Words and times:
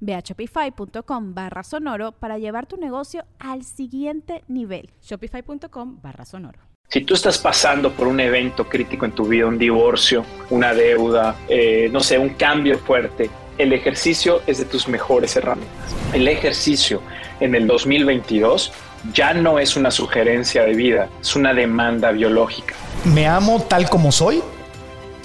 Ve 0.00 0.14
a 0.14 0.20
shopify.com 0.20 1.34
barra 1.34 1.62
sonoro 1.62 2.12
para 2.12 2.38
llevar 2.38 2.66
tu 2.66 2.76
negocio 2.76 3.24
al 3.38 3.64
siguiente 3.64 4.44
nivel. 4.48 4.90
Shopify.com 5.02 6.00
barra 6.02 6.24
sonoro. 6.24 6.60
Si 6.90 7.02
tú 7.02 7.14
estás 7.14 7.36
pasando 7.36 7.92
por 7.92 8.06
un 8.08 8.18
evento 8.18 8.66
crítico 8.66 9.04
en 9.04 9.12
tu 9.12 9.26
vida, 9.26 9.46
un 9.46 9.58
divorcio, 9.58 10.24
una 10.48 10.72
deuda, 10.72 11.36
eh, 11.46 11.90
no 11.92 12.00
sé, 12.00 12.18
un 12.18 12.30
cambio 12.30 12.78
fuerte, 12.78 13.28
el 13.58 13.74
ejercicio 13.74 14.40
es 14.46 14.58
de 14.58 14.64
tus 14.64 14.88
mejores 14.88 15.36
herramientas. 15.36 15.94
El 16.14 16.26
ejercicio 16.28 17.02
en 17.40 17.54
el 17.54 17.66
2022 17.66 18.72
ya 19.12 19.34
no 19.34 19.58
es 19.58 19.76
una 19.76 19.90
sugerencia 19.90 20.64
de 20.64 20.74
vida, 20.74 21.08
es 21.20 21.36
una 21.36 21.52
demanda 21.52 22.10
biológica. 22.10 22.74
Me 23.04 23.26
amo 23.26 23.60
tal 23.68 23.90
como 23.90 24.10
soy, 24.10 24.42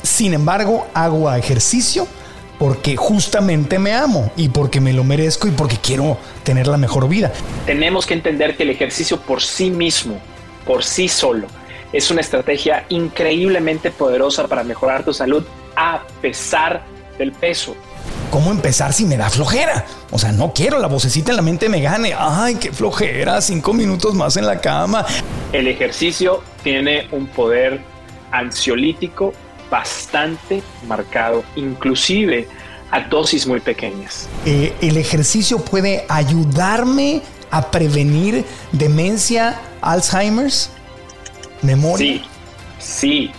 sin 0.02 0.34
embargo 0.34 0.88
hago 0.94 1.32
ejercicio 1.34 2.08
porque 2.64 2.96
justamente 2.96 3.78
me 3.78 3.92
amo 3.92 4.32
y 4.38 4.48
porque 4.48 4.80
me 4.80 4.94
lo 4.94 5.04
merezco 5.04 5.50
y 5.50 5.52
porque 5.52 5.76
quiero 5.76 6.18
tener 6.46 6.68
la 6.68 6.78
mejor 6.78 7.10
vida. 7.10 7.30
Tenemos 7.66 8.06
que 8.06 8.14
entender 8.14 8.56
que 8.56 8.64
el 8.64 8.70
ejercicio 8.70 9.20
por 9.20 9.42
sí 9.42 9.70
mismo, 9.70 10.18
por 10.66 10.86
sí 10.86 11.10
solo, 11.10 11.48
es 11.92 12.10
una 12.10 12.22
estrategia 12.22 12.86
increíblemente 12.88 13.92
poderosa 13.92 14.48
para 14.48 14.64
mejorar 14.64 15.04
tu 15.04 15.14
salud 15.14 15.44
a 15.76 16.04
pesar 16.22 16.86
del 17.18 17.34
peso. 17.34 17.76
¿Cómo 18.32 18.50
empezar 18.50 18.94
si 18.94 19.04
me 19.04 19.18
da 19.18 19.30
flojera? 19.30 19.84
O 20.12 20.18
sea, 20.18 20.32
no 20.32 20.54
quiero 20.54 20.80
la 20.80 20.88
vocecita 20.88 21.32
en 21.32 21.36
la 21.36 21.42
mente 21.42 21.68
me 21.68 21.82
gane. 21.82 22.16
Ay, 22.18 22.56
qué 22.56 22.72
flojera, 22.72 23.42
cinco 23.42 23.74
minutos 23.74 24.14
más 24.14 24.38
en 24.38 24.48
la 24.48 24.62
cama. 24.62 25.06
El 25.52 25.68
ejercicio 25.68 26.42
tiene 26.64 27.10
un 27.12 27.28
poder 27.28 27.82
ansiolítico 28.32 29.34
bastante 29.74 30.62
marcado, 30.88 31.44
inclusive 31.56 32.48
a 32.92 33.00
dosis 33.00 33.48
muy 33.48 33.60
pequeñas. 33.60 34.30
Eh, 34.46 34.72
el 34.82 34.98
ejercicio 34.98 35.58
puede 35.58 36.06
ayudarme 36.10 37.24
a 37.50 37.72
prevenir 37.72 38.46
demencia, 38.72 39.60
Alzheimer's, 39.82 40.70
memoria. 41.64 41.98
Sí, 41.98 42.24
sí, 42.78 43.32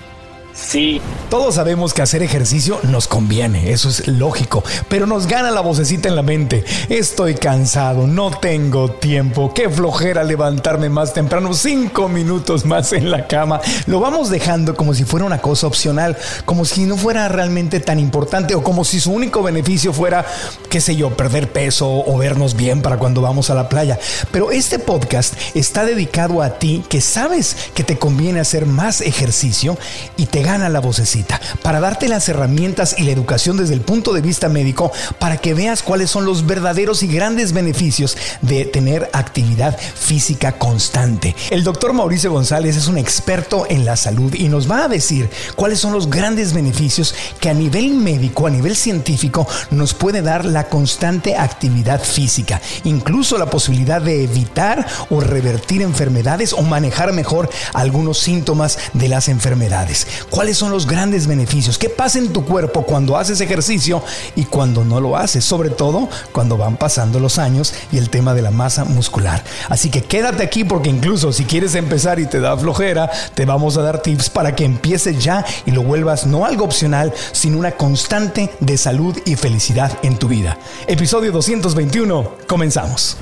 Sí. 0.55 1.01
Todos 1.31 1.57
sabemos 1.57 1.93
que 1.93 2.03
hacer 2.03 2.23
ejercicio 2.23 2.79
nos 2.85 3.09
conviene, 3.09 3.73
eso 3.73 3.89
es 3.89 4.07
lógico, 4.07 4.63
pero 4.89 5.05
nos 5.05 5.27
gana 5.27 5.51
la 5.51 5.61
vocecita 5.61 6.09
en 6.09 6.15
la 6.15 6.23
mente. 6.23 6.65
Estoy 6.89 7.35
cansado, 7.35 8.07
no 8.07 8.31
tengo 8.31 8.89
tiempo, 8.89 9.53
qué 9.53 9.69
flojera 9.69 10.23
levantarme 10.23 10.89
más 10.89 11.13
temprano, 11.13 11.53
cinco 11.55 12.09
minutos 12.09 12.65
más 12.65 12.93
en 12.93 13.11
la 13.11 13.27
cama. 13.27 13.61
Lo 13.87 13.99
vamos 13.99 14.31
dejando 14.31 14.77
como 14.77 14.95
si 14.95 15.05
fuera 15.05 15.27
una 15.27 15.41
cosa 15.41 15.67
opcional, 15.67 16.17
como 16.45 16.65
si 16.65 16.85
no 16.85 16.97
fuera 16.97 17.29
realmente 17.29 17.81
tan 17.81 17.99
importante 17.99 18.55
o 18.55 18.63
como 18.63 18.85
si 18.85 19.01
su 19.01 19.11
único 19.11 19.43
beneficio 19.43 19.93
fuera, 19.93 20.25
qué 20.71 20.81
sé 20.81 20.95
yo, 20.95 21.17
perder 21.17 21.51
peso 21.51 21.89
o 21.89 22.17
vernos 22.17 22.55
bien 22.55 22.81
para 22.81 22.99
cuando 22.99 23.21
vamos 23.21 23.51
a 23.51 23.57
la 23.57 23.69
playa. 23.69 23.99
Pero 24.31 24.53
este 24.53 24.79
podcast 24.79 25.35
está 25.55 25.85
dedicado 25.85 26.43
a 26.43 26.61
ti 26.61 26.85
que 26.89 27.01
sabes 27.01 27.57
que 27.75 27.83
te 27.83 27.99
conviene 27.99 28.39
hacer 28.39 28.67
más 28.67 29.01
ejercicio 29.01 29.77
y 30.17 30.27
te 30.27 30.44
gana 30.45 30.69
la 30.69 30.81
vocecita, 30.81 31.41
para 31.63 31.81
darte 31.81 32.07
las 32.07 32.29
herramientas 32.29 32.97
y 32.99 33.05
la 33.05 33.13
educación 33.13 33.57
desde 33.57 33.73
el 33.73 33.81
punto 33.81 34.13
de 34.13 34.21
vista 34.21 34.51
médico 34.51 34.93
para 35.19 35.39
que 35.39 35.55
veas 35.55 35.83
cuáles 35.83 36.11
son 36.11 36.27
los 36.27 36.47
verdaderos 36.47 37.03
y 37.03 37.07
grandes 37.09 37.53
beneficios 37.53 38.17
de 38.43 38.67
tener 38.67 39.09
actividad 39.15 39.77
física 39.79 40.53
constante. 40.53 41.35
El 41.51 41.65
doctor 41.65 41.95
Mauricio 41.95 42.31
González 42.31 42.77
es 42.77 42.89
un 42.89 42.99
experto 42.99 43.67
en 43.71 43.87
la 43.87 43.97
salud 43.97 44.35
y 44.35 44.49
nos 44.49 44.71
va 44.71 44.85
a 44.85 44.89
decir 44.89 45.31
cuáles 45.57 45.81
son 45.81 45.95
los 45.95 46.11
grandes 46.11 46.53
beneficios 46.53 47.15
que 47.41 47.49
a 47.49 47.55
nivel 47.55 47.95
médico, 47.95 48.47
a 48.47 48.51
nivel 48.51 48.77
científico, 48.77 49.49
nos 49.71 49.95
puede 49.95 50.21
dar 50.21 50.45
la 50.45 50.69
constante 50.69 51.37
actividad 51.37 52.03
física, 52.03 52.61
incluso 52.85 53.39
la 53.39 53.47
posibilidad 53.47 54.03
de 54.03 54.25
evitar 54.25 54.87
o 55.09 55.21
revertir 55.21 55.81
enfermedades 55.81 56.53
o 56.53 56.61
manejar 56.61 57.15
mejor 57.15 57.49
algunos 57.73 58.19
síntomas 58.19 58.79
de 58.93 59.09
las 59.09 59.29
enfermedades 59.29 60.07
cuáles 60.35 60.59
son 60.59 60.73
los 60.73 60.89
grandes 60.89 61.29
beneficios, 61.29 61.79
qué 61.79 61.89
pasa 61.89 62.19
en 62.19 62.33
tu 62.33 62.45
cuerpo 62.45 62.83
cuando 62.83 63.17
haces 63.17 63.41
ejercicio 63.41 64.03
y 64.35 64.45
cuando 64.45 64.85
no 64.85 65.01
lo 65.01 65.17
haces, 65.17 65.45
sobre 65.45 65.71
todo 65.71 66.09
cuando 66.33 66.57
van 66.57 66.77
pasando 66.77 67.21
los 67.21 67.39
años 67.39 67.73
y 67.93 67.99
el 67.99 68.11
tema 68.11 68.35
de 68.35 68.43
la 68.43 68.51
masa 68.51 68.85
muscular. 68.85 69.45
Así 69.69 69.91
que 69.91 70.03
quédate 70.03 70.43
aquí 70.43 70.65
porque 70.65 70.91
incluso 70.91 71.33
si 71.33 71.45
quieres 71.45 71.77
empezar 71.77 72.19
y 72.19 72.27
te 72.27 72.41
da 72.41 72.57
flojera, 72.57 73.09
te 73.35 73.45
vamos 73.45 73.77
a 73.77 73.83
dar 73.83 74.03
tips 74.03 74.29
para 74.29 74.57
que 74.57 74.65
empieces 74.65 75.23
ya 75.23 75.45
y 75.67 75.71
lo 75.71 75.85
vuelvas 75.85 76.27
no 76.27 76.45
algo 76.45 76.65
opcional, 76.65 77.15
sino 77.31 77.57
una 77.57 77.71
constante 77.71 78.51
de 78.59 78.77
salud 78.77 79.17
y 79.25 79.37
felicidad 79.37 79.97
en 80.03 80.17
tu 80.17 80.27
vida. 80.27 80.59
Episodio 80.89 81.31
221, 81.31 82.33
comenzamos. 82.49 83.17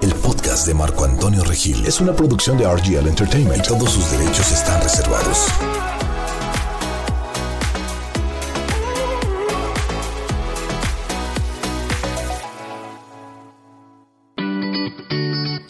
El 0.00 0.14
podcast 0.14 0.66
de 0.66 0.72
Marco 0.72 1.04
Antonio 1.04 1.44
Regil 1.44 1.84
es 1.84 2.00
una 2.00 2.14
producción 2.14 2.56
de 2.56 2.64
RGL 2.64 3.08
Entertainment. 3.08 3.66
Todos 3.66 3.90
sus 3.90 4.10
derechos 4.10 4.50
están 4.50 4.80
reservados. 4.80 5.48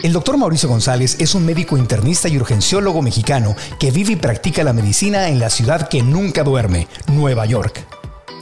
El 0.03 0.15
doctor 0.15 0.38
Mauricio 0.38 0.71
González 0.71 1.16
es 1.19 1.34
un 1.34 1.44
médico 1.44 1.77
internista 1.77 2.27
y 2.27 2.38
urgenciólogo 2.38 3.03
mexicano 3.03 3.55
que 3.78 3.91
vive 3.91 4.15
y 4.15 4.16
practica 4.16 4.65
la 4.65 4.72
medicina 4.72 5.28
en 5.28 5.38
la 5.38 5.50
ciudad 5.50 5.88
que 5.88 6.03
nunca 6.03 6.43
duerme, 6.43 6.88
Nueva 7.09 7.44
York. 7.44 7.84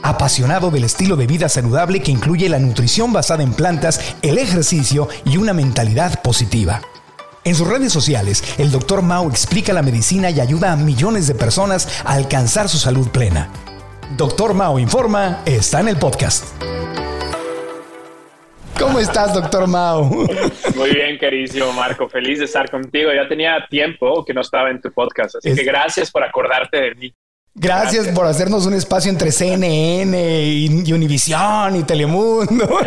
Apasionado 0.01 0.71
del 0.71 0.85
estilo 0.85 1.17
de 1.17 1.27
vida 1.27 1.49
saludable 1.49 2.01
que 2.01 2.11
incluye 2.11 2.47
la 2.47 2.59
nutrición 2.59 3.11
basada 3.11 3.43
en 3.43 3.51
plantas, 3.51 3.99
el 4.21 4.37
ejercicio 4.37 5.09
y 5.25 5.35
una 5.35 5.51
mentalidad 5.51 6.21
positiva. 6.21 6.81
En 7.43 7.55
sus 7.55 7.67
redes 7.67 7.91
sociales, 7.91 8.41
el 8.57 8.71
doctor 8.71 9.01
Mao 9.01 9.29
explica 9.29 9.73
la 9.73 9.81
medicina 9.81 10.29
y 10.29 10.39
ayuda 10.39 10.71
a 10.71 10.77
millones 10.77 11.27
de 11.27 11.35
personas 11.35 11.89
a 12.05 12.13
alcanzar 12.13 12.69
su 12.69 12.77
salud 12.77 13.09
plena. 13.09 13.49
Doctor 14.15 14.53
Mao 14.53 14.79
Informa 14.79 15.41
está 15.45 15.81
en 15.81 15.89
el 15.89 15.97
podcast. 15.97 16.45
¿Cómo 18.79 18.99
estás, 18.99 19.33
doctor 19.33 19.67
Mao? 19.67 20.05
Muy 20.75 20.91
bien, 20.91 21.17
queridísimo 21.19 21.73
Marco. 21.73 22.07
Feliz 22.07 22.39
de 22.39 22.45
estar 22.45 22.69
contigo. 22.71 23.11
Ya 23.13 23.27
tenía 23.27 23.67
tiempo 23.69 24.23
que 24.23 24.33
no 24.33 24.41
estaba 24.41 24.69
en 24.69 24.81
tu 24.81 24.91
podcast, 24.91 25.35
así 25.35 25.53
que 25.53 25.63
gracias 25.63 26.09
por 26.09 26.23
acordarte 26.23 26.77
de 26.77 26.95
mí. 26.95 27.13
Gracias, 27.53 28.07
por 28.09 28.25
hacernos 28.25 28.65
un 28.65 28.73
espacio 28.73 29.11
entre 29.11 29.31
CNN 29.31 30.45
y, 30.45 30.93
Univisión 30.93 31.75
y 31.75 31.83
Telemundo. 31.83 32.79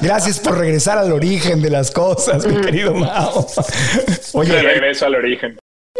Gracias 0.00 0.40
por 0.40 0.56
regresar 0.56 0.96
al 0.96 1.12
origen 1.12 1.60
de 1.60 1.68
las 1.68 1.90
cosas, 1.90 2.46
mi 2.46 2.60
querido 2.62 2.94
Mao. 2.94 3.46
Oye, 4.32 4.62
regreso 4.62 5.06
al 5.06 5.16
origen. 5.16 5.58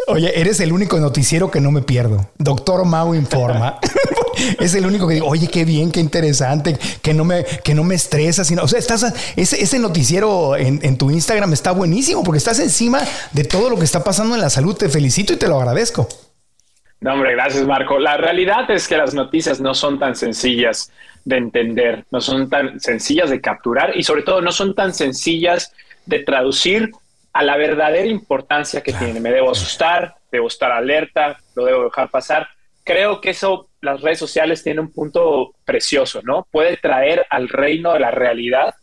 Oye, 0.08 0.38
eres 0.38 0.58
el 0.58 0.73
único 0.73 0.99
noticiero 0.99 1.50
que 1.50 1.61
no 1.61 1.70
me 1.70 1.81
pierdo. 1.81 2.29
Doctor 2.37 2.85
Mao 2.85 3.14
informa. 3.14 3.79
es 4.58 4.75
el 4.75 4.87
único 4.87 5.06
que 5.06 5.14
digo, 5.14 5.29
oye, 5.29 5.46
qué 5.49 5.64
bien, 5.64 5.93
qué 5.93 6.00
interesante, 6.00 6.76
que 7.00 7.14
no 7.14 7.25
me, 7.25 7.44
que 7.44 7.75
no 7.75 7.85
me 7.85 7.94
estresa. 7.94 8.44
Sino, 8.44 8.64
o 8.64 8.69
sea, 8.69 8.81
estás, 8.81 9.05
ese, 9.37 9.62
ese 9.62 9.79
noticiero 9.79 10.56
en, 10.56 10.81
en, 10.82 10.99
tu 10.99 11.11
Instagram 11.11 11.52
está 11.52 11.70
buenísimo 11.70 12.25
porque 12.25 12.38
estás 12.38 12.58
encima 12.58 13.02
de 13.32 13.44
todo 13.44 13.70
lo 13.70 13.79
que 13.79 13.85
está 13.85 14.02
pasando 14.02 14.35
en 14.35 14.41
la 14.41 14.50
salud. 14.50 14.76
Te 14.76 14.88
felicito 14.88 15.32
y 15.32 15.37
te 15.37 15.46
lo 15.46 15.58
agradezco. 15.58 16.08
No, 17.00 17.12
hombre, 17.12 17.32
gracias, 17.32 17.64
Marco. 17.64 17.99
La 17.99 18.17
realidad 18.17 18.69
es 18.70 18.88
que 18.88 18.96
las 18.96 19.14
noticias 19.14 19.61
no 19.61 19.75
son 19.75 20.00
tan 20.00 20.17
sencillas 20.17 20.91
de 21.25 21.37
entender, 21.37 22.05
no 22.11 22.20
son 22.20 22.50
tan 22.50 22.81
sencillas 22.81 23.31
de 23.31 23.41
capturar 23.41 23.96
y 23.96 24.02
sobre 24.02 24.23
todo 24.23 24.41
no 24.41 24.50
son 24.50 24.75
tan 24.75 24.93
sencillas 24.93 25.73
de 26.06 26.19
traducir 26.19 26.91
a 27.34 27.42
la 27.42 27.56
verdadera 27.56 28.06
importancia 28.06 28.81
que 28.81 28.92
tiene. 28.92 29.20
Me 29.20 29.32
debo 29.32 29.50
asustar, 29.50 30.14
debo 30.31 30.46
estar 30.46 30.70
alerta, 30.70 31.36
lo 31.56 31.64
debo 31.64 31.84
dejar 31.84 32.08
pasar. 32.08 32.48
Creo 32.84 33.20
que 33.20 33.31
eso, 33.31 33.69
las 33.81 34.00
redes 34.00 34.20
sociales 34.20 34.62
tienen 34.62 34.84
un 34.84 34.92
punto 34.92 35.54
precioso, 35.64 36.22
¿no? 36.22 36.46
Puede 36.50 36.76
traer 36.76 37.26
al 37.28 37.48
reino 37.48 37.92
de 37.92 38.00
la 38.00 38.12
realidad 38.12 38.75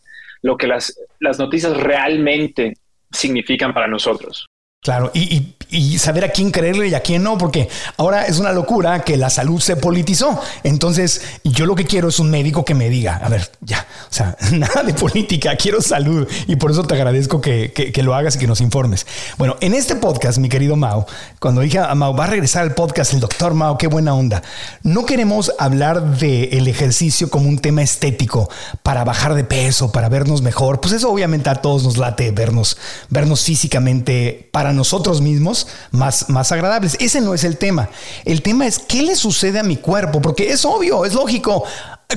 lo 0.42 0.58
que 0.58 0.68
las, 0.68 1.00
las 1.20 1.40
noticias 1.40 1.78
realmente 1.78 2.74
significan 3.10 3.74
para 3.74 3.88
nosotros. 3.88 4.46
Claro, 4.82 5.12
y, 5.14 5.54
saber 5.98 6.26
a 6.26 6.30
quién 6.30 6.52
creerle 6.52 6.90
y 6.90 6.94
a 6.94 7.02
quién 7.02 7.24
no, 7.24 7.38
porque 7.38 7.70
ahora 7.98 8.26
es 8.26 8.40
una 8.40 8.52
locura 8.52 9.04
que 9.04 9.16
la 9.16 9.30
salud 9.30 9.62
se 9.62 9.78
politizó. 9.78 10.40
Entonces, 10.64 11.22
yo 11.44 11.66
lo 11.66 11.76
que 11.76 11.86
quiero 11.86 12.10
es 12.10 12.20
un 12.20 12.30
médico 12.30 12.66
que 12.66 12.74
me 12.74 12.90
diga, 12.90 13.18
a 13.24 13.30
ver, 13.30 13.50
ya, 13.62 13.86
o 14.10 14.14
sea, 14.14 14.36
nada 14.52 14.84
de 14.84 14.94
política, 14.94 15.56
quiero 15.56 15.82
salud. 15.82 16.28
Y 16.48 16.58
por 16.58 16.72
eso 16.72 16.84
te 16.84 16.96
agradezco 16.96 17.40
que, 17.40 17.72
que, 17.72 18.04
lo 18.04 18.16
hagas 18.16 18.36
y 18.36 18.40
que 18.40 18.48
nos 18.48 18.60
informes. 18.60 19.06
Bueno, 19.38 19.56
en 19.62 19.74
este 19.74 19.96
podcast, 19.96 20.40
mi 20.40 20.50
querido 20.50 20.76
Mao, 20.76 21.06
cuando 21.40 21.62
dije 21.62 21.80
a 21.80 21.94
Mao, 21.96 22.16
va 22.16 22.26
a 22.26 22.28
regresar 22.28 22.64
al 22.64 22.74
podcast 22.74 23.14
el 23.14 23.20
doctor 23.20 23.54
Mao, 23.54 23.78
qué 23.78 23.88
buena 23.88 24.14
onda. 24.14 24.42
No 24.84 25.06
queremos 25.06 25.54
hablar 25.60 26.18
del 26.18 26.68
ejercicio 26.68 27.30
como 27.30 27.48
un 27.48 27.60
tema 27.60 27.82
estético 27.82 28.50
para 28.84 29.04
bajar 29.04 29.36
de 29.36 29.44
peso, 29.44 29.92
para 29.92 30.10
vernos 30.10 30.42
mejor. 30.42 30.82
Pues 30.82 30.94
eso 30.94 31.10
obviamente 31.10 31.50
a 31.50 31.56
todos 31.56 31.84
nos 31.84 31.98
late 31.98 32.32
vernos, 32.32 32.78
vernos 33.10 33.44
físicamente 33.44 34.50
para 34.52 34.74
nosotros 34.74 35.22
mismos 35.22 35.61
más, 35.92 36.30
más 36.30 36.52
agradables. 36.52 36.98
Ese 37.00 37.22
no 37.22 37.34
es 37.34 37.44
el 37.44 37.58
tema. 37.58 37.90
El 38.26 38.42
tema 38.42 38.68
es 38.68 38.80
qué 38.80 39.02
le 39.04 39.16
sucede 39.16 39.60
a 39.60 39.64
mi 39.64 39.78
cuerpo, 39.78 40.22
porque 40.22 40.52
es 40.52 40.66
obvio, 40.66 41.06
es 41.06 41.14
lógico. 41.14 41.64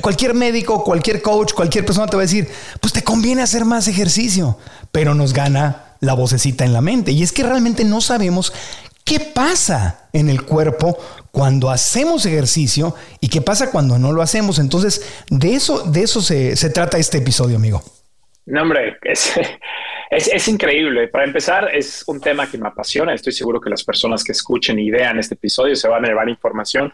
Cualquier 0.00 0.34
médico, 0.34 0.82
cualquier 0.82 1.22
coach, 1.22 1.52
cualquier 1.52 1.84
persona 1.84 2.06
te 2.06 2.16
va 2.16 2.22
a 2.22 2.26
decir, 2.26 2.48
pues 2.80 2.92
te 2.92 3.02
conviene 3.02 3.42
hacer 3.42 3.64
más 3.64 3.86
ejercicio, 3.86 4.58
pero 4.90 5.14
nos 5.14 5.32
gana 5.32 5.96
la 6.00 6.14
vocecita 6.14 6.64
en 6.64 6.72
la 6.72 6.80
mente. 6.80 7.12
Y 7.12 7.22
es 7.22 7.32
que 7.32 7.42
realmente 7.42 7.84
no 7.84 8.00
sabemos 8.00 8.52
qué 9.04 9.20
pasa 9.20 10.08
en 10.12 10.28
el 10.28 10.42
cuerpo 10.42 10.98
cuando 11.30 11.70
hacemos 11.70 12.26
ejercicio 12.26 12.94
y 13.20 13.28
qué 13.28 13.40
pasa 13.40 13.70
cuando 13.70 13.98
no 13.98 14.12
lo 14.12 14.22
hacemos. 14.22 14.58
Entonces, 14.58 15.02
de 15.28 15.54
eso, 15.54 15.82
de 15.82 16.02
eso 16.02 16.20
se, 16.20 16.56
se 16.56 16.70
trata 16.70 16.98
este 16.98 17.18
episodio, 17.18 17.56
amigo. 17.56 17.82
No, 18.46 18.62
hombre, 18.62 18.98
es, 19.02 19.32
es, 20.10 20.48
increíble. 20.48 21.08
Para 21.08 21.24
empezar, 21.24 21.70
es 21.74 22.04
un 22.06 22.20
tema 22.20 22.50
que 22.50 22.58
me 22.58 22.68
apasiona. 22.68 23.14
Estoy 23.14 23.32
seguro 23.32 23.60
que 23.60 23.70
las 23.70 23.84
personas 23.84 24.22
que 24.22 24.32
escuchen 24.32 24.78
y 24.78 24.90
vean 24.90 25.18
este 25.18 25.34
episodio 25.34 25.74
se 25.76 25.88
van 25.88 26.04
a 26.04 26.08
llevar 26.08 26.28
información 26.28 26.92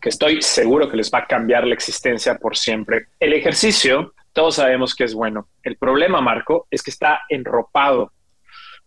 que 0.00 0.08
estoy 0.08 0.42
seguro 0.42 0.90
que 0.90 0.96
les 0.96 1.12
va 1.12 1.20
a 1.20 1.26
cambiar 1.26 1.64
la 1.64 1.74
existencia 1.74 2.36
por 2.36 2.56
siempre. 2.56 3.06
El 3.20 3.32
ejercicio, 3.34 4.14
todos 4.32 4.56
sabemos 4.56 4.96
que 4.96 5.04
es 5.04 5.14
bueno. 5.14 5.48
El 5.62 5.76
problema, 5.76 6.20
Marco, 6.20 6.66
es 6.72 6.82
que 6.82 6.90
está 6.90 7.20
enropado 7.28 8.12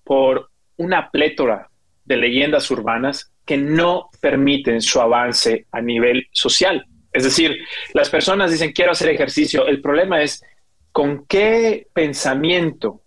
por 0.04 0.50
una 0.76 1.10
plétora 1.10 1.70
de 2.04 2.18
leyendas 2.18 2.70
urbanas 2.70 3.32
que 3.46 3.58
no 3.58 4.10
permiten 4.20 4.82
su 4.82 5.00
avance 5.00 5.66
a 5.72 5.82
nivel 5.82 6.28
social. 6.34 6.86
Es 7.14 7.24
decir, 7.24 7.58
las 7.94 8.10
personas 8.10 8.52
dicen 8.52 8.74
quiero 8.74 8.92
hacer 8.92 9.08
ejercicio. 9.08 9.66
El 9.68 9.82
problema 9.82 10.22
es 10.22 10.44
con 10.92 11.26
qué 11.28 11.88
pensamiento 11.94 13.05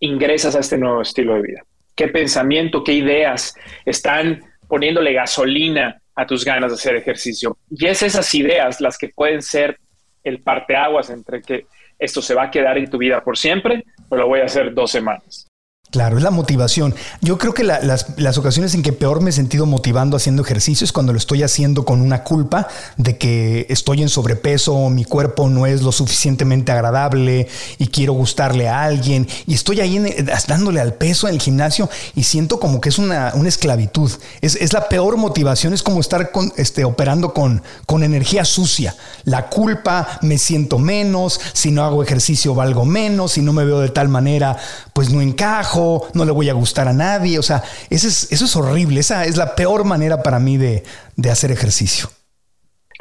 ingresas 0.00 0.54
a 0.54 0.60
este 0.60 0.78
nuevo 0.78 1.02
estilo 1.02 1.34
de 1.34 1.42
vida. 1.42 1.64
¿Qué 1.94 2.08
pensamiento, 2.08 2.84
qué 2.84 2.92
ideas 2.92 3.54
están 3.84 4.42
poniéndole 4.68 5.12
gasolina 5.12 6.00
a 6.14 6.26
tus 6.26 6.44
ganas 6.44 6.70
de 6.70 6.74
hacer 6.74 6.96
ejercicio? 6.96 7.56
Y 7.70 7.86
es 7.86 8.02
esas 8.02 8.34
ideas 8.34 8.80
las 8.80 8.98
que 8.98 9.08
pueden 9.08 9.42
ser 9.42 9.78
el 10.22 10.40
parteaguas 10.40 11.10
entre 11.10 11.40
que 11.40 11.66
esto 11.98 12.20
se 12.20 12.34
va 12.34 12.44
a 12.44 12.50
quedar 12.50 12.76
en 12.76 12.90
tu 12.90 12.98
vida 12.98 13.22
por 13.22 13.38
siempre 13.38 13.84
o 14.08 14.16
lo 14.16 14.26
voy 14.26 14.40
a 14.40 14.44
hacer 14.44 14.74
dos 14.74 14.90
semanas. 14.90 15.48
Claro, 15.90 16.16
es 16.16 16.24
la 16.24 16.32
motivación. 16.32 16.94
Yo 17.20 17.38
creo 17.38 17.54
que 17.54 17.62
las, 17.62 18.38
ocasiones 18.38 18.74
en 18.74 18.82
que 18.82 18.92
peor 18.92 19.20
me 19.20 19.30
he 19.30 19.32
sentido 19.32 19.66
motivando 19.66 20.16
haciendo 20.16 20.42
ejercicio 20.42 20.84
es 20.84 20.92
cuando 20.92 21.12
lo 21.12 21.18
estoy 21.18 21.44
haciendo 21.44 21.84
con 21.84 22.00
una 22.00 22.24
culpa 22.24 22.66
de 22.96 23.16
que 23.16 23.66
estoy 23.70 24.02
en 24.02 24.08
sobrepeso, 24.08 24.90
mi 24.90 25.04
cuerpo 25.04 25.48
no 25.48 25.64
es 25.64 25.82
lo 25.82 25.92
suficientemente 25.92 26.72
agradable 26.72 27.46
y 27.78 27.86
quiero 27.86 28.14
gustarle 28.14 28.68
a 28.68 28.82
alguien 28.82 29.28
y 29.46 29.54
estoy 29.54 29.80
ahí 29.80 30.04
dándole 30.48 30.80
al 30.80 30.94
peso 30.94 31.28
en 31.28 31.34
el 31.34 31.40
gimnasio 31.40 31.88
y 32.16 32.24
siento 32.24 32.58
como 32.58 32.80
que 32.80 32.88
es 32.88 32.98
una, 32.98 33.32
esclavitud. 33.46 34.10
Es, 34.40 34.72
la 34.72 34.88
peor 34.88 35.16
motivación, 35.16 35.72
es 35.72 35.84
como 35.84 36.00
estar 36.00 36.32
este, 36.56 36.84
operando 36.84 37.32
con, 37.32 37.62
con 37.86 38.02
energía 38.02 38.44
sucia. 38.44 38.96
La 39.24 39.48
culpa, 39.48 40.18
me 40.22 40.36
siento 40.36 40.80
menos, 40.80 41.40
si 41.52 41.70
no 41.70 41.84
hago 41.84 42.02
ejercicio 42.02 42.56
valgo 42.56 42.84
menos, 42.84 43.32
si 43.32 43.42
no 43.42 43.52
me 43.52 43.64
veo 43.64 43.78
de 43.78 43.90
tal 43.90 44.08
manera, 44.08 44.56
pues 44.92 45.10
no 45.10 45.20
encajo 45.20 45.75
no 46.14 46.24
le 46.24 46.32
voy 46.32 46.48
a 46.48 46.54
gustar 46.54 46.88
a 46.88 46.92
nadie. 46.92 47.38
O 47.38 47.42
sea, 47.42 47.62
eso 47.90 48.08
es, 48.08 48.30
eso 48.32 48.44
es 48.44 48.56
horrible. 48.56 49.00
Esa 49.00 49.24
es 49.24 49.36
la 49.36 49.54
peor 49.54 49.84
manera 49.84 50.22
para 50.22 50.38
mí 50.38 50.56
de, 50.56 50.82
hacer 51.30 51.50
ejercicio. 51.50 52.08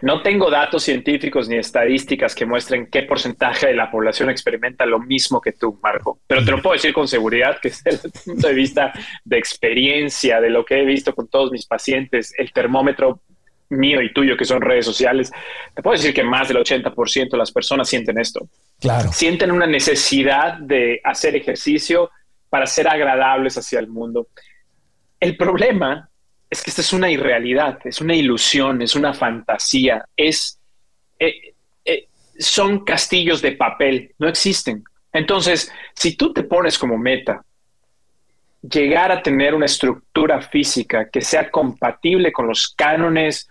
No 0.01 0.21
tengo 0.21 0.51
datos 0.51 0.83
científicos 0.83 1.47
ni 1.47 1.55
estadísticas 1.55 2.35
que 2.35 2.45
muestren 2.45 2.87
qué 2.91 3.03
porcentaje 3.03 3.67
de 3.67 3.75
la 3.75 3.89
población 3.89 4.29
experimenta 4.29 4.85
lo 4.85 4.99
mismo 4.99 5.39
que 5.39 5.53
tú, 5.53 5.79
Marco, 5.81 6.19
pero 6.27 6.43
te 6.43 6.51
lo 6.51 6.61
puedo 6.61 6.73
decir 6.73 6.93
con 6.93 7.07
seguridad 7.07 7.59
que 7.61 7.69
desde 7.85 8.07
el 8.07 8.11
punto 8.25 8.47
de 8.47 8.53
vista 8.53 8.91
de 9.23 9.37
experiencia, 9.37 10.41
de 10.41 10.49
lo 10.49 10.65
que 10.65 10.81
he 10.81 10.85
visto 10.85 11.15
con 11.15 11.29
todos 11.29 11.51
mis 11.51 11.65
pacientes, 11.65 12.33
el 12.37 12.51
termómetro 12.51 13.21
mío 13.69 14.01
y 14.01 14.13
tuyo, 14.13 14.37
que 14.37 14.45
son 14.45 14.61
redes 14.61 14.85
sociales, 14.85 15.31
te 15.73 15.81
puedo 15.81 15.97
decir 15.97 16.13
que 16.13 16.23
más 16.23 16.47
del 16.49 16.57
80% 16.57 17.31
de 17.31 17.37
las 17.37 17.51
personas 17.51 17.87
sienten 17.87 18.19
esto. 18.19 18.47
Claro. 18.79 19.11
Sienten 19.11 19.51
una 19.51 19.65
necesidad 19.65 20.57
de 20.57 20.99
hacer 21.03 21.35
ejercicio 21.35 22.11
para 22.49 22.65
ser 22.65 22.87
agradables 22.87 23.57
hacia 23.57 23.79
el 23.79 23.87
mundo. 23.87 24.27
El 25.19 25.37
problema 25.37 26.09
es 26.49 26.63
que 26.63 26.69
esta 26.69 26.81
es 26.81 26.93
una 26.93 27.09
irrealidad, 27.09 27.79
es 27.85 28.01
una 28.01 28.15
ilusión, 28.15 28.81
es 28.81 28.95
una 28.95 29.13
fantasía, 29.13 30.05
es, 30.15 30.59
eh, 31.19 31.53
eh, 31.83 32.07
son 32.37 32.85
castillos 32.85 33.41
de 33.41 33.53
papel, 33.53 34.13
no 34.19 34.27
existen. 34.27 34.83
Entonces, 35.11 35.71
si 35.93 36.15
tú 36.15 36.33
te 36.33 36.43
pones 36.43 36.77
como 36.77 36.97
meta 36.97 37.43
llegar 38.61 39.11
a 39.11 39.21
tener 39.21 39.53
una 39.53 39.65
estructura 39.65 40.41
física 40.41 41.09
que 41.09 41.21
sea 41.21 41.51
compatible 41.51 42.31
con 42.31 42.47
los 42.47 42.69
cánones 42.69 43.47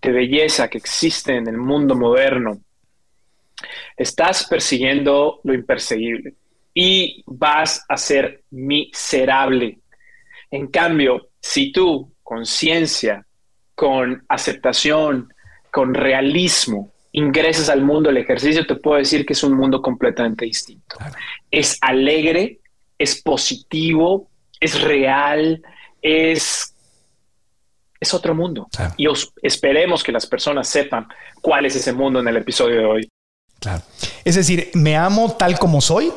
de 0.00 0.12
belleza 0.12 0.68
que 0.68 0.78
existen 0.78 1.36
en 1.36 1.48
el 1.48 1.56
mundo 1.56 1.94
moderno, 1.94 2.60
estás 3.96 4.46
persiguiendo 4.46 5.40
lo 5.44 5.54
imperseguible 5.54 6.34
y 6.74 7.22
vas 7.26 7.84
a 7.88 7.96
ser 7.96 8.42
miserable. 8.50 9.78
En 10.50 10.66
cambio, 10.66 11.28
si 11.40 11.72
tú, 11.72 12.12
con 12.22 12.44
ciencia, 12.44 13.24
con 13.74 14.24
aceptación, 14.28 15.32
con 15.70 15.94
realismo, 15.94 16.92
ingresas 17.12 17.68
al 17.68 17.82
mundo 17.82 18.08
del 18.08 18.18
ejercicio, 18.18 18.66
te 18.66 18.74
puedo 18.74 18.98
decir 18.98 19.24
que 19.24 19.34
es 19.34 19.42
un 19.44 19.56
mundo 19.56 19.80
completamente 19.80 20.44
distinto. 20.44 20.96
Es 21.50 21.78
alegre, 21.80 22.60
es 22.98 23.22
positivo, 23.22 24.28
es 24.58 24.80
real, 24.80 25.62
es, 26.02 26.74
es 28.00 28.14
otro 28.14 28.34
mundo. 28.34 28.68
Y 28.96 29.06
esperemos 29.42 30.02
que 30.02 30.10
las 30.12 30.26
personas 30.26 30.68
sepan 30.68 31.06
cuál 31.40 31.66
es 31.66 31.76
ese 31.76 31.92
mundo 31.92 32.18
en 32.18 32.28
el 32.28 32.36
episodio 32.36 32.78
de 32.78 32.84
hoy. 32.84 33.08
Claro. 33.60 33.82
Es 34.24 34.34
decir, 34.34 34.70
me 34.74 34.96
amo 34.96 35.36
tal 35.36 35.58
como 35.58 35.80
soy, 35.80 36.12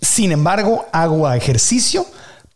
sin 0.00 0.32
embargo, 0.32 0.86
hago 0.92 1.30
ejercicio 1.32 2.06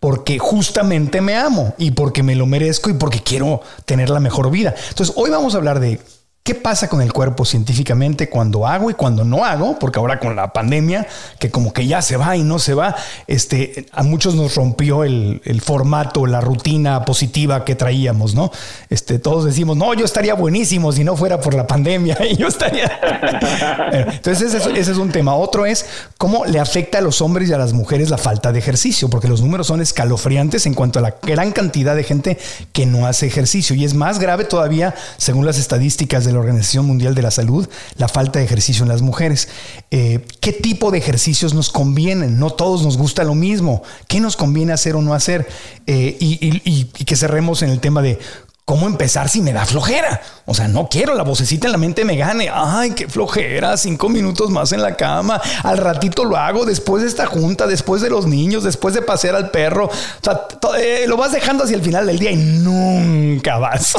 porque 0.00 0.38
justamente 0.38 1.20
me 1.20 1.36
amo 1.36 1.74
y 1.78 1.92
porque 1.92 2.22
me 2.22 2.34
lo 2.34 2.44
merezco 2.46 2.90
y 2.90 2.94
porque 2.94 3.22
quiero 3.22 3.60
tener 3.84 4.10
la 4.10 4.20
mejor 4.20 4.50
vida. 4.50 4.74
Entonces, 4.88 5.14
hoy 5.16 5.30
vamos 5.30 5.54
a 5.54 5.58
hablar 5.58 5.78
de 5.78 6.00
¿Qué 6.44 6.56
pasa 6.56 6.88
con 6.88 7.00
el 7.02 7.12
cuerpo 7.12 7.44
científicamente 7.44 8.28
cuando 8.28 8.66
hago 8.66 8.90
y 8.90 8.94
cuando 8.94 9.22
no 9.22 9.44
hago? 9.44 9.78
Porque 9.78 10.00
ahora 10.00 10.18
con 10.18 10.34
la 10.34 10.52
pandemia, 10.52 11.06
que 11.38 11.52
como 11.52 11.72
que 11.72 11.86
ya 11.86 12.02
se 12.02 12.16
va 12.16 12.36
y 12.36 12.42
no 12.42 12.58
se 12.58 12.74
va, 12.74 12.96
este, 13.28 13.86
a 13.92 14.02
muchos 14.02 14.34
nos 14.34 14.56
rompió 14.56 15.04
el, 15.04 15.40
formato, 15.64 16.26
la 16.26 16.40
rutina 16.40 17.04
positiva 17.04 17.64
que 17.64 17.76
traíamos, 17.76 18.34
¿no? 18.34 18.50
Este, 18.90 19.20
todos 19.20 19.44
decimos, 19.44 19.76
no, 19.76 19.94
yo 19.94 20.04
estaría 20.04 20.34
buenísimo 20.34 20.90
si 20.90 21.04
no 21.04 21.16
fuera 21.16 21.40
por 21.40 21.54
la 21.54 21.64
pandemia 21.64 22.18
y 22.28 22.36
yo 22.36 22.48
estaría... 22.48 22.90
Entonces 23.92 24.52
ese, 24.52 24.76
ese, 24.76 24.90
es 24.90 24.98
un 24.98 25.12
tema. 25.12 25.36
Otro 25.36 25.64
es 25.64 25.86
cómo 26.18 26.44
le 26.44 26.58
afecta 26.58 26.98
a 26.98 27.02
los 27.02 27.22
hombres 27.22 27.50
y 27.50 27.52
a 27.52 27.58
las 27.58 27.72
mujeres 27.72 28.10
la 28.10 28.18
falta 28.18 28.50
de 28.50 28.58
ejercicio, 28.58 29.08
porque 29.08 29.28
los 29.28 29.42
números 29.42 29.68
son 29.68 29.80
escalofriantes 29.80 30.66
en 30.66 30.74
cuanto 30.74 30.98
a 30.98 31.02
la 31.02 31.14
gran 31.22 31.52
cantidad 31.52 31.94
de 31.94 32.02
gente 32.02 32.36
que 32.72 32.84
no 32.84 33.06
hace 33.06 33.28
ejercicio. 33.28 33.76
Y 33.76 33.84
es 33.84 33.94
más 33.94 34.18
grave 34.18 34.42
todavía, 34.42 34.92
según 35.18 35.46
las 35.46 35.56
estadísticas 35.60 36.24
de 36.24 36.31
la 36.32 36.40
Organización 36.40 36.86
Mundial 36.86 37.14
de 37.14 37.22
la 37.22 37.30
Salud, 37.30 37.68
la 37.96 38.08
falta 38.08 38.38
de 38.38 38.44
ejercicio 38.44 38.82
en 38.82 38.88
las 38.88 39.02
mujeres. 39.02 39.48
Eh, 39.90 40.24
¿Qué 40.40 40.52
tipo 40.52 40.90
de 40.90 40.98
ejercicios 40.98 41.54
nos 41.54 41.70
convienen? 41.70 42.38
No 42.38 42.50
todos 42.50 42.82
nos 42.82 42.96
gusta 42.96 43.24
lo 43.24 43.34
mismo. 43.34 43.82
¿Qué 44.08 44.20
nos 44.20 44.36
conviene 44.36 44.72
hacer 44.72 44.96
o 44.96 45.02
no 45.02 45.14
hacer? 45.14 45.48
Eh, 45.86 46.16
y, 46.20 46.84
que 46.84 47.16
cerremos 47.16 47.62
en 47.62 47.70
el 47.70 47.80
tema 47.80 48.02
de 48.02 48.18
¿Cómo 48.64 48.86
empezar 48.86 49.28
si 49.28 49.40
me 49.40 49.52
da 49.52 49.66
flojera? 49.66 50.20
O 50.46 50.54
sea, 50.54 50.68
no 50.68 50.88
quiero, 50.88 51.14
la 51.14 51.24
vocecita 51.24 51.66
en 51.66 51.72
la 51.72 51.78
mente 51.78 52.04
me 52.04 52.16
gane. 52.16 52.48
Ay, 52.52 52.92
qué 52.92 53.08
flojera, 53.08 53.76
cinco 53.76 54.08
minutos 54.08 54.50
más 54.50 54.72
en 54.72 54.82
la 54.82 54.96
cama. 54.96 55.40
Al 55.64 55.78
ratito 55.78 56.24
lo 56.24 56.36
hago 56.36 56.64
después 56.64 57.02
de 57.02 57.08
esta 57.08 57.26
junta, 57.26 57.66
después 57.66 58.02
de 58.02 58.08
los 58.08 58.26
niños, 58.26 58.62
después 58.62 58.94
de 58.94 59.02
pasear 59.02 59.34
al 59.34 59.50
perro. 59.50 59.86
O 59.86 59.90
sea, 60.22 60.46
eh, 60.78 61.06
lo 61.08 61.16
vas 61.16 61.32
dejando 61.32 61.64
hacia 61.64 61.76
el 61.76 61.82
final 61.82 62.06
del 62.06 62.20
día 62.20 62.30
y 62.30 62.36
nunca 62.36 63.58
vas 63.58 63.94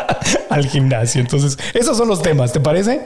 al 0.50 0.66
gimnasio. 0.66 1.20
Entonces, 1.20 1.56
esos 1.72 1.96
son 1.96 2.08
los 2.08 2.20
temas, 2.20 2.52
¿te 2.52 2.58
parece? 2.58 3.04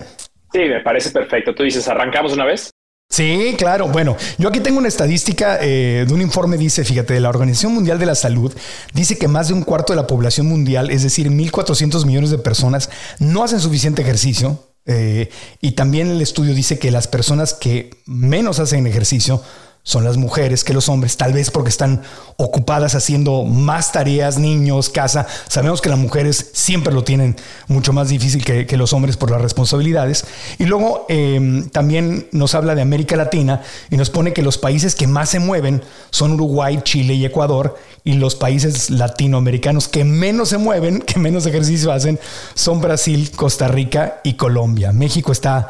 Sí, 0.50 0.60
me 0.60 0.80
parece 0.80 1.10
perfecto. 1.10 1.54
Tú 1.54 1.62
dices, 1.62 1.86
¿arrancamos 1.88 2.32
una 2.32 2.46
vez? 2.46 2.71
Sí, 3.12 3.56
claro. 3.58 3.88
Bueno, 3.88 4.16
yo 4.38 4.48
aquí 4.48 4.60
tengo 4.60 4.78
una 4.78 4.88
estadística 4.88 5.58
eh, 5.60 6.06
de 6.08 6.14
un 6.14 6.22
informe, 6.22 6.56
dice, 6.56 6.82
fíjate, 6.82 7.12
de 7.12 7.20
la 7.20 7.28
Organización 7.28 7.74
Mundial 7.74 7.98
de 7.98 8.06
la 8.06 8.14
Salud, 8.14 8.50
dice 8.94 9.18
que 9.18 9.28
más 9.28 9.48
de 9.48 9.54
un 9.54 9.64
cuarto 9.64 9.92
de 9.92 9.98
la 9.98 10.06
población 10.06 10.46
mundial, 10.46 10.90
es 10.90 11.02
decir, 11.02 11.28
1.400 11.30 12.06
millones 12.06 12.30
de 12.30 12.38
personas, 12.38 12.88
no 13.18 13.44
hacen 13.44 13.60
suficiente 13.60 14.00
ejercicio. 14.00 14.66
Eh, 14.86 15.28
y 15.60 15.72
también 15.72 16.08
el 16.08 16.22
estudio 16.22 16.54
dice 16.54 16.78
que 16.78 16.90
las 16.90 17.06
personas 17.06 17.52
que 17.52 17.90
menos 18.06 18.60
hacen 18.60 18.86
ejercicio 18.86 19.42
son 19.84 20.04
las 20.04 20.16
mujeres 20.16 20.62
que 20.62 20.74
los 20.74 20.88
hombres, 20.88 21.16
tal 21.16 21.32
vez 21.32 21.50
porque 21.50 21.70
están 21.70 22.02
ocupadas 22.36 22.94
haciendo 22.94 23.42
más 23.42 23.90
tareas, 23.90 24.38
niños, 24.38 24.88
casa. 24.88 25.26
Sabemos 25.48 25.80
que 25.80 25.88
las 25.88 25.98
mujeres 25.98 26.50
siempre 26.52 26.94
lo 26.94 27.02
tienen 27.02 27.34
mucho 27.66 27.92
más 27.92 28.08
difícil 28.08 28.44
que, 28.44 28.76
los 28.76 28.92
hombres 28.92 29.16
por 29.16 29.32
las 29.32 29.42
responsabilidades. 29.42 30.24
Y 30.58 30.66
luego 30.66 31.04
em, 31.08 31.68
también 31.68 32.28
nos 32.30 32.54
habla 32.54 32.76
de 32.76 32.82
América 32.82 33.16
Latina 33.16 33.62
y 33.90 33.96
nos 33.96 34.08
pone 34.08 34.32
que 34.32 34.42
los 34.42 34.56
países 34.56 34.94
que 34.94 35.08
más 35.08 35.30
se 35.30 35.40
mueven 35.40 35.82
son 36.10 36.34
Uruguay, 36.34 36.80
Chile 36.84 37.14
y 37.14 37.24
Ecuador. 37.24 37.76
Y 38.04 38.14
los 38.14 38.36
países 38.36 38.88
latinoamericanos 38.88 39.88
que 39.88 40.04
menos 40.04 40.50
se 40.50 40.58
mueven, 40.58 41.00
que 41.06 41.18
menos 41.18 41.44
ejercicio 41.46 41.90
hacen, 41.90 42.20
son 42.54 42.80
Brasil, 42.80 43.32
Costa 43.34 43.66
Rica 43.66 44.20
y 44.22 44.34
Colombia. 44.34 44.92
México 44.92 45.32
está 45.32 45.68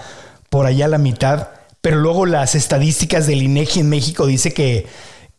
por 0.51 0.67
allá 0.67 0.85
a 0.85 0.89
la 0.89 0.99
mitad 0.99 1.49
pero 1.83 1.99
luego 1.99 2.25
las 2.25 2.55
estadísticas 2.55 3.27
del 3.27 3.43
INEGI 3.43 3.81
en 3.81 3.89
México 3.91 4.27
dice 4.27 4.55
que, 4.55 4.87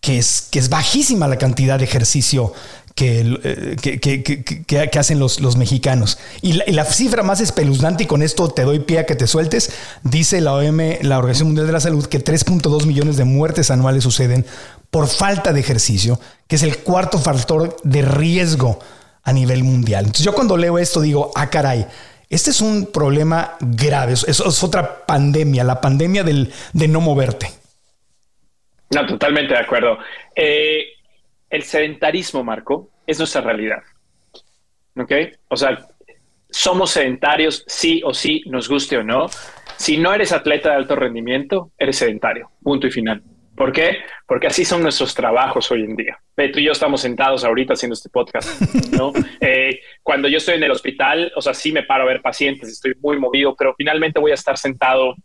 que, 0.02 0.20
es, 0.20 0.48
que 0.52 0.62
bajísima 0.68 1.28
la 1.28 1.38
cantidad 1.38 1.80
de 1.80 1.86
ejercicio 1.86 2.54
que, 2.96 3.40
eh, 3.44 4.90
que, 4.90 5.00
hacen 5.00 5.20
los, 5.20 5.40
los 5.40 5.56
mexicanos. 5.58 6.20
Y 6.42 6.54
la, 6.54 6.86
cifra 6.86 7.24
más 7.24 7.42
espeluznante, 7.42 8.04
y 8.04 8.08
con 8.08 8.22
esto 8.22 8.50
te 8.50 8.64
doy 8.64 8.80
pie 8.80 9.00
a 9.00 9.06
que 9.06 9.16
te 9.16 9.26
sueltes, 9.26 9.72
dice 10.04 10.42
la 10.42 10.54
OM, 10.54 10.80
la 11.02 11.18
Organización 11.18 11.48
Mundial 11.48 11.68
de 11.68 11.74
la 11.74 11.80
Salud, 11.80 12.06
que 12.06 12.24
3.2 12.24 12.86
millones 12.86 13.18
de 13.18 13.24
muertes 13.24 13.72
anuales 13.72 14.04
suceden 14.04 14.46
por 14.92 15.08
falta 15.08 15.54
de 15.54 15.60
ejercicio, 15.60 16.20
que 16.48 16.58
es 16.58 16.64
el 16.64 16.80
cuarto 16.80 17.18
factor 17.18 17.78
de 17.84 18.04
riesgo 18.04 18.80
a 19.24 19.34
nivel 19.34 19.64
mundial. 19.64 20.06
Entonces 20.06 20.26
yo 20.26 20.36
cuando 20.36 20.58
leo 20.58 20.78
esto 20.78 21.02
digo, 21.02 21.32
ah, 21.36 21.50
caray, 21.50 21.88
este 22.34 22.50
es 22.50 22.62
un 22.62 22.92
problema 22.92 23.56
grave, 23.60 24.14
eso 24.14 24.48
es 24.48 24.64
otra 24.64 25.06
pandemia, 25.06 25.64
la 25.64 25.80
pandemia 25.80 26.24
del, 26.24 26.52
de 26.74 26.88
no 26.88 27.02
moverte. 27.02 27.48
No, 28.94 29.06
totalmente 29.06 29.54
de 29.54 29.60
acuerdo. 29.60 29.98
Eh, 30.36 30.86
el 31.50 31.64
sedentarismo, 31.64 32.44
Marco, 32.44 32.90
es 33.06 33.18
nuestra 33.18 33.42
realidad. 33.42 33.80
¿Ok? 34.96 35.12
O 35.50 35.56
sea, 35.56 35.88
somos 36.50 36.92
sedentarios 36.92 37.64
sí 37.68 38.02
o 38.06 38.14
sí, 38.14 38.44
nos 38.46 38.70
guste 38.70 38.98
o 38.98 39.04
no. 39.04 39.28
Si 39.78 39.98
no 39.98 40.14
eres 40.14 40.32
atleta 40.32 40.70
de 40.70 40.76
alto 40.76 40.96
rendimiento, 40.96 41.72
eres 41.78 41.98
sedentario. 41.98 42.52
Punto 42.62 42.88
y 42.88 42.92
final. 42.92 43.24
¿Por 43.56 43.72
qué? 43.72 43.98
Porque 44.28 44.48
así 44.48 44.66
son 44.66 44.82
nuestros 44.82 45.14
trabajos 45.14 45.70
hoy 45.72 45.84
en 45.84 45.96
día. 45.96 46.18
Tú 46.36 46.60
y 46.60 46.66
yo 46.66 46.72
estamos 46.72 47.02
sentados 47.02 47.44
ahorita 47.44 47.74
haciendo 47.74 47.94
este 47.94 48.10
podcast, 48.10 48.62
¿no? 48.92 49.12
Eh, 49.46 49.82
cuando 50.02 50.30
yo 50.30 50.38
estoy 50.38 50.56
en 50.56 50.64
el 50.64 50.72
hospital, 50.72 51.32
o 51.36 51.42
sea, 51.42 51.54
sí 51.54 51.74
me 51.74 51.84
paro 51.84 52.04
a 52.04 52.08
ver 52.08 52.22
pacientes, 52.22 52.70
estoy 52.70 52.94
muy 53.02 53.20
movido, 53.20 53.56
pero 53.58 53.76
finalmente 53.78 54.20
voy 54.20 54.32
a 54.32 54.36
estar 54.36 54.58
sentado 54.58 55.16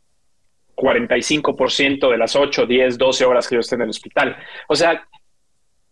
45% 0.74 2.10
de 2.10 2.18
las 2.18 2.34
8, 2.34 2.66
10, 2.66 2.98
12 2.98 3.24
horas 3.24 3.48
que 3.48 3.54
yo 3.54 3.60
esté 3.60 3.76
en 3.76 3.82
el 3.82 3.90
hospital. 3.90 4.36
O 4.66 4.74
sea, 4.74 5.06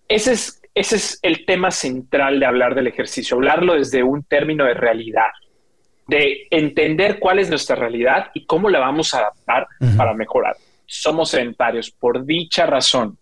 ese 0.09 0.33
es, 0.33 0.61
ese 0.75 0.97
es 0.97 1.19
el 1.23 1.47
tema 1.47 1.71
central 1.71 2.41
de 2.41 2.47
hablar 2.47 2.75
del 2.75 2.89
ejercicio, 2.89 3.37
hablarlo 3.37 3.75
desde 3.75 4.03
un 4.03 4.25
término 4.25 4.65
de 4.65 4.75
realidad, 4.75 5.31
de 6.09 6.49
entender 6.51 7.21
cuál 7.21 7.39
es 7.39 7.49
nuestra 7.49 7.77
realidad 7.77 8.31
y 8.35 8.45
cómo 8.45 8.69
la 8.69 8.81
vamos 8.81 9.15
a 9.15 9.21
adaptar 9.21 9.69
para 9.97 10.15
mejorar 10.15 10.57
somos 10.87 11.31
sedentarios. 11.31 11.91
Por 11.91 12.25
dicha 12.25 12.67
razón, 12.67 13.19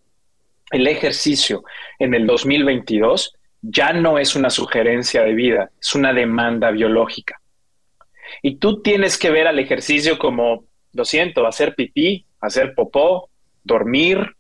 el 0.71 0.87
ejercicio 0.87 1.65
en 1.99 2.15
el 2.15 2.27
2022 2.27 3.35
ya 3.63 3.93
no 3.93 4.19
es 4.19 4.37
una 4.37 4.51
sugerencia 4.51 5.23
de 5.23 5.35
vida, 5.35 5.71
es 5.81 5.95
una 5.95 6.13
demanda 6.13 6.71
biológica. 6.71 7.41
Y 8.43 8.57
tú 8.57 8.83
tienes 8.83 9.17
que 9.17 9.31
ver 9.31 9.47
al 9.47 9.59
ejercicio 9.59 10.19
como, 10.19 10.65
lo 10.93 11.05
siento, 11.05 11.47
hacer 11.47 11.75
pipí, 11.75 12.27
hacer 12.41 12.75
popó, 12.75 13.31
dormir, 13.63 14.37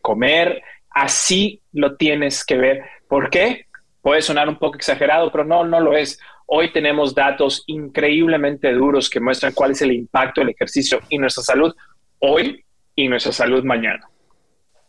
comer, 0.00 0.62
así 0.90 1.60
lo 1.72 1.96
tienes 1.96 2.44
que 2.44 2.56
ver. 2.56 2.82
¿Por 3.08 3.30
qué? 3.30 3.66
Puede 4.00 4.22
sonar 4.22 4.48
un 4.48 4.58
poco 4.58 4.76
exagerado, 4.76 5.30
pero 5.30 5.44
no, 5.44 5.64
no 5.64 5.80
lo 5.80 5.96
es. 5.96 6.20
Hoy 6.46 6.72
tenemos 6.72 7.14
datos 7.14 7.64
increíblemente 7.66 8.72
duros 8.72 9.08
que 9.08 9.20
muestran 9.20 9.52
cuál 9.52 9.72
es 9.72 9.82
el 9.82 9.92
impacto 9.92 10.40
del 10.40 10.50
ejercicio 10.50 11.00
en 11.08 11.22
nuestra 11.22 11.42
salud 11.42 11.74
hoy 12.22 12.64
y 12.96 13.08
nuestra 13.08 13.32
salud 13.32 13.62
mañana. 13.64 14.08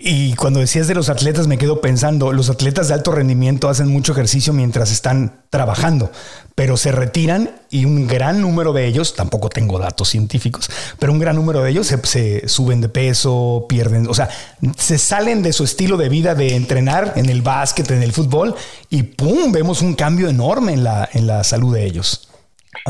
Y 0.05 0.33
cuando 0.33 0.59
decías 0.59 0.87
de 0.87 0.95
los 0.95 1.09
atletas, 1.09 1.47
me 1.47 1.57
quedo 1.57 1.79
pensando, 1.79 2.33
los 2.33 2.49
atletas 2.49 2.87
de 2.87 2.95
alto 2.95 3.11
rendimiento 3.11 3.69
hacen 3.69 3.87
mucho 3.87 4.11
ejercicio 4.11 4.51
mientras 4.51 4.91
están 4.91 5.43
trabajando, 5.49 6.11
pero 6.55 6.77
se 6.77 6.91
retiran 6.91 7.51
y 7.69 7.85
un 7.85 8.07
gran 8.07 8.41
número 8.41 8.73
de 8.73 8.87
ellos, 8.87 9.15
tampoco 9.15 9.49
tengo 9.49 9.79
datos 9.79 10.09
científicos, 10.09 10.69
pero 10.99 11.13
un 11.13 11.19
gran 11.19 11.35
número 11.35 11.61
de 11.61 11.69
ellos 11.69 11.87
se, 11.87 12.47
suben 12.49 12.81
de 12.81 12.89
peso, 12.89 13.65
pierden, 13.69 14.07
o 14.09 14.13
sea, 14.13 14.29
se 14.75 14.97
salen 14.97 15.43
de 15.43 15.53
su 15.53 15.63
estilo 15.63 15.95
de 15.95 16.09
vida 16.09 16.35
de 16.35 16.55
entrenar 16.55 17.13
en 17.15 17.29
el 17.29 17.41
básquet, 17.41 17.89
en 17.91 18.03
el 18.03 18.11
fútbol, 18.11 18.55
y 18.89 19.03
¡pum! 19.03 19.51
vemos 19.51 19.81
un 19.81 19.93
cambio 19.93 20.27
enorme 20.27 20.73
en 20.73 20.83
la, 20.83 21.07
en 21.13 21.27
la 21.27 21.43
salud 21.43 21.73
de 21.73 21.85
ellos. 21.85 22.27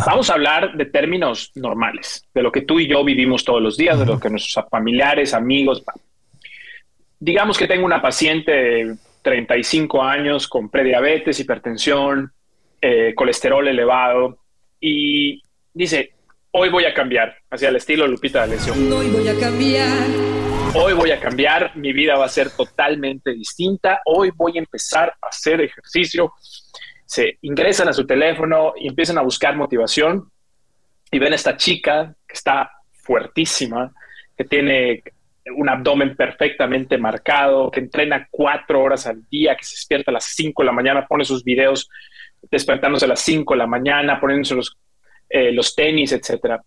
Vamos 0.05 0.29
a 0.29 0.33
hablar 0.33 0.75
de 0.75 0.85
términos 0.85 1.51
normales, 1.55 2.27
de 2.33 2.41
lo 2.41 2.51
que 2.51 2.61
tú 2.61 2.79
y 2.79 2.87
yo 2.87 3.03
vivimos 3.03 3.43
todos 3.43 3.61
los 3.61 3.77
días, 3.77 3.99
de 3.99 4.05
lo 4.05 4.19
que 4.19 4.29
nuestros 4.29 4.65
familiares, 4.69 5.33
amigos. 5.33 5.83
Digamos 7.19 7.57
que 7.57 7.67
tengo 7.67 7.85
una 7.85 8.01
paciente 8.01 8.51
de 8.51 8.95
35 9.21 10.01
años 10.03 10.47
con 10.47 10.69
prediabetes, 10.69 11.39
hipertensión, 11.39 12.31
eh, 12.81 13.13
colesterol 13.15 13.67
elevado 13.67 14.39
y 14.79 15.41
dice, 15.73 16.11
hoy 16.51 16.69
voy 16.69 16.85
a 16.85 16.93
cambiar, 16.93 17.35
hacia 17.49 17.69
el 17.69 17.77
estilo 17.77 18.07
Lupita 18.07 18.41
de 18.45 18.55
Lesión. 18.55 18.91
Hoy 18.91 19.09
voy 19.09 19.27
a 19.27 19.39
cambiar. 19.39 20.33
Hoy 20.75 20.93
voy 20.93 21.11
a 21.11 21.19
cambiar, 21.19 21.77
mi 21.77 21.93
vida 21.93 22.17
va 22.17 22.25
a 22.25 22.29
ser 22.29 22.49
totalmente 22.49 23.31
distinta, 23.31 24.01
hoy 24.05 24.31
voy 24.35 24.57
a 24.57 24.59
empezar 24.59 25.13
a 25.21 25.27
hacer 25.27 25.61
ejercicio 25.61 26.33
se 27.13 27.37
ingresan 27.41 27.87
a 27.87 27.93
su 27.93 28.07
teléfono 28.07 28.73
y 28.75 28.87
empiezan 28.87 29.19
a 29.19 29.21
buscar 29.21 29.55
motivación 29.55 30.31
y 31.11 31.19
ven 31.19 31.31
a 31.31 31.35
esta 31.35 31.55
chica 31.55 32.15
que 32.27 32.33
está 32.33 32.71
fuertísima, 32.91 33.93
que 34.35 34.45
tiene 34.45 35.03
un 35.55 35.69
abdomen 35.69 36.15
perfectamente 36.15 36.97
marcado, 36.97 37.69
que 37.69 37.81
entrena 37.81 38.27
cuatro 38.31 38.81
horas 38.81 39.05
al 39.05 39.27
día, 39.29 39.55
que 39.55 39.63
se 39.63 39.75
despierta 39.75 40.09
a 40.09 40.13
las 40.13 40.25
cinco 40.25 40.63
de 40.63 40.67
la 40.67 40.71
mañana, 40.71 41.05
pone 41.05 41.23
sus 41.23 41.43
videos 41.43 41.87
despertándose 42.49 43.05
a 43.05 43.09
las 43.09 43.19
cinco 43.19 43.53
de 43.53 43.59
la 43.59 43.67
mañana, 43.67 44.19
poniéndose 44.19 44.55
los, 44.55 44.75
eh, 45.29 45.51
los 45.51 45.75
tenis, 45.75 46.13
etc. 46.13 46.59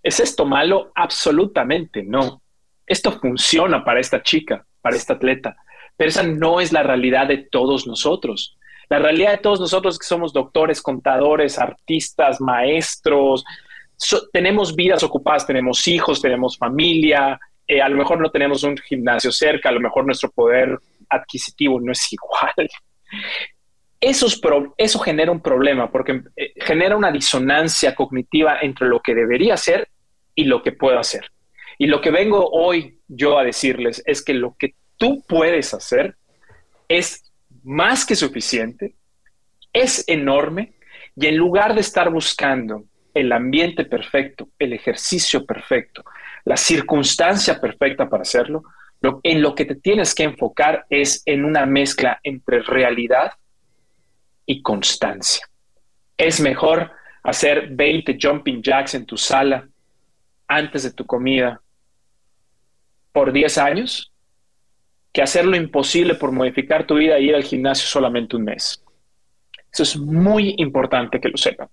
¿Es 0.00 0.20
esto 0.20 0.46
malo? 0.46 0.92
Absolutamente 0.94 2.04
no. 2.04 2.40
Esto 2.86 3.18
funciona 3.18 3.84
para 3.84 3.98
esta 3.98 4.22
chica, 4.22 4.64
para 4.80 4.94
esta 4.94 5.14
atleta, 5.14 5.56
pero 5.96 6.08
esa 6.08 6.22
no 6.22 6.60
es 6.60 6.72
la 6.72 6.84
realidad 6.84 7.26
de 7.26 7.38
todos 7.38 7.88
nosotros. 7.88 8.57
La 8.88 8.98
realidad 8.98 9.32
de 9.32 9.38
todos 9.38 9.60
nosotros 9.60 9.98
que 9.98 10.06
somos 10.06 10.32
doctores, 10.32 10.80
contadores, 10.80 11.58
artistas, 11.58 12.40
maestros, 12.40 13.44
tenemos 14.32 14.74
vidas 14.74 15.02
ocupadas, 15.02 15.46
tenemos 15.46 15.86
hijos, 15.88 16.22
tenemos 16.22 16.56
familia, 16.56 17.38
eh, 17.66 17.82
a 17.82 17.88
lo 17.88 17.96
mejor 17.96 18.20
no 18.20 18.30
tenemos 18.30 18.62
un 18.62 18.76
gimnasio 18.78 19.30
cerca, 19.30 19.68
a 19.68 19.72
lo 19.72 19.80
mejor 19.80 20.06
nuestro 20.06 20.30
poder 20.30 20.78
adquisitivo 21.08 21.80
no 21.80 21.92
es 21.92 22.12
igual. 22.12 22.70
Eso, 24.00 24.26
eso 24.76 24.98
genera 25.00 25.32
un 25.32 25.40
problema 25.40 25.90
porque 25.90 26.22
eh, 26.36 26.52
genera 26.56 26.96
una 26.96 27.10
disonancia 27.10 27.94
cognitiva 27.94 28.58
entre 28.62 28.86
lo 28.86 29.00
que 29.00 29.14
debería 29.14 29.54
hacer 29.54 29.88
y 30.34 30.44
lo 30.44 30.62
que 30.62 30.72
puedo 30.72 30.98
hacer. 30.98 31.30
Y 31.78 31.88
lo 31.88 32.00
que 32.00 32.10
vengo 32.10 32.48
hoy 32.50 32.98
yo 33.08 33.38
a 33.38 33.44
decirles 33.44 34.02
es 34.06 34.22
que 34.24 34.34
lo 34.34 34.56
que 34.58 34.74
tú 34.96 35.22
puedes 35.28 35.74
hacer 35.74 36.16
es 36.88 37.27
más 37.68 38.06
que 38.06 38.16
suficiente, 38.16 38.94
es 39.74 40.02
enorme 40.08 40.72
y 41.14 41.26
en 41.26 41.36
lugar 41.36 41.74
de 41.74 41.82
estar 41.82 42.10
buscando 42.10 42.84
el 43.12 43.30
ambiente 43.30 43.84
perfecto, 43.84 44.48
el 44.58 44.72
ejercicio 44.72 45.44
perfecto, 45.44 46.02
la 46.46 46.56
circunstancia 46.56 47.60
perfecta 47.60 48.08
para 48.08 48.22
hacerlo, 48.22 48.62
en 49.22 49.42
lo 49.42 49.54
que 49.54 49.66
te 49.66 49.74
tienes 49.74 50.14
que 50.14 50.22
enfocar 50.22 50.86
es 50.88 51.22
en 51.26 51.44
una 51.44 51.66
mezcla 51.66 52.18
entre 52.22 52.62
realidad 52.62 53.32
y 54.46 54.62
constancia. 54.62 55.46
Es 56.16 56.40
mejor 56.40 56.90
hacer 57.22 57.68
20 57.70 58.16
jumping 58.20 58.62
jacks 58.62 58.94
en 58.94 59.04
tu 59.04 59.18
sala 59.18 59.68
antes 60.46 60.84
de 60.84 60.92
tu 60.92 61.04
comida 61.04 61.60
por 63.12 63.30
10 63.30 63.58
años 63.58 64.10
que 65.18 65.22
hacer 65.22 65.44
lo 65.44 65.56
imposible 65.56 66.14
por 66.14 66.30
modificar 66.30 66.86
tu 66.86 66.94
vida 66.94 67.18
ir 67.18 67.34
al 67.34 67.42
gimnasio 67.42 67.88
solamente 67.88 68.36
un 68.36 68.44
mes. 68.44 68.80
Eso 69.72 69.82
es 69.82 69.96
muy 69.96 70.54
importante 70.58 71.20
que 71.20 71.28
lo 71.28 71.36
sepan. 71.36 71.68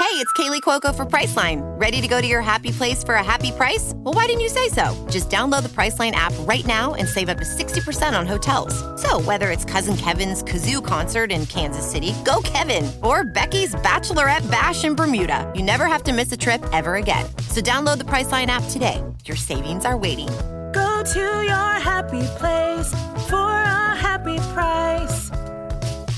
Hey, 0.00 0.20
it's 0.20 0.32
Kaylee 0.32 0.60
Cuoco 0.60 0.92
for 0.92 1.06
Priceline. 1.06 1.62
Ready 1.80 2.00
to 2.00 2.08
go 2.08 2.20
to 2.20 2.26
your 2.26 2.40
happy 2.40 2.72
place 2.72 3.04
for 3.04 3.14
a 3.14 3.22
happy 3.22 3.52
price? 3.52 3.92
Well, 3.94 4.14
why 4.14 4.26
didn't 4.26 4.40
you 4.40 4.48
say 4.48 4.68
so? 4.68 4.92
Just 5.08 5.30
download 5.30 5.62
the 5.62 5.68
Priceline 5.68 6.10
app 6.10 6.32
right 6.40 6.66
now 6.66 6.94
and 6.94 7.06
save 7.08 7.28
up 7.28 7.38
to 7.38 7.44
60% 7.44 8.18
on 8.18 8.26
hotels. 8.26 8.74
So, 9.00 9.20
whether 9.20 9.52
it's 9.52 9.64
Cousin 9.64 9.96
Kevin's 9.96 10.42
Kazoo 10.42 10.84
concert 10.84 11.30
in 11.30 11.46
Kansas 11.46 11.88
City, 11.88 12.12
go 12.24 12.40
Kevin, 12.42 12.90
or 13.00 13.22
Becky's 13.22 13.76
Bachelorette 13.76 14.50
Bash 14.50 14.82
in 14.82 14.96
Bermuda, 14.96 15.52
you 15.54 15.62
never 15.62 15.86
have 15.86 16.02
to 16.02 16.12
miss 16.12 16.32
a 16.32 16.36
trip 16.36 16.60
ever 16.72 16.96
again. 16.96 17.26
So, 17.50 17.60
download 17.60 17.98
the 17.98 18.04
Priceline 18.04 18.48
app 18.48 18.64
today. 18.70 19.00
Your 19.24 19.36
savings 19.36 19.84
are 19.84 19.96
waiting. 19.96 20.30
Go 20.74 21.04
to 21.04 21.44
your 21.44 21.80
happy 21.80 22.26
place 22.38 22.90
for 23.28 23.36
a 23.36 23.94
happy 23.94 24.38
price. 24.52 25.30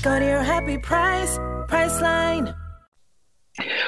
Go 0.03 0.17
to 0.17 0.25
your 0.25 0.43
happy 0.43 0.79
price, 0.79 1.39
Priceline. 1.67 2.55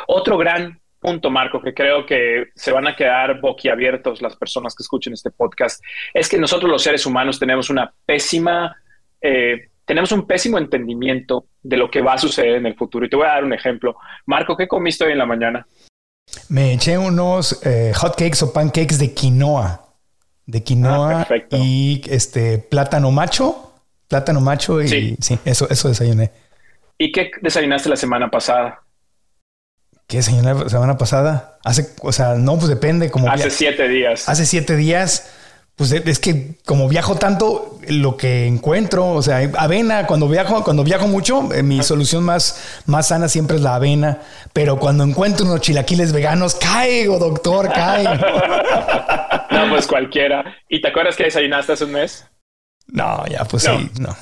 Otro 0.07 0.38
gran 0.38 0.79
punto, 0.99 1.31
Marco, 1.31 1.59
que 1.61 1.73
creo 1.73 2.05
que 2.05 2.49
se 2.55 2.71
van 2.71 2.88
a 2.88 2.95
quedar 2.95 3.41
boquiabiertos 3.41 4.21
las 4.21 4.35
personas 4.35 4.75
que 4.75 4.83
escuchen 4.83 5.13
este 5.13 5.31
podcast, 5.31 5.83
es 6.13 6.29
que 6.29 6.38
nosotros 6.38 6.69
los 6.69 6.83
seres 6.83 7.05
humanos 7.05 7.39
tenemos 7.39 7.69
una 7.69 7.91
pésima, 8.05 8.75
eh, 9.21 9.69
tenemos 9.85 10.11
un 10.11 10.27
pésimo 10.27 10.59
entendimiento 10.59 11.47
de 11.63 11.77
lo 11.77 11.89
que 11.89 12.01
va 12.01 12.13
a 12.13 12.17
suceder 12.19 12.55
en 12.55 12.67
el 12.67 12.75
futuro. 12.75 13.05
Y 13.05 13.09
te 13.09 13.15
voy 13.15 13.25
a 13.25 13.29
dar 13.29 13.43
un 13.43 13.53
ejemplo. 13.53 13.95
Marco, 14.27 14.55
¿qué 14.55 14.67
comiste 14.67 15.05
hoy 15.05 15.13
en 15.13 15.17
la 15.17 15.25
mañana? 15.25 15.65
Me 16.49 16.73
eché 16.73 16.95
unos 16.97 17.65
eh, 17.65 17.91
hot 17.95 18.15
cakes 18.15 18.43
o 18.43 18.53
pancakes 18.53 18.99
de 18.99 19.13
quinoa. 19.15 19.88
De 20.50 20.63
quinoa 20.63 21.27
Ah, 21.29 21.36
y 21.51 22.01
este 22.10 22.58
plátano 22.58 23.12
macho. 23.12 23.72
Plátano 24.08 24.41
macho 24.41 24.82
y 24.82 24.88
Sí. 24.88 25.15
sí, 25.22 25.38
eso, 25.46 25.70
eso 25.70 25.89
desayuné. 25.89 26.32
¿Y 26.98 27.12
qué 27.12 27.29
desayunaste 27.41 27.88
la 27.89 27.96
semana 27.96 28.32
pasada? 28.32 28.82
¿Qué 30.08 30.18
desayuné 30.18 30.56
la 30.56 30.68
semana 30.68 30.98
pasada? 30.98 31.60
Hace, 31.63 31.88
o 32.01 32.12
sea, 32.12 32.34
no, 32.34 32.56
pues 32.56 32.68
depende. 32.68 33.12
Como 33.12 33.29
Hace 33.29 33.44
via- 33.44 33.51
siete 33.51 33.88
días. 33.88 34.27
hace 34.27 34.48
siete 34.48 34.75
días, 34.75 35.29
pues 35.75 35.91
es 35.91 36.18
que 36.18 36.56
como 36.65 36.89
viajo 36.89 37.15
tanto, 37.15 37.77
lo 37.88 38.18
que 38.18 38.48
encuentro, 38.48 39.08
o 39.12 39.22
sea, 39.22 39.38
avena, 39.58 40.08
cuando 40.08 40.27
viajo, 40.27 40.63
cuando 40.63 40.84
viajo 40.84 41.08
mucho, 41.08 41.53
eh, 41.53 41.62
mi 41.62 41.84
solución 41.84 42.24
más, 42.24 42.60
más 42.88 43.10
sana 43.10 43.29
siempre 43.29 43.58
es 43.58 43.62
la 43.62 43.75
avena, 43.75 44.22
pero 44.51 44.79
cuando 44.79 45.03
encuentro 45.03 45.46
unos 45.46 45.62
chilaquiles 45.62 46.12
veganos, 46.12 46.56
caigo, 46.56 47.20
doctor, 47.20 47.72
caigo. 47.72 48.12
No, 49.66 49.70
pues 49.70 49.88
cualquiera. 49.88 50.58
¿Y 50.68 50.82
te 50.82 50.88
acuerdas 50.89 51.16
que 51.16 51.24
desayunaste 51.24 51.74
hace 51.74 51.86
un 51.86 51.92
mes? 51.94 52.30
No, 52.88 53.25
ya, 53.28 53.44
pues 53.46 53.68
No. 53.68 53.78
sí, 53.80 53.89
no. 54.00 54.16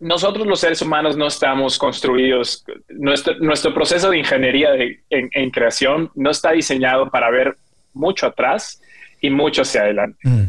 Nosotros 0.00 0.46
los 0.46 0.60
seres 0.60 0.80
humanos 0.80 1.16
no 1.16 1.26
estamos 1.26 1.76
construidos, 1.76 2.64
nuestro, 2.88 3.34
nuestro 3.40 3.74
proceso 3.74 4.10
de 4.10 4.18
ingeniería 4.18 4.70
de- 4.70 5.02
en, 5.10 5.28
en 5.32 5.50
creación 5.50 6.10
no 6.14 6.30
está 6.30 6.52
diseñado 6.52 7.10
para 7.10 7.30
ver 7.30 7.56
mucho 7.94 8.26
atrás 8.26 8.80
y 9.20 9.28
mucho 9.30 9.62
hacia 9.62 9.80
adelante. 9.80 10.18
Mm. 10.22 10.42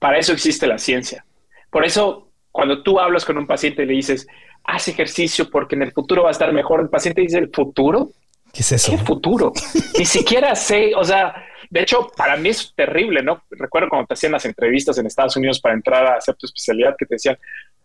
Para 0.00 0.18
eso 0.18 0.32
existe 0.32 0.66
la 0.66 0.78
ciencia. 0.78 1.24
Por 1.70 1.84
eso, 1.84 2.32
cuando 2.50 2.82
tú 2.82 2.98
hablas 2.98 3.24
con 3.24 3.38
un 3.38 3.46
paciente 3.46 3.84
y 3.84 3.86
le 3.86 3.92
dices, 3.92 4.26
haz 4.64 4.88
ejercicio 4.88 5.48
porque 5.50 5.76
en 5.76 5.82
el 5.82 5.92
futuro 5.92 6.24
va 6.24 6.30
a 6.30 6.32
estar 6.32 6.52
mejor, 6.52 6.80
el 6.80 6.88
paciente 6.88 7.20
dice, 7.20 7.38
¿el 7.38 7.50
futuro? 7.52 8.10
¿Qué 8.56 8.62
es 8.62 8.72
eso? 8.72 8.92
¿Qué 8.92 8.98
futuro? 8.98 9.52
Ni 9.98 10.06
siquiera 10.06 10.54
sé, 10.54 10.94
o 10.94 11.04
sea, 11.04 11.44
de 11.68 11.82
hecho, 11.82 12.10
para 12.16 12.38
mí 12.38 12.48
es 12.48 12.72
terrible, 12.74 13.22
¿no? 13.22 13.42
Recuerdo 13.50 13.90
cuando 13.90 14.06
te 14.06 14.14
hacían 14.14 14.32
las 14.32 14.46
entrevistas 14.46 14.96
en 14.96 15.04
Estados 15.04 15.36
Unidos 15.36 15.60
para 15.60 15.74
entrar 15.74 16.06
a 16.06 16.14
hacer 16.16 16.36
tu 16.36 16.46
especialidad, 16.46 16.96
que 16.98 17.04
te 17.04 17.16
decían, 17.16 17.36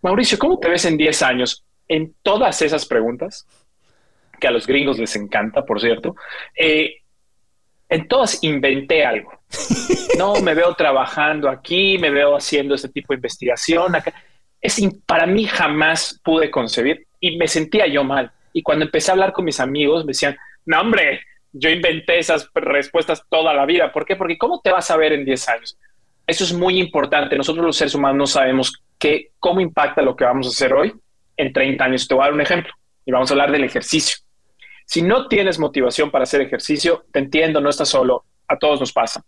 Mauricio, 0.02 0.40
¿cómo 0.40 0.60
te 0.60 0.70
ves 0.70 0.86
en 0.86 0.96
10 0.96 1.24
años? 1.24 1.66
En 1.90 2.16
todas 2.24 2.62
esas 2.62 2.86
preguntas, 2.86 3.46
que 4.40 4.48
a 4.48 4.52
los 4.52 4.66
gringos 4.66 4.98
les 4.98 5.14
encanta, 5.18 5.66
por 5.66 5.82
cierto, 5.82 6.16
eh, 6.58 7.02
en 7.90 8.08
todas 8.08 8.42
inventé 8.44 9.06
algo. 9.06 9.32
No, 10.18 10.36
me 10.42 10.54
veo 10.54 10.76
trabajando 10.76 11.50
aquí, 11.50 11.98
me 11.98 12.12
veo 12.12 12.36
haciendo 12.36 12.76
este 12.76 12.90
tipo 12.90 13.14
de 13.14 13.16
investigación 13.16 13.96
acá. 13.96 14.14
Es 14.60 14.80
para 15.06 15.26
mí 15.26 15.46
jamás 15.46 16.20
pude 16.24 16.52
concebir 16.52 17.08
y 17.20 17.38
me 17.38 17.48
sentía 17.48 17.88
yo 17.88 18.04
mal. 18.04 18.32
Y 18.54 18.62
cuando 18.62 18.86
empecé 18.86 19.10
a 19.10 19.14
hablar 19.14 19.32
con 19.32 19.46
mis 19.46 19.60
amigos, 19.60 20.04
me 20.04 20.10
decían, 20.10 20.38
no, 20.66 20.82
hombre, 20.82 21.22
yo 21.54 21.70
inventé 21.70 22.20
esas 22.20 22.50
respuestas 22.54 23.24
toda 23.30 23.54
la 23.54 23.66
vida. 23.66 23.92
¿Por 23.92 24.06
qué? 24.06 24.16
Porque 24.16 24.38
¿cómo 24.38 24.62
te 24.62 24.72
vas 24.72 24.90
a 24.92 24.98
ver 24.98 25.14
en 25.14 25.26
10 25.26 25.50
años? 25.50 25.78
Eso 26.26 26.44
es 26.44 26.54
muy 26.54 26.80
importante. 26.80 27.36
Nosotros 27.36 27.66
los 27.66 27.76
seres 27.76 27.96
humanos 27.96 28.18
no 28.18 28.28
sabemos 28.28 28.84
qué, 28.98 29.32
cómo 29.40 29.60
impacta 29.60 30.02
lo 30.02 30.16
que 30.16 30.24
vamos 30.24 30.48
a 30.48 30.50
hacer 30.50 30.74
hoy 30.74 30.94
en 31.36 31.52
30 31.52 31.84
años. 31.84 32.08
Te 32.08 32.14
voy 32.14 32.24
a 32.24 32.26
dar 32.26 32.34
un 32.34 32.42
ejemplo 32.42 32.74
y 33.06 33.12
vamos 33.12 33.30
a 33.30 33.34
hablar 33.34 33.52
del 33.52 33.64
ejercicio. 33.64 34.18
Si 34.86 35.02
no 35.02 35.28
tienes 35.28 35.60
motivación 35.60 36.12
para 36.12 36.24
hacer 36.24 36.42
ejercicio, 36.42 37.06
te 37.12 37.20
entiendo, 37.20 37.62
no 37.62 37.70
estás 37.70 37.90
solo, 37.90 38.26
a 38.48 38.58
todos 38.58 38.80
nos 38.80 38.92
pasa. 38.92 39.24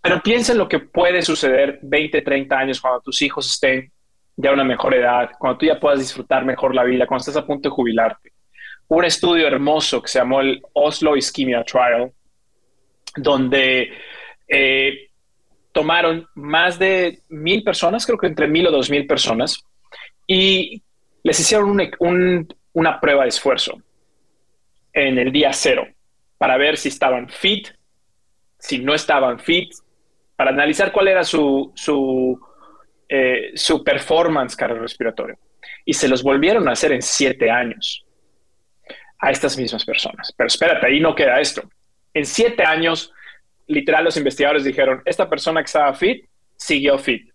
Pero 0.00 0.22
piensa 0.22 0.52
en 0.52 0.58
lo 0.58 0.68
que 0.68 0.78
puede 0.78 1.22
suceder 1.22 1.80
20, 1.82 2.22
30 2.22 2.56
años 2.56 2.80
cuando 2.80 3.00
tus 3.00 3.20
hijos 3.22 3.46
estén 3.46 3.90
ya 4.36 4.50
a 4.50 4.52
una 4.52 4.64
mejor 4.64 4.94
edad, 4.94 5.30
cuando 5.38 5.58
tú 5.58 5.66
ya 5.66 5.80
puedas 5.80 5.98
disfrutar 5.98 6.44
mejor 6.44 6.74
la 6.74 6.84
vida, 6.84 7.06
cuando 7.06 7.20
estés 7.20 7.36
a 7.36 7.46
punto 7.46 7.68
de 7.68 7.74
jubilarte. 7.74 8.32
Un 8.88 9.04
estudio 9.04 9.46
hermoso 9.46 10.00
que 10.00 10.08
se 10.08 10.18
llamó 10.18 10.40
el 10.40 10.62
Oslo 10.72 11.16
Ischemia 11.16 11.62
Trial, 11.64 12.10
donde 13.16 13.92
eh, 14.48 15.10
tomaron 15.72 16.26
más 16.34 16.78
de 16.78 17.20
mil 17.28 17.62
personas, 17.62 18.06
creo 18.06 18.18
que 18.18 18.26
entre 18.28 18.48
mil 18.48 18.66
o 18.66 18.70
dos 18.70 18.88
mil 18.88 19.06
personas, 19.06 19.62
y 20.26 20.82
les 21.22 21.38
hicieron 21.38 21.70
un- 21.98 22.48
una 22.72 23.00
prueba 23.00 23.24
de 23.24 23.28
esfuerzo 23.28 23.80
en 24.92 25.18
el 25.18 25.32
día 25.32 25.52
cero 25.52 25.86
para 26.38 26.56
ver 26.56 26.76
si 26.76 26.88
estaban 26.88 27.28
fit, 27.28 27.68
si 28.58 28.78
no 28.78 28.94
estaban 28.94 29.38
fit, 29.38 29.70
para 30.36 30.50
analizar 30.50 30.92
cuál 30.92 31.08
era 31.08 31.24
su, 31.24 31.72
su, 31.74 32.40
eh, 33.08 33.50
su 33.54 33.82
performance 33.84 34.56
cardiorrespiratorio. 34.56 35.36
Y 35.84 35.92
se 35.94 36.08
los 36.08 36.22
volvieron 36.22 36.68
a 36.68 36.72
hacer 36.72 36.92
en 36.92 37.02
siete 37.02 37.50
años 37.50 38.04
a 39.18 39.30
estas 39.30 39.56
mismas 39.58 39.84
personas. 39.84 40.32
Pero 40.36 40.46
espérate, 40.46 40.86
ahí 40.86 41.00
no 41.00 41.14
queda 41.14 41.40
esto. 41.40 41.62
En 42.14 42.24
siete 42.24 42.64
años, 42.64 43.12
literal, 43.66 44.04
los 44.04 44.16
investigadores 44.16 44.64
dijeron, 44.64 45.02
esta 45.04 45.28
persona 45.28 45.60
que 45.60 45.66
estaba 45.66 45.92
fit, 45.94 46.24
siguió 46.56 46.98
fit. 46.98 47.30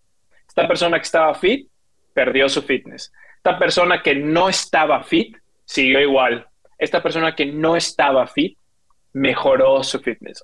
Esta 0.47 0.67
persona 0.67 0.97
que 0.97 1.03
estaba 1.03 1.33
fit, 1.35 1.67
perdió 2.13 2.47
su 2.47 2.61
fitness. 2.61 3.11
Esta 3.37 3.57
persona 3.57 4.01
que 4.01 4.15
no 4.15 4.49
estaba 4.49 5.03
fit, 5.03 5.37
siguió 5.65 5.99
igual. 5.99 6.47
Esta 6.77 7.01
persona 7.01 7.35
que 7.35 7.45
no 7.45 7.75
estaba 7.75 8.27
fit, 8.27 8.57
mejoró 9.13 9.83
su 9.83 9.99
fitness. 9.99 10.43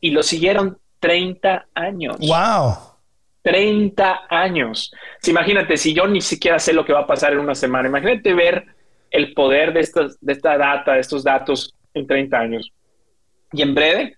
Y 0.00 0.10
lo 0.10 0.22
siguieron 0.22 0.78
30 1.00 1.66
años. 1.74 2.16
Wow. 2.18 2.76
30 3.42 4.26
años. 4.28 4.92
Sí, 5.20 5.30
imagínate, 5.30 5.76
si 5.76 5.94
yo 5.94 6.06
ni 6.06 6.20
siquiera 6.20 6.58
sé 6.58 6.72
lo 6.72 6.84
que 6.84 6.92
va 6.92 7.00
a 7.00 7.06
pasar 7.06 7.32
en 7.32 7.38
una 7.40 7.54
semana, 7.54 7.88
imagínate 7.88 8.34
ver 8.34 8.66
el 9.10 9.32
poder 9.34 9.72
de, 9.72 9.80
estas, 9.80 10.18
de 10.20 10.32
esta 10.32 10.56
data, 10.58 10.92
de 10.94 11.00
estos 11.00 11.24
datos 11.24 11.74
en 11.94 12.06
30 12.06 12.38
años. 12.38 12.72
Y 13.52 13.62
en 13.62 13.74
breve, 13.74 14.16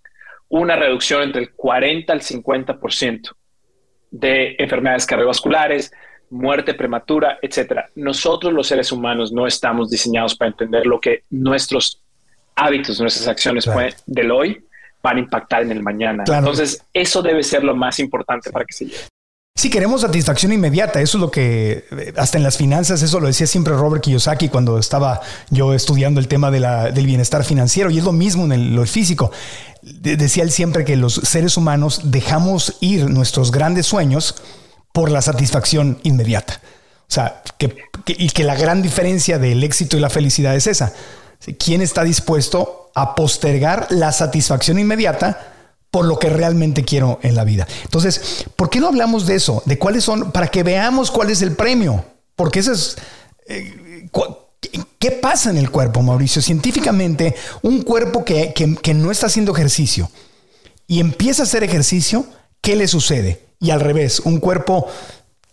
una 0.49 0.77
reducción 0.77 1.23
entre 1.23 1.43
el 1.43 1.53
40 1.55 2.13
al 2.13 2.21
50% 2.21 3.31
de 4.11 4.57
enfermedades 4.59 5.07
cardiovasculares, 5.07 5.93
muerte 6.31 6.75
prematura, 6.75 7.39
etcétera. 7.43 7.89
Nosotros 7.95 8.53
los 8.53 8.67
seres 8.67 8.91
humanos 8.93 9.33
no 9.33 9.47
estamos 9.47 9.91
diseñados 9.91 10.37
para 10.37 10.51
entender 10.51 10.87
lo 10.87 11.01
que 11.01 11.25
nuestros 11.31 12.03
hábitos, 12.57 13.01
nuestras 13.01 13.29
acciones 13.29 13.65
Claro. 13.65 13.77
pueden- 13.79 13.95
del 14.07 14.31
hoy 14.31 14.65
van 15.03 15.17
a 15.17 15.21
impactar 15.21 15.63
en 15.63 15.73
el 15.73 15.83
mañana. 15.83 16.25
Claro. 16.25 16.41
Entonces, 16.41 16.85
eso 16.93 17.23
debe 17.23 17.43
ser 17.43 17.65
lo 17.65 17.75
más 17.75 17.99
importante 18.01 18.51
para 18.51 18.65
que 18.65 18.73
se 18.73 18.85
lleve. 18.87 19.05
Si 19.61 19.69
queremos 19.69 20.01
satisfacción 20.01 20.55
inmediata, 20.55 21.03
eso 21.03 21.19
es 21.19 21.21
lo 21.21 21.31
que 21.31 21.85
hasta 22.17 22.39
en 22.39 22.45
las 22.45 22.57
finanzas, 22.57 23.03
eso 23.03 23.21
lo 23.21 23.27
decía 23.27 23.47
siempre 23.47 23.75
Robert 23.75 24.03
Kiyosaki 24.03 24.49
cuando 24.49 24.79
estaba 24.79 25.21
yo 25.51 25.75
estudiando 25.75 26.19
el 26.19 26.29
tema 26.29 26.51
de 26.51 26.61
la- 26.61 26.91
del 26.91 27.05
bienestar 27.05 27.45
financiero 27.45 27.91
y 27.91 27.99
es 27.99 28.05
lo 28.05 28.13
mismo 28.13 28.47
en 28.47 28.53
el- 28.53 28.75
lo 28.75 28.87
físico. 28.87 29.31
De- 29.83 30.17
decía 30.17 30.45
él 30.45 30.51
siempre 30.51 30.87
que 30.87 30.97
los 30.97 31.13
seres 31.13 31.59
humanos 31.59 32.01
dejamos 32.05 32.79
ir 32.81 33.11
nuestros 33.11 33.51
grandes 33.53 33.85
sueños 33.85 34.37
por 34.93 35.11
la 35.11 35.21
satisfacción 35.21 35.99
inmediata. 36.05 36.63
O 37.03 37.13
sea, 37.13 37.43
que, 37.59 37.77
que- 38.07 38.17
y 38.19 38.31
que 38.31 38.45
la 38.45 38.55
gran 38.55 38.81
diferencia 38.81 39.39
del 39.39 39.63
éxito 39.63 39.99
y 39.99 40.01
la 40.01 40.09
felicidad 40.09 40.57
es 40.57 40.69
esa. 40.69 40.95
¿Sí? 41.39 41.53
¿Quién 41.53 41.83
está 41.83 42.03
dispuesto 42.03 42.91
a 42.95 43.15
postergar 43.15 43.89
la 43.91 44.11
satisfacción 44.13 44.79
inmediata 44.79 45.53
por 45.91 46.05
lo 46.05 46.19
que 46.19 46.29
realmente 46.29 46.85
quiero 46.85 47.19
en 47.23 47.35
la 47.35 47.45
vida? 47.45 47.67
Entonces, 47.85 48.45
¿por 48.57 48.71
qué 48.71 48.81
no 48.81 48.89
hablamos 48.89 49.27
de 49.27 49.37
eso? 49.37 49.63
De 49.67 49.79
cuáles 49.79 50.05
son, 50.05 50.33
para 50.33 50.49
que 50.49 50.63
veamos 50.63 51.11
cuál 51.11 51.31
es 51.31 51.43
el 51.43 51.57
premio. 51.57 52.05
Porque 52.37 52.61
ese 52.61 52.73
es, 52.73 52.97
eh, 53.47 54.09
¿Qué 54.99 55.11
pasa 55.13 55.51
en 55.51 55.57
el 55.57 55.71
cuerpo, 55.71 56.03
Mauricio? 56.03 56.43
Científicamente, 56.43 57.35
un 57.63 57.83
cuerpo 57.83 58.25
que, 58.25 58.53
que 58.53 58.95
no 58.95 59.11
está 59.11 59.27
haciendo 59.27 59.53
ejercicio 59.53 60.11
y 60.87 60.99
empieza 60.99 61.43
a 61.43 61.47
hacer 61.47 61.63
ejercicio, 61.63 62.27
¿qué 62.61 62.75
le 62.75 62.89
sucede? 62.89 63.47
Y 63.61 63.71
al 63.71 63.81
revés, 63.81 64.21
un 64.21 64.41
cuerpo 64.41 64.89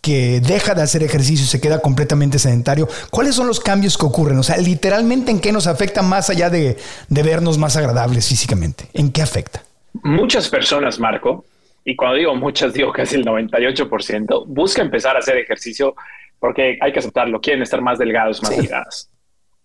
que 0.01 0.41
deja 0.41 0.73
de 0.73 0.81
hacer 0.81 1.03
ejercicio 1.03 1.45
y 1.45 1.47
se 1.47 1.61
queda 1.61 1.79
completamente 1.79 2.39
sedentario, 2.39 2.87
¿cuáles 3.11 3.35
son 3.35 3.45
los 3.45 3.59
cambios 3.59 3.97
que 3.99 4.05
ocurren? 4.07 4.39
O 4.39 4.43
sea, 4.43 4.57
literalmente 4.57 5.29
en 5.29 5.39
qué 5.39 5.51
nos 5.51 5.67
afecta 5.67 6.01
más 6.01 6.31
allá 6.31 6.49
de, 6.49 6.77
vernos 7.09 7.59
más 7.59 7.75
agradables 7.75 8.25
físicamente. 8.25 8.89
¿En 8.93 9.11
qué 9.11 9.21
afecta? 9.21 9.63
Muchas 10.03 10.49
personas, 10.49 10.99
Marco, 10.99 11.45
y 11.83 11.95
cuando 11.95 12.17
digo 12.17 12.35
muchas, 12.35 12.73
digo 12.73 12.91
casi 12.91 13.15
el 13.15 13.25
98%, 13.25 14.45
busca 14.47 14.81
empezar 14.81 15.15
a 15.15 15.19
hacer 15.19 15.37
ejercicio 15.37 15.95
porque 16.39 16.77
hay 16.81 16.91
que 16.91 16.99
aceptarlo, 16.99 17.41
quieren 17.41 17.63
estar 17.63 17.81
más 17.81 17.97
delgados, 17.97 18.41
más 18.43 18.55
delgadas. 18.55 19.09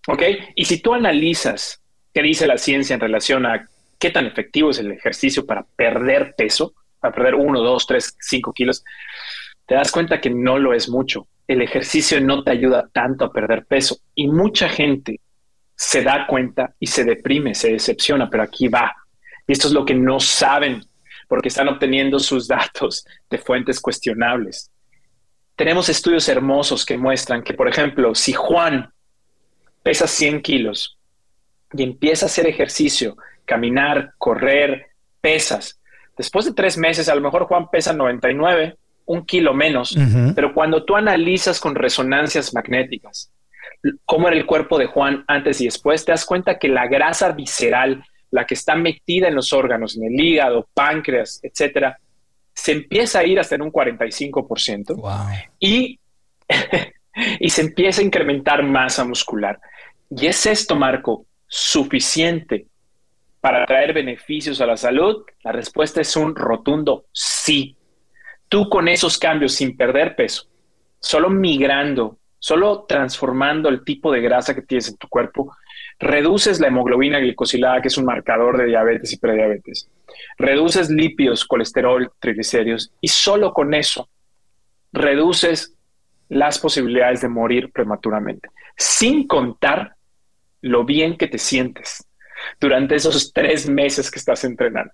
¿Ok? 0.08 0.22
Y 0.54 0.64
si 0.64 0.80
tú 0.80 0.94
analizas 0.94 1.80
qué 2.12 2.22
dice 2.22 2.46
la 2.46 2.58
ciencia 2.58 2.94
en 2.94 3.00
relación 3.00 3.46
a 3.46 3.68
qué 3.98 4.10
tan 4.10 4.26
efectivo 4.26 4.70
es 4.70 4.78
el 4.78 4.92
ejercicio 4.92 5.46
para 5.46 5.64
perder 5.76 6.34
peso, 6.36 6.74
para 7.00 7.14
perder 7.14 7.34
uno, 7.34 7.60
dos, 7.60 7.86
tres, 7.86 8.16
cinco 8.20 8.52
kilos, 8.52 8.84
te 9.66 9.74
das 9.74 9.92
cuenta 9.92 10.20
que 10.20 10.30
no 10.30 10.58
lo 10.58 10.74
es 10.74 10.88
mucho. 10.88 11.26
El 11.46 11.62
ejercicio 11.62 12.20
no 12.20 12.42
te 12.42 12.50
ayuda 12.50 12.88
tanto 12.92 13.24
a 13.24 13.32
perder 13.32 13.64
peso 13.64 13.98
y 14.14 14.28
mucha 14.28 14.68
gente 14.68 15.20
se 15.74 16.02
da 16.02 16.26
cuenta 16.26 16.74
y 16.78 16.86
se 16.86 17.04
deprime, 17.04 17.54
se 17.54 17.72
decepciona, 17.72 18.28
pero 18.30 18.42
aquí 18.42 18.68
va. 18.68 18.94
Y 19.46 19.52
esto 19.52 19.68
es 19.68 19.74
lo 19.74 19.84
que 19.84 19.94
no 19.94 20.20
saben 20.20 20.84
porque 21.28 21.48
están 21.48 21.68
obteniendo 21.68 22.18
sus 22.18 22.48
datos 22.48 23.04
de 23.30 23.38
fuentes 23.38 23.80
cuestionables. 23.80 24.70
Tenemos 25.56 25.88
estudios 25.88 26.28
hermosos 26.28 26.84
que 26.84 26.96
muestran 26.96 27.42
que, 27.42 27.54
por 27.54 27.68
ejemplo, 27.68 28.14
si 28.14 28.32
Juan 28.32 28.90
pesa 29.82 30.06
100 30.06 30.42
kilos 30.42 30.98
y 31.72 31.82
empieza 31.82 32.26
a 32.26 32.28
hacer 32.28 32.46
ejercicio, 32.46 33.16
caminar, 33.44 34.14
correr, 34.18 34.86
pesas, 35.20 35.80
después 36.16 36.44
de 36.46 36.54
tres 36.54 36.78
meses, 36.78 37.08
a 37.08 37.14
lo 37.14 37.20
mejor 37.20 37.44
Juan 37.44 37.68
pesa 37.70 37.92
99 37.92 38.76
un 39.04 39.26
kilo 39.26 39.52
menos, 39.52 39.96
pero 40.34 40.54
cuando 40.54 40.84
tú 40.84 40.94
analizas 40.94 41.58
con 41.60 41.74
resonancias 41.74 42.54
magnéticas 42.54 43.32
cómo 44.04 44.28
era 44.28 44.36
el 44.36 44.46
cuerpo 44.46 44.78
de 44.78 44.86
Juan 44.86 45.24
antes 45.26 45.60
y 45.60 45.64
después, 45.64 46.04
te 46.04 46.12
das 46.12 46.24
cuenta 46.24 46.58
que 46.58 46.68
la 46.68 46.86
grasa 46.86 47.32
visceral, 47.32 48.04
la 48.32 48.44
que 48.44 48.54
está 48.54 48.74
metida 48.74 49.28
en 49.28 49.36
los 49.36 49.52
órganos, 49.52 49.96
en 49.96 50.04
el 50.04 50.20
hígado, 50.20 50.68
páncreas, 50.74 51.38
etcétera, 51.42 51.98
se 52.52 52.72
empieza 52.72 53.20
a 53.20 53.24
ir 53.24 53.38
hasta 53.38 53.54
en 53.54 53.62
un 53.62 53.72
45% 53.72 55.40
y, 55.60 56.00
y 57.38 57.50
se 57.50 57.60
empieza 57.60 58.00
a 58.00 58.04
incrementar 58.04 58.64
masa 58.64 59.04
muscular. 59.04 59.60
¿Y 60.10 60.26
es 60.26 60.44
esto, 60.46 60.74
Marco, 60.74 61.26
suficiente 61.46 62.66
para 63.40 63.64
traer 63.64 63.92
beneficios 63.92 64.60
a 64.60 64.66
la 64.66 64.76
salud? 64.76 65.24
La 65.44 65.52
respuesta 65.52 66.00
es 66.00 66.16
un 66.16 66.34
rotundo 66.34 67.04
sí 67.12 67.76
tú 68.52 68.68
con 68.68 68.86
esos 68.86 69.16
cambios 69.16 69.54
sin 69.54 69.78
perder 69.78 70.14
peso, 70.14 70.44
solo 71.00 71.30
migrando, 71.30 72.18
solo 72.38 72.84
transformando 72.86 73.70
el 73.70 73.82
tipo 73.82 74.12
de 74.12 74.20
grasa 74.20 74.54
que 74.54 74.60
tienes 74.60 74.90
en 74.90 74.98
tu 74.98 75.08
cuerpo, 75.08 75.56
reduces 76.02 76.60
la 76.60 76.66
hemoglobina 76.66 77.20
glicosilada, 77.20 77.80
que 77.80 77.88
es 77.88 77.96
un 77.96 78.04
marcador 78.04 78.58
de 78.58 78.66
diabetes 78.66 79.12
y 79.12 79.18
prediabetes, 79.18 79.88
reduces 80.36 80.90
lípidos, 80.90 81.44
colesterol, 81.44 82.10
triglicéridos 82.18 82.92
y 83.00 83.08
solo 83.08 83.52
con 83.52 83.72
eso 83.72 84.08
reduces 84.92 85.74
las 86.28 86.58
posibilidades 86.58 87.20
de 87.20 87.28
morir 87.28 87.70
prematuramente, 87.72 88.48
sin 88.76 89.26
contar 89.26 89.94
lo 90.60 90.84
bien 90.84 91.16
que 91.16 91.28
te 91.28 91.38
sientes 91.38 92.04
durante 92.60 92.96
esos 92.96 93.32
tres 93.32 93.68
meses 93.68 94.10
que 94.10 94.18
estás 94.18 94.44
entrenando. 94.44 94.92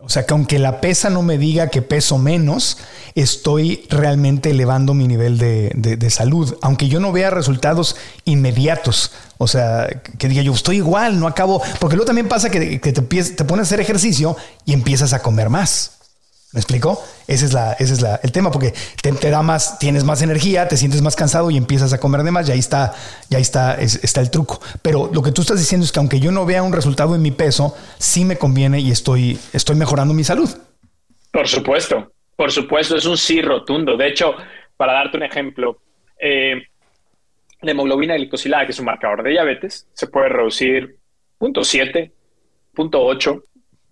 O 0.00 0.08
sea 0.08 0.26
que 0.26 0.34
aunque 0.34 0.58
la 0.58 0.80
pesa 0.80 1.08
no 1.08 1.22
me 1.22 1.38
diga 1.38 1.68
que 1.68 1.82
peso 1.82 2.18
menos, 2.18 2.78
estoy 3.14 3.86
realmente 3.88 4.50
elevando 4.50 4.92
mi 4.92 5.06
nivel 5.06 5.38
de, 5.38 6.10
salud. 6.10 6.56
Aunque 6.62 6.88
yo 6.88 7.00
no 7.00 7.12
vea 7.12 7.30
resultados 7.30 7.96
inmediatos. 8.24 9.12
O 9.38 9.46
sea, 9.46 9.88
que 10.18 10.28
diga 10.28 10.42
yo 10.42 10.52
estoy 10.52 10.76
igual, 10.76 11.18
no 11.18 11.26
acabo. 11.26 11.62
Porque 11.80 11.96
luego 11.96 12.06
también 12.06 12.28
pasa 12.28 12.50
que, 12.50 12.78
te, 12.78 12.92
te 12.92 13.44
pones 13.44 13.60
a 13.60 13.68
hacer 13.68 13.80
ejercicio 13.80 14.36
y 14.64 14.72
empiezas 14.72 15.12
a 15.12 15.22
comer 15.22 15.48
más. 15.48 15.98
¿Me 16.50 16.60
explico? 16.60 17.04
Ese 17.26 17.44
es, 17.44 17.52
la, 17.52 17.74
ese 17.74 17.92
es 17.92 18.00
la, 18.00 18.18
el 18.22 18.32
tema, 18.32 18.50
porque 18.50 18.72
te, 19.02 19.30
da 19.30 19.42
más, 19.42 19.78
tienes 19.78 20.02
más 20.04 20.22
energía, 20.22 20.66
te 20.66 20.78
sientes 20.78 21.02
más 21.02 21.14
cansado 21.14 21.50
y 21.50 21.58
empiezas 21.58 21.92
a 21.92 22.00
comer 22.00 22.22
de 22.22 22.30
más, 22.30 22.48
y 22.48 22.52
ahí 22.52 22.58
está, 22.58 22.94
ya 23.28 23.38
está, 23.38 23.74
está 23.74 24.22
el 24.22 24.30
truco. 24.30 24.58
Pero 24.80 25.10
lo 25.12 25.22
que 25.22 25.30
tú 25.30 25.42
estás 25.42 25.58
diciendo 25.58 25.84
es 25.84 25.92
que 25.92 25.98
aunque 25.98 26.20
yo 26.20 26.32
no 26.32 26.46
vea 26.46 26.62
un 26.62 26.72
resultado 26.72 27.14
en 27.14 27.20
mi 27.20 27.32
peso, 27.32 27.76
sí 27.98 28.24
me 28.24 28.38
conviene 28.38 28.80
y 28.80 28.90
estoy, 28.90 29.38
estoy 29.52 29.76
mejorando 29.76 30.14
mi 30.14 30.24
salud. 30.24 30.48
Por 31.30 31.46
supuesto, 31.46 32.12
por 32.34 32.50
supuesto, 32.50 32.96
es 32.96 33.04
un 33.04 33.18
sí 33.18 33.42
rotundo. 33.42 33.98
De 33.98 34.08
hecho, 34.08 34.32
para 34.78 34.94
darte 34.94 35.18
un 35.18 35.24
ejemplo, 35.24 35.82
eh, 36.18 36.62
la 37.60 37.72
hemoglobina 37.72 38.14
glicosilada, 38.14 38.66
que 38.66 38.72
es 38.72 38.78
un 38.78 38.86
marcador 38.86 39.22
de 39.22 39.30
diabetes, 39.30 39.88
se 39.92 40.06
puede 40.06 40.28
reducir 40.28 40.96
0.7, 41.40 42.12
0.8 42.74 43.44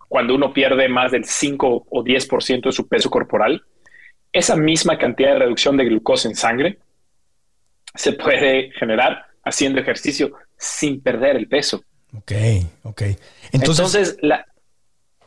cuando 0.08 0.34
uno 0.34 0.52
pierde 0.52 0.88
más 0.88 1.10
del 1.12 1.24
5 1.24 1.86
o 1.88 2.04
10% 2.04 2.62
de 2.62 2.72
su 2.72 2.86
peso 2.86 3.10
corporal, 3.10 3.64
esa 4.32 4.56
misma 4.56 4.98
cantidad 4.98 5.32
de 5.32 5.40
reducción 5.40 5.76
de 5.76 5.84
glucosa 5.84 6.28
en 6.28 6.36
sangre 6.36 6.78
se 7.94 8.12
puede 8.12 8.70
generar 8.72 9.26
haciendo 9.44 9.80
ejercicio 9.80 10.32
sin 10.56 11.00
perder 11.00 11.36
el 11.36 11.48
peso. 11.48 11.82
Ok, 12.14 12.32
ok. 12.82 13.02
Entonces, 13.52 14.16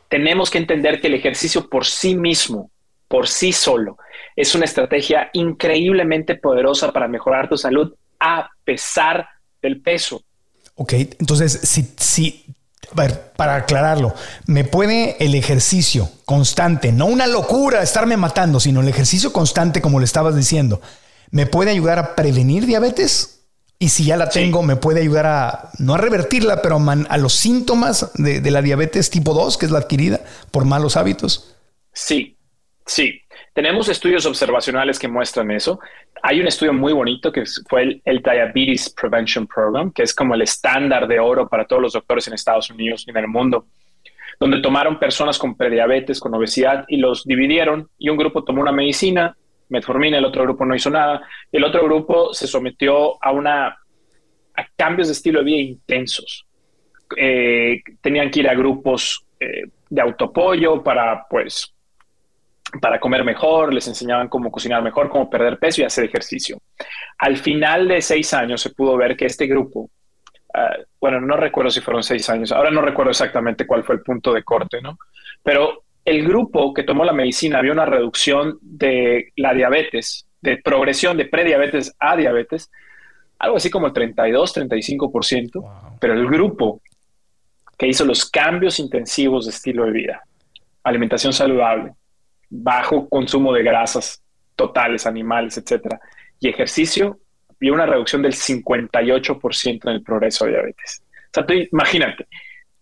tenemos 0.08 0.50
que 0.50 0.58
entender 0.58 1.00
que 1.00 1.08
el 1.08 1.14
ejercicio 1.14 1.68
por 1.68 1.84
sí 1.84 2.14
mismo, 2.14 2.70
por 3.08 3.28
sí 3.28 3.52
solo, 3.52 3.98
es 4.36 4.54
una 4.54 4.64
estrategia 4.64 5.30
increíblemente 5.32 6.36
poderosa 6.36 6.92
para 6.92 7.08
mejorar 7.08 7.48
tu 7.48 7.56
salud 7.56 7.94
a 8.20 8.50
pesar 8.64 9.26
del 9.60 9.80
peso. 9.80 10.22
Ok, 10.76 10.92
entonces 10.92 11.60
si, 11.62 11.92
si 11.96 12.44
ver, 12.94 13.32
para 13.36 13.56
aclararlo, 13.56 14.14
me 14.46 14.64
puede 14.64 15.16
el 15.24 15.34
ejercicio 15.34 16.10
constante, 16.24 16.92
no 16.92 17.06
una 17.06 17.26
locura 17.26 17.82
estarme 17.82 18.16
matando, 18.16 18.60
sino 18.60 18.80
el 18.80 18.88
ejercicio 18.88 19.32
constante, 19.32 19.80
como 19.80 19.98
le 19.98 20.04
estabas 20.04 20.36
diciendo, 20.36 20.80
me 21.30 21.46
puede 21.46 21.70
ayudar 21.70 21.98
a 21.98 22.14
prevenir 22.14 22.66
diabetes. 22.66 23.36
Y 23.78 23.88
si 23.88 24.04
ya 24.04 24.18
la 24.18 24.28
tengo, 24.28 24.62
me 24.62 24.76
puede 24.76 25.00
ayudar 25.00 25.26
a, 25.26 25.70
no 25.78 25.94
a 25.94 25.98
revertirla, 25.98 26.60
pero 26.60 26.76
a, 26.76 27.16
los 27.16 27.34
síntomas 27.34 28.10
de, 28.14 28.42
de 28.42 28.50
la 28.50 28.60
diabetes 28.60 29.08
tipo 29.08 29.32
2, 29.32 29.56
que 29.56 29.64
es 29.64 29.72
la 29.72 29.78
adquirida 29.78 30.20
por 30.50 30.66
malos 30.66 30.98
hábitos. 30.98 31.56
Sí, 31.94 32.36
sí. 32.84 33.22
Tenemos 33.52 33.88
estudios 33.88 34.26
observacionales 34.26 34.98
que 34.98 35.08
muestran 35.08 35.50
eso. 35.50 35.80
Hay 36.22 36.40
un 36.40 36.46
estudio 36.46 36.72
muy 36.72 36.92
bonito 36.92 37.32
que 37.32 37.42
fue 37.68 38.00
el, 38.04 38.22
Diabetes 38.22 38.90
Prevention 38.90 39.46
Program, 39.46 39.92
que 39.92 40.04
es 40.04 40.14
como 40.14 40.34
el 40.34 40.42
estándar 40.42 41.08
de 41.08 41.18
oro 41.18 41.48
para 41.48 41.66
todos 41.66 41.82
los 41.82 41.92
doctores 41.94 42.28
en 42.28 42.34
Estados 42.34 42.70
Unidos 42.70 43.04
y 43.06 43.10
en 43.10 43.16
el 43.16 43.26
mundo, 43.26 43.66
donde 44.38 44.60
tomaron 44.60 45.00
personas 45.00 45.36
con 45.36 45.56
prediabetes, 45.56 46.20
con 46.20 46.32
obesidad 46.34 46.84
y 46.86 46.98
los 46.98 47.24
dividieron 47.24 47.88
y 47.98 48.08
un 48.08 48.16
grupo 48.16 48.44
tomó 48.44 48.62
una 48.62 48.72
medicina, 48.72 49.36
metformina, 49.68 50.18
el 50.18 50.24
otro 50.24 50.44
grupo 50.44 50.64
no 50.64 50.74
hizo 50.76 50.90
nada, 50.90 51.22
y 51.50 51.56
el 51.56 51.64
otro 51.64 51.84
grupo 51.84 52.32
se 52.32 52.46
sometió 52.46 53.22
a 53.22 53.32
una 53.32 53.66
a 54.56 54.66
cambios 54.76 55.08
de 55.08 55.12
estilo 55.12 55.40
de 55.40 55.44
vida 55.44 55.58
intensos. 55.58 56.46
Eh, 57.16 57.80
tenían 58.00 58.30
que 58.30 58.40
ir 58.40 58.48
a 58.48 58.54
grupos 58.54 59.24
eh, 59.40 59.64
de 59.88 60.00
autopollo 60.00 60.82
para 60.82 61.26
pues 61.28 61.74
para 62.80 63.00
comer 63.00 63.24
mejor, 63.24 63.72
les 63.72 63.86
enseñaban 63.88 64.28
cómo 64.28 64.50
cocinar 64.50 64.82
mejor, 64.82 65.08
cómo 65.08 65.28
perder 65.28 65.58
peso 65.58 65.80
y 65.80 65.84
hacer 65.84 66.04
ejercicio. 66.04 66.58
Al 67.18 67.36
final 67.36 67.88
de 67.88 68.02
seis 68.02 68.32
años 68.34 68.60
se 68.60 68.70
pudo 68.70 68.96
ver 68.96 69.16
que 69.16 69.26
este 69.26 69.46
grupo, 69.46 69.90
ah, 70.54 70.76
bueno, 71.00 71.20
no 71.20 71.36
recuerdo 71.36 71.70
si 71.70 71.80
fueron 71.80 72.02
seis 72.02 72.28
años, 72.30 72.52
ahora 72.52 72.70
no 72.70 72.82
recuerdo 72.82 73.10
exactamente 73.10 73.66
cuál 73.66 73.84
fue 73.84 73.96
el 73.96 74.02
punto 74.02 74.32
de 74.32 74.44
corte, 74.44 74.80
¿no? 74.80 74.98
Pero 75.42 75.84
el 76.04 76.26
grupo 76.26 76.72
que 76.72 76.82
tomó 76.82 77.04
la 77.04 77.12
medicina 77.12 77.60
vio 77.60 77.72
una 77.72 77.86
reducción 77.86 78.58
de 78.60 79.32
la 79.36 79.54
diabetes, 79.54 80.26
de 80.40 80.56
progresión 80.58 81.16
de 81.16 81.26
prediabetes 81.26 81.94
a 81.98 82.16
diabetes, 82.16 82.70
algo 83.38 83.56
así 83.56 83.70
como 83.70 83.86
el 83.86 83.92
32, 83.92 84.56
35%, 84.56 85.98
pero 85.98 86.14
el 86.14 86.26
grupo 86.26 86.82
que 87.78 87.88
hizo 87.88 88.04
los 88.04 88.28
cambios 88.30 88.78
intensivos 88.78 89.46
de 89.46 89.52
estilo 89.52 89.84
de 89.86 89.92
vida, 89.92 90.22
alimentación 90.84 91.32
saludable, 91.32 91.94
bajo 92.50 93.08
consumo 93.08 93.52
de 93.54 93.62
grasas 93.62 94.22
totales, 94.56 95.06
animales, 95.06 95.56
etcétera, 95.56 96.00
y 96.38 96.48
ejercicio, 96.48 97.18
vio 97.58 97.72
una 97.72 97.86
reducción 97.86 98.22
del 98.22 98.34
58% 98.34 99.80
en 99.84 99.90
el 99.90 100.02
progreso 100.02 100.44
de 100.44 100.52
diabetes. 100.52 101.02
O 101.28 101.32
sea, 101.32 101.46
imagínate, 101.70 102.26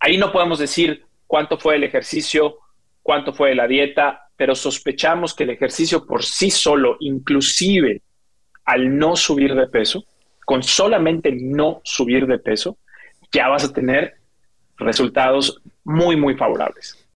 ahí 0.01 0.17
no 0.17 0.33
podemos 0.33 0.59
decir 0.59 1.05
cuánto 1.27 1.59
fue 1.59 1.77
el 1.77 1.85
ejercicio, 1.85 2.59
cuánto 3.03 3.33
fue 3.33 3.55
la 3.55 3.67
dieta, 3.67 4.31
pero 4.37 4.55
sospechamos 4.55 5.35
que 5.35 5.45
el 5.45 5.51
ejercicio 5.51 6.07
por 6.07 6.25
sí 6.25 6.51
solo, 6.51 6.97
inclusive 7.01 8.03
al 8.65 8.97
no 8.97 9.17
subir 9.17 9.55
de 9.55 9.67
peso, 9.67 10.05
con 10.45 10.63
solamente 10.63 11.33
no 11.33 11.81
subir 11.85 12.27
de 12.27 12.39
peso, 12.39 12.79
ya 13.33 13.49
vas 13.49 13.65
a 13.65 13.73
tener 13.73 14.15
resultados 14.77 15.61
muy, 15.85 16.17
muy 16.17 16.35
favorables. 16.35 17.08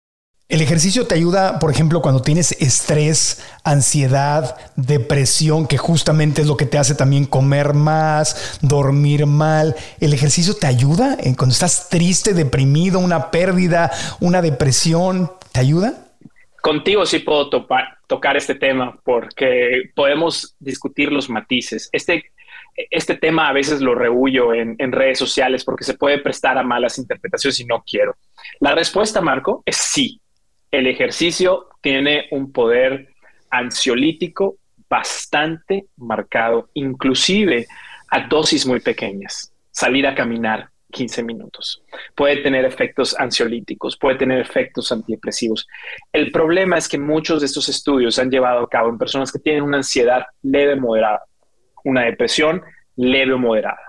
El 0.53 0.61
ejercicio 0.61 1.07
te 1.07 1.15
ayuda, 1.15 1.59
por 1.59 1.71
ejemplo, 1.71 2.03
cuando 2.03 2.21
tienes 2.21 2.53
estrés, 2.61 3.43
ansiedad, 3.65 4.55
depresión, 4.77 5.67
que 5.67 5.79
justamente 5.79 6.43
es 6.43 6.47
lo 6.47 6.59
que 6.59 6.67
te 6.67 6.77
hace 6.77 6.95
también 6.95 7.25
comer 7.25 7.73
más, 7.73 8.59
dormir 8.61 9.25
mal. 9.25 9.75
¿El 9.99 10.13
ejercicio 10.13 10.53
te 10.53 10.67
ayuda 10.67 11.17
cuando 11.39 11.55
estás 11.55 11.89
triste, 11.89 12.35
deprimido, 12.35 12.99
una 12.99 13.31
pérdida, 13.31 13.93
una 14.21 14.43
depresión? 14.43 15.33
¿Te 15.53 15.61
ayuda? 15.61 16.13
Contigo 16.61 17.07
sí 17.07 17.21
puedo 17.21 17.49
tocar 17.49 18.37
este 18.37 18.55
tema 18.55 19.01
porque 19.05 19.91
podemos 19.95 20.55
discutir 20.59 21.13
los 21.13 21.31
matices. 21.31 21.89
Este, 21.93 22.25
este 22.91 23.17
tema 23.17 23.49
a 23.49 23.55
veces 23.55 23.81
lo 23.81 23.95
rehuyo 23.95 24.53
en, 24.53 24.77
en 24.77 24.93
redes 24.93 25.19
sociales 25.19 25.65
porque 25.65 25.85
se 25.85 25.95
puede 25.95 26.19
prestar 26.19 26.59
a 26.59 26.63
malas 26.63 26.99
interpretaciones 26.99 27.59
y 27.59 27.65
no 27.65 27.83
quiero. 27.91 28.17
La 28.61 28.75
respuesta, 28.75 29.23
Marco, 29.23 29.63
es 29.65 29.77
sí 29.77 30.19
el 30.73 30.87
ejercicio 30.87 31.69
tiene 31.81 32.27
un 32.31 32.51
poder 32.51 33.11
ansiolítico 33.51 34.57
bastante 34.89 35.87
marcado, 35.97 36.71
inclusive 36.75 37.67
a 38.09 38.27
dosis 38.27 38.67
muy 38.67 38.81
pequeñas. 38.81 39.53
Salir 39.71 40.07
a 40.07 40.15
caminar 40.15 40.69
15 40.91 41.23
minutos. 41.23 41.83
Puede 42.15 42.39
tener 42.39 42.65
efectos 42.65 43.19
ansiolíticos, 43.19 43.97
puede 43.97 44.17
tener 44.17 44.41
efectos 44.41 44.93
antidepresivos. 44.93 45.67
El 46.13 46.31
problema 46.31 46.79
es 46.79 46.89
que 46.89 46.99
muchos 46.99 47.41
de 47.41 47.47
estos 47.47 47.69
estudios 47.69 48.15
se 48.15 48.23
han 48.23 48.31
llevado 48.31 48.61
a 48.65 48.69
cabo 48.69 48.89
en 48.89 48.99
personas 48.99 49.31
que 49.31 49.39
tienen 49.39 49.63
una 49.63 49.79
ansiedad 49.79 50.27
leve 50.43 50.77
moderada, 50.77 51.23
una 51.85 52.03
depresión 52.03 52.63
leve 52.97 53.33
o 53.33 53.39
moderada. 53.39 53.81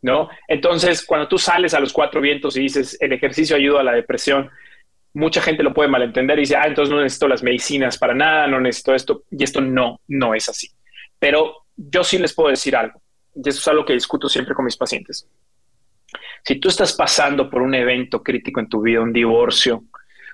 ¿No? 0.00 0.28
Entonces, 0.48 1.04
cuando 1.06 1.28
tú 1.28 1.38
sales 1.38 1.74
a 1.74 1.80
los 1.80 1.92
cuatro 1.92 2.20
vientos 2.20 2.56
y 2.56 2.62
dices 2.62 2.98
el 3.00 3.12
ejercicio 3.12 3.54
ayuda 3.54 3.80
a 3.80 3.84
la 3.84 3.92
depresión, 3.92 4.50
mucha 5.14 5.40
gente 5.40 5.62
lo 5.62 5.74
puede 5.74 5.88
malentender 5.88 6.38
y 6.38 6.42
dice, 6.42 6.56
ah, 6.56 6.66
entonces 6.66 6.92
no 6.92 7.02
necesito 7.02 7.28
las 7.28 7.42
medicinas 7.42 7.98
para 7.98 8.14
nada, 8.14 8.46
no 8.46 8.60
necesito 8.60 8.94
esto, 8.94 9.24
y 9.30 9.42
esto 9.44 9.60
no, 9.60 10.00
no 10.08 10.34
es 10.34 10.48
así. 10.48 10.68
Pero 11.18 11.66
yo 11.76 12.04
sí 12.04 12.18
les 12.18 12.34
puedo 12.34 12.48
decir 12.48 12.74
algo, 12.76 13.00
y 13.34 13.48
eso 13.48 13.60
es 13.60 13.68
algo 13.68 13.84
que 13.84 13.92
discuto 13.92 14.28
siempre 14.28 14.54
con 14.54 14.64
mis 14.64 14.76
pacientes. 14.76 15.28
Si 16.44 16.56
tú 16.56 16.68
estás 16.68 16.94
pasando 16.94 17.48
por 17.48 17.62
un 17.62 17.74
evento 17.74 18.22
crítico 18.22 18.60
en 18.60 18.68
tu 18.68 18.82
vida, 18.82 19.00
un 19.00 19.12
divorcio, 19.12 19.84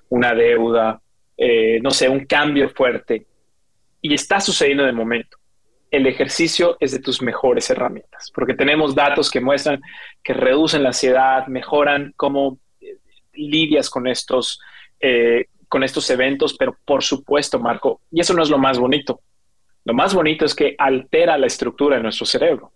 una 0.08 0.34
deuda, 0.34 1.00
eh, 1.36 1.80
no 1.82 1.90
sé, 1.90 2.08
un 2.08 2.24
cambio 2.24 2.70
fuerte, 2.70 3.26
y 4.00 4.14
está 4.14 4.40
sucediendo 4.40 4.84
de 4.84 4.92
momento, 4.92 5.38
el 5.90 6.06
ejercicio 6.06 6.76
es 6.80 6.92
de 6.92 7.00
tus 7.00 7.22
mejores 7.22 7.68
herramientas, 7.70 8.30
porque 8.34 8.54
tenemos 8.54 8.94
datos 8.94 9.30
que 9.30 9.40
muestran 9.40 9.80
que 10.22 10.34
reducen 10.34 10.82
la 10.82 10.90
ansiedad, 10.90 11.46
mejoran 11.46 12.12
cómo 12.16 12.58
lidias 13.38 13.88
con 13.88 14.06
estos, 14.06 14.60
eh, 15.00 15.46
con 15.68 15.82
estos 15.82 16.08
eventos, 16.10 16.54
pero 16.58 16.76
por 16.84 17.02
supuesto, 17.02 17.58
Marco, 17.58 18.00
y 18.10 18.20
eso 18.20 18.34
no 18.34 18.42
es 18.42 18.50
lo 18.50 18.58
más 18.58 18.78
bonito. 18.78 19.20
Lo 19.84 19.94
más 19.94 20.12
bonito 20.12 20.44
es 20.44 20.54
que 20.54 20.74
altera 20.76 21.38
la 21.38 21.46
estructura 21.46 21.96
de 21.96 22.02
nuestro 22.02 22.26
cerebro. 22.26 22.72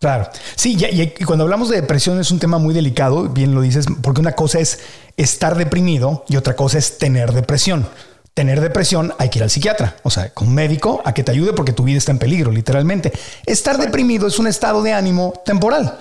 Claro. 0.00 0.28
Sí, 0.56 0.76
y, 0.78 1.24
cuando 1.24 1.44
hablamos 1.44 1.68
de 1.68 1.80
depresión 1.80 2.18
es 2.18 2.30
un 2.30 2.40
tema 2.40 2.58
muy 2.58 2.74
delicado, 2.74 3.28
bien 3.28 3.54
lo 3.54 3.60
dices, 3.60 3.86
porque 4.02 4.20
una 4.20 4.32
cosa 4.32 4.58
es 4.58 4.80
estar 5.16 5.56
deprimido 5.56 6.24
y 6.28 6.36
otra 6.36 6.56
cosa 6.56 6.78
es 6.78 6.98
tener 6.98 7.32
depresión. 7.32 7.88
Tener 8.34 8.60
depresión 8.60 9.12
hay 9.18 9.28
que 9.28 9.38
ir 9.38 9.42
al 9.44 9.50
psiquiatra, 9.50 9.96
o 10.02 10.10
sea, 10.10 10.32
con 10.34 10.48
un 10.48 10.54
médico 10.54 11.02
a 11.04 11.14
que 11.14 11.22
te 11.22 11.30
ayude 11.30 11.52
porque 11.52 11.72
tu 11.72 11.84
vida 11.84 11.98
está 11.98 12.12
en 12.12 12.18
peligro, 12.18 12.50
literalmente. 12.50 13.12
Estar 13.46 13.78
deprimido 13.78 14.26
es 14.26 14.38
un 14.38 14.46
estado 14.46 14.82
de 14.82 14.92
ánimo 14.92 15.34
temporal 15.44 15.98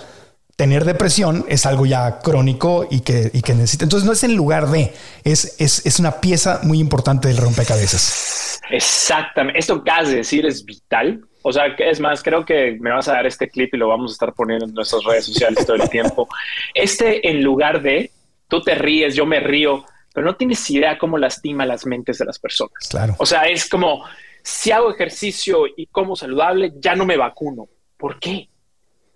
tener 0.55 0.85
depresión 0.85 1.45
es 1.47 1.65
algo 1.65 1.85
ya 1.85 2.19
crónico 2.19 2.87
y 2.89 3.01
que, 3.01 3.31
y 3.33 3.41
que 3.41 3.53
necesita. 3.53 3.85
Entonces 3.85 4.05
no 4.05 4.13
es 4.13 4.23
en 4.23 4.35
lugar 4.35 4.67
de, 4.67 4.93
es, 5.23 5.55
es, 5.59 5.85
es 5.85 5.99
una 5.99 6.21
pieza 6.21 6.59
muy 6.63 6.79
importante 6.79 7.27
del 7.27 7.37
rompecabezas. 7.37 8.59
Exactamente. 8.69 9.59
Esto 9.59 9.83
que 9.83 9.91
has 9.91 10.09
de 10.09 10.17
decir 10.17 10.45
es 10.45 10.63
vital. 10.63 11.21
O 11.43 11.51
sea, 11.51 11.65
es 11.77 11.99
más, 11.99 12.21
creo 12.21 12.45
que 12.45 12.77
me 12.79 12.91
vas 12.91 13.07
a 13.07 13.13
dar 13.13 13.25
este 13.25 13.49
clip 13.49 13.73
y 13.73 13.77
lo 13.77 13.87
vamos 13.87 14.11
a 14.11 14.13
estar 14.13 14.33
poniendo 14.33 14.65
en 14.65 14.73
nuestras 14.73 15.03
redes 15.03 15.25
sociales 15.25 15.65
todo 15.65 15.77
el 15.77 15.89
tiempo. 15.89 16.27
Este 16.73 17.27
en 17.29 17.41
lugar 17.43 17.81
de, 17.81 18.11
tú 18.47 18.61
te 18.61 18.75
ríes, 18.75 19.15
yo 19.15 19.25
me 19.25 19.39
río, 19.39 19.83
pero 20.13 20.25
no 20.25 20.35
tienes 20.35 20.69
idea 20.69 20.97
cómo 20.97 21.17
lastima 21.17 21.65
las 21.65 21.85
mentes 21.85 22.19
de 22.19 22.25
las 22.25 22.37
personas. 22.37 22.87
Claro. 22.89 23.15
O 23.17 23.25
sea, 23.25 23.43
es 23.43 23.67
como, 23.67 24.03
si 24.43 24.71
hago 24.71 24.91
ejercicio 24.91 25.63
y 25.75 25.87
como 25.87 26.15
saludable, 26.15 26.73
ya 26.77 26.95
no 26.95 27.05
me 27.05 27.17
vacuno. 27.17 27.67
¿Por 27.97 28.19
qué? 28.19 28.50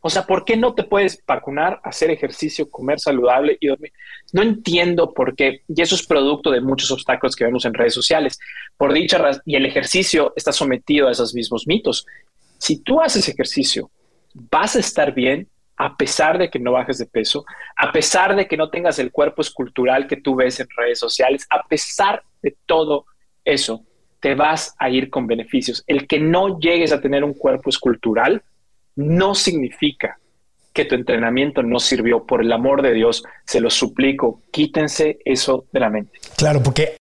O 0.07 0.09
sea, 0.11 0.21
¿por 0.27 0.45
qué 0.45 0.55
no 0.55 0.75
te 0.75 0.83
puedes 0.83 1.19
vacunar, 1.25 1.81
hacer 1.83 2.11
ejercicio, 2.11 2.69
comer 2.69 2.99
saludable 2.99 3.57
y 3.59 3.65
dormir? 3.65 3.91
No 4.33 4.43
entiendo 4.43 5.15
por 5.15 5.35
qué. 5.35 5.63
Y 5.67 5.81
eso 5.81 5.95
es 5.95 6.05
producto 6.05 6.51
de 6.51 6.61
muchos 6.61 6.91
obstáculos 6.91 7.35
que 7.35 7.43
vemos 7.43 7.65
en 7.65 7.73
redes 7.73 7.95
sociales. 7.95 8.37
Por 8.77 8.93
dicha 8.93 9.17
razón, 9.17 9.41
y 9.47 9.55
el 9.55 9.65
ejercicio 9.65 10.31
está 10.35 10.51
sometido 10.51 11.07
a 11.07 11.11
esos 11.11 11.33
mismos 11.33 11.65
mitos. 11.65 12.05
Si 12.59 12.83
tú 12.83 13.01
haces 13.01 13.27
ejercicio, 13.27 13.89
vas 14.35 14.75
a 14.75 14.79
estar 14.81 15.11
bien 15.11 15.47
a 15.75 15.97
pesar 15.97 16.37
de 16.37 16.51
que 16.51 16.59
no 16.59 16.73
bajes 16.73 16.99
de 16.99 17.07
peso, 17.07 17.43
a 17.75 17.91
pesar 17.91 18.35
de 18.35 18.47
que 18.47 18.57
no 18.57 18.69
tengas 18.69 18.99
el 18.99 19.11
cuerpo 19.11 19.41
escultural 19.41 20.05
que 20.05 20.17
tú 20.17 20.35
ves 20.35 20.59
en 20.59 20.67
redes 20.77 20.99
sociales, 20.99 21.47
a 21.49 21.67
pesar 21.67 22.21
de 22.43 22.55
todo 22.67 23.07
eso, 23.43 23.83
te 24.19 24.35
vas 24.35 24.75
a 24.77 24.87
ir 24.87 25.09
con 25.09 25.25
beneficios. 25.25 25.83
El 25.87 26.05
que 26.05 26.19
no 26.19 26.59
llegues 26.59 26.91
a 26.91 27.01
tener 27.01 27.23
un 27.23 27.33
cuerpo 27.33 27.71
escultural 27.71 28.43
no 28.95 29.35
significa 29.35 30.19
que 30.73 30.85
tu 30.85 30.95
entrenamiento 30.95 31.63
no 31.63 31.79
sirvió. 31.79 32.25
Por 32.25 32.41
el 32.41 32.51
amor 32.51 32.81
de 32.81 32.93
Dios, 32.93 33.23
se 33.45 33.61
lo 33.61 33.69
suplico, 33.69 34.43
quítense 34.51 35.19
eso 35.23 35.65
de 35.71 35.79
la 35.79 35.89
mente. 35.89 36.19
Claro, 36.37 36.61
porque 36.61 36.97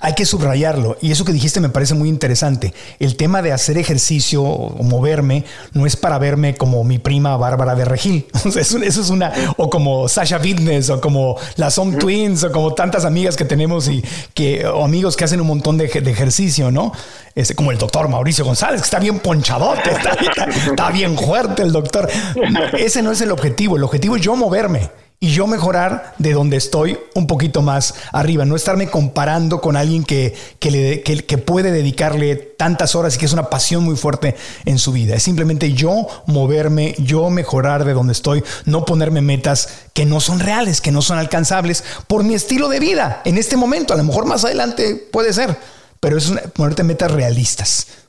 hay 0.00 0.14
que 0.14 0.24
subrayarlo. 0.24 0.96
Y 1.00 1.10
eso 1.10 1.24
que 1.24 1.32
dijiste 1.32 1.60
me 1.60 1.68
parece 1.68 1.94
muy 1.94 2.08
interesante. 2.08 2.72
El 3.00 3.16
tema 3.16 3.42
de 3.42 3.52
hacer 3.52 3.78
ejercicio 3.78 4.42
o 4.42 4.82
moverme 4.82 5.44
no 5.72 5.86
es 5.86 5.96
para 5.96 6.18
verme 6.18 6.54
como 6.54 6.84
mi 6.84 6.98
prima 6.98 7.36
Bárbara 7.36 7.74
de 7.74 7.84
Regil. 7.84 8.26
eso, 8.44 8.78
es 8.78 9.10
una, 9.10 9.32
o 9.56 9.68
como 9.68 10.08
Sasha 10.08 10.38
Fitness, 10.38 10.90
o 10.90 11.00
como 11.00 11.36
las 11.56 11.76
Home 11.78 11.96
Twins, 11.96 12.44
o 12.44 12.52
como 12.52 12.74
tantas 12.74 13.04
amigas 13.04 13.36
que 13.36 13.44
tenemos 13.44 13.88
y 13.88 14.04
que, 14.34 14.66
o 14.66 14.84
amigos 14.84 15.16
que 15.16 15.24
hacen 15.24 15.40
un 15.40 15.48
montón 15.48 15.76
de, 15.76 15.86
ejercicio, 15.86 16.70
¿no? 16.70 16.92
Este, 17.34 17.54
como 17.54 17.72
el 17.72 17.78
doctor 17.78 18.08
Mauricio 18.08 18.44
González, 18.44 18.80
que 18.80 18.84
está 18.84 18.98
bien 19.00 19.18
ponchadote, 19.18 19.90
está 20.66 20.90
bien 20.90 21.18
fuerte 21.18 21.62
el 21.62 21.72
doctor. 21.72 22.08
Ese 22.78 23.02
no 23.02 23.10
es 23.10 23.20
el 23.20 23.32
objetivo. 23.32 23.76
El 23.76 23.84
objetivo 23.84 24.16
es 24.16 24.22
yo 24.22 24.36
moverme 24.36 24.90
y 25.20 25.30
yo 25.30 25.48
mejorar 25.48 26.14
de 26.18 26.32
donde 26.32 26.56
estoy 26.56 26.96
un 27.14 27.26
poquito 27.26 27.60
más 27.60 28.08
arriba, 28.12 28.44
no 28.44 28.54
estarme 28.54 28.88
comparando 28.88 29.60
con 29.60 29.76
alguien 29.76 30.04
que, 30.04 30.34
le, 30.70 31.02
que, 31.02 31.38
puede 31.38 31.72
dedicarle 31.72 32.36
tantas 32.36 32.94
horas 32.94 33.16
y 33.16 33.18
que 33.18 33.24
es 33.24 33.32
una 33.32 33.50
pasión 33.50 33.82
muy 33.82 33.96
fuerte 33.96 34.36
en 34.64 34.78
su 34.78 34.92
vida. 34.92 35.16
Es 35.16 35.24
simplemente 35.24 35.72
yo 35.72 36.06
moverme, 36.26 36.94
yo 36.98 37.30
mejorar 37.30 37.84
de 37.84 37.94
donde 37.94 38.12
estoy, 38.12 38.44
no 38.64 38.84
ponerme 38.84 39.20
metas 39.20 39.88
que 39.92 40.06
no 40.06 40.20
son 40.20 40.38
reales, 40.38 40.80
que 40.80 40.92
no 40.92 41.02
son 41.02 41.18
alcanzables 41.18 41.82
por 42.06 42.22
mi 42.22 42.34
estilo 42.34 42.68
de 42.68 42.78
vida 42.78 43.20
en 43.24 43.38
este 43.38 43.56
momento. 43.56 43.94
A 43.94 43.96
lo 43.96 44.04
mejor 44.04 44.24
más 44.24 44.44
adelante 44.44 44.94
puede 45.10 45.32
ser, 45.32 45.56
pero 45.98 46.16
es 46.16 46.32
ponerte 46.54 46.84
metas 46.84 47.10
realistas. 47.10 48.06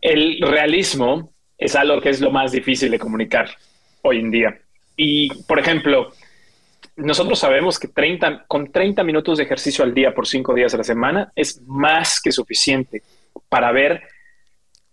El 0.00 0.40
realismo 0.40 1.30
es 1.58 1.76
algo 1.76 2.00
que 2.00 2.10
es 2.10 2.20
lo 2.20 2.32
más 2.32 2.50
difícil 2.50 2.90
de 2.90 2.98
comunicar 2.98 3.50
hoy 4.02 4.18
en 4.18 4.32
día 4.32 4.61
y, 4.96 5.28
por 5.44 5.58
ejemplo, 5.58 6.12
nosotros 6.96 7.38
sabemos 7.38 7.78
que 7.78 7.88
30, 7.88 8.44
con 8.46 8.70
30 8.70 9.02
minutos 9.04 9.38
de 9.38 9.44
ejercicio 9.44 9.84
al 9.84 9.94
día 9.94 10.14
por 10.14 10.26
5 10.26 10.54
días 10.54 10.74
a 10.74 10.78
la 10.78 10.84
semana 10.84 11.32
es 11.34 11.62
más 11.62 12.20
que 12.20 12.32
suficiente 12.32 13.02
para 13.48 13.72
ver 13.72 14.02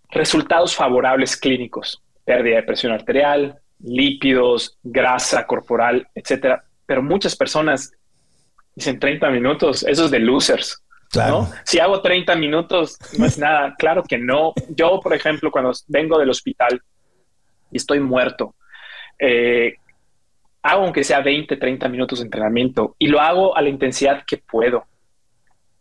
resultados 0.10 0.76
favorables 0.76 1.36
clínicos, 1.38 2.02
pérdida 2.24 2.58
de 2.58 2.64
presión 2.64 2.94
arterial, 2.94 3.60
lípidos, 3.80 4.78
grasa 4.84 5.46
corporal, 5.46 6.08
etcétera. 6.16 6.64
Pero 6.86 7.04
muchas 7.04 7.36
personas 7.36 7.92
dicen 8.76 9.00
30 9.00 9.30
minutos, 9.30 9.84
eso 9.84 10.06
es 10.06 10.12
de 10.12 10.20
losers. 10.20 10.84
Claro. 11.12 11.50
Si 11.66 11.80
hago 11.80 12.02
30 12.02 12.36
minutos, 12.36 12.98
no 13.18 13.26
es 13.26 13.38
nada. 13.38 13.76
Claro 13.78 14.04
que 14.04 14.18
no. 14.18 14.54
Yo, 14.70 15.00
por 15.00 15.14
ejemplo, 15.14 15.50
cuando 15.52 15.72
vengo 15.88 16.20
del 16.20 16.30
hospital 16.30 16.82
y 17.72 17.78
estoy 17.78 18.00
muerto, 18.00 18.56
eh, 19.18 19.76
hago 20.62 20.84
aunque 20.84 21.04
sea 21.04 21.22
20, 21.22 21.58
30 21.58 21.90
minutos 21.90 22.20
de 22.20 22.26
entrenamiento 22.26 22.96
y 23.00 23.08
lo 23.08 23.20
hago 23.20 23.56
a 23.56 23.62
la 23.62 23.70
intensidad 23.70 24.24
que 24.26 24.38
puedo. 24.38 24.86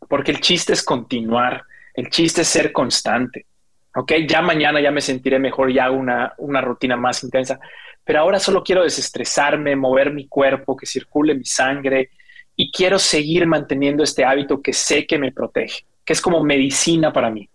Porque 0.08 0.30
el 0.30 0.40
chiste 0.40 0.72
es 0.72 0.82
continuar, 0.82 1.64
el 1.94 2.08
chiste 2.10 2.42
es 2.42 2.48
ser 2.48 2.72
constante. 2.72 3.46
Ok, 3.94 4.12
ya 4.28 4.42
mañana 4.42 4.80
ya 4.80 4.90
me 4.90 5.00
sentiré 5.00 5.38
mejor 5.38 5.70
y 5.70 5.78
hago 5.78 5.96
una, 5.96 6.34
una 6.38 6.60
rutina 6.60 6.96
más 6.96 7.24
intensa, 7.24 7.58
pero 8.04 8.20
ahora 8.20 8.38
solo 8.38 8.62
quiero 8.62 8.82
desestresarme, 8.82 9.76
mover 9.76 10.12
mi 10.12 10.28
cuerpo, 10.28 10.76
que 10.76 10.86
circule 10.86 11.34
mi 11.34 11.44
sangre 11.44 12.10
y 12.54 12.70
quiero 12.70 12.98
seguir 12.98 13.46
manteniendo 13.46 14.02
este 14.02 14.24
hábito 14.24 14.62
que 14.62 14.72
sé 14.72 15.06
que 15.06 15.18
me 15.18 15.32
protege, 15.32 15.84
que 16.04 16.12
es 16.12 16.20
como 16.20 16.42
medicina 16.42 17.12
para 17.12 17.30
mí. 17.30 17.48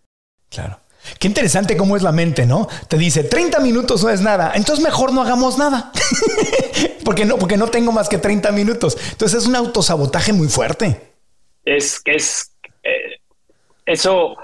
Claro. 0.50 0.78
Qué 1.20 1.28
interesante 1.28 1.78
cómo 1.78 1.96
es 1.96 2.04
la 2.04 2.12
mente, 2.12 2.46
¿no? 2.46 2.68
Te 2.88 2.98
dice 2.98 3.24
30 3.24 3.60
minutos 3.60 4.04
no 4.04 4.10
es 4.10 4.22
nada, 4.22 4.54
entonces 4.56 4.84
mejor 4.84 5.13
no 5.13 5.22
hagamos 5.22 5.58
nada. 5.58 5.92
porque 7.06 7.26
no, 7.26 7.38
porque 7.38 7.58
no 7.58 7.68
tengo 7.68 7.92
más 7.92 8.10
que 8.10 8.18
30 8.18 8.52
minutos. 8.52 8.98
Entonces 9.12 9.44
es 9.44 9.48
un 9.48 9.56
autosabotaje 9.56 10.34
muy 10.34 10.48
fuerte. 10.48 11.00
Es 11.66 12.00
que 12.02 12.16
es 12.16 12.52
eh, 12.84 13.20
eso 13.86 14.36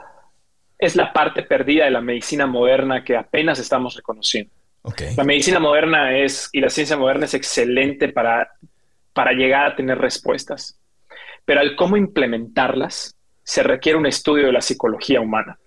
es 0.78 0.96
la 0.96 1.12
parte 1.12 1.44
perdida 1.44 1.86
de 1.86 1.92
la 1.92 2.02
medicina 2.02 2.48
moderna 2.48 3.04
que 3.04 3.16
apenas 3.16 3.60
estamos 3.60 3.96
reconociendo. 3.96 4.52
La 5.18 5.24
medicina 5.24 5.60
moderna 5.60 6.18
es 6.18 6.50
y 6.52 6.62
la 6.62 6.70
ciencia 6.70 6.98
moderna 6.98 7.26
es 7.26 7.34
excelente 7.34 8.10
para, 8.10 8.50
para 9.14 9.34
llegar 9.34 9.68
a 9.68 9.76
tener 9.76 10.00
respuestas, 10.00 10.80
pero 11.46 11.60
al 11.60 11.76
cómo 11.76 11.98
implementarlas 11.98 13.16
se 13.44 13.62
requiere 13.62 14.00
un 14.00 14.08
estudio 14.08 14.48
de 14.48 14.54
la 14.54 14.62
psicología 14.62 15.22
humana. 15.22 15.60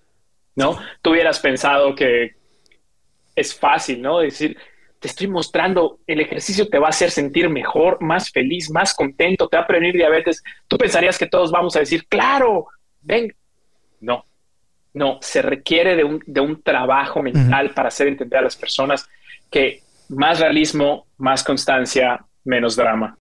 ¿No? 0.55 0.77
Tú 1.01 1.11
hubieras 1.11 1.39
pensado 1.39 1.95
que 1.95 2.35
es 3.35 3.57
fácil, 3.57 4.01
¿no? 4.01 4.19
Decir, 4.19 4.57
te 4.99 5.07
estoy 5.07 5.27
mostrando, 5.27 5.99
el 6.07 6.21
ejercicio 6.21 6.67
te 6.69 6.79
va 6.79 6.87
a 6.87 6.91
hacer 6.91 7.11
sentir 7.11 7.49
mejor, 7.49 8.01
más 8.01 8.31
feliz, 8.31 8.69
más 8.71 8.93
contento, 8.93 9.49
te 9.49 9.57
va 9.57 9.63
a 9.63 9.67
prevenir 9.67 9.95
diabetes. 9.95 10.41
Tú 10.67 10.77
pensarías 10.77 11.17
que 11.17 11.27
todos 11.27 11.51
vamos 11.51 11.75
a 11.75 11.79
decir, 11.79 12.07
claro, 12.07 12.67
ven. 13.01 13.33
No, 13.99 14.25
no, 14.93 15.17
se 15.21 15.41
requiere 15.41 15.95
de 15.95 16.03
un, 16.03 16.23
de 16.25 16.39
un 16.39 16.61
trabajo 16.61 17.21
mental 17.21 17.71
para 17.71 17.89
hacer 17.89 18.07
entender 18.07 18.39
a 18.39 18.43
las 18.43 18.55
personas 18.55 19.09
que 19.49 19.81
más 20.09 20.39
realismo, 20.39 21.07
más 21.17 21.43
constancia, 21.43 22.23
menos 22.43 22.75
drama. 22.75 23.17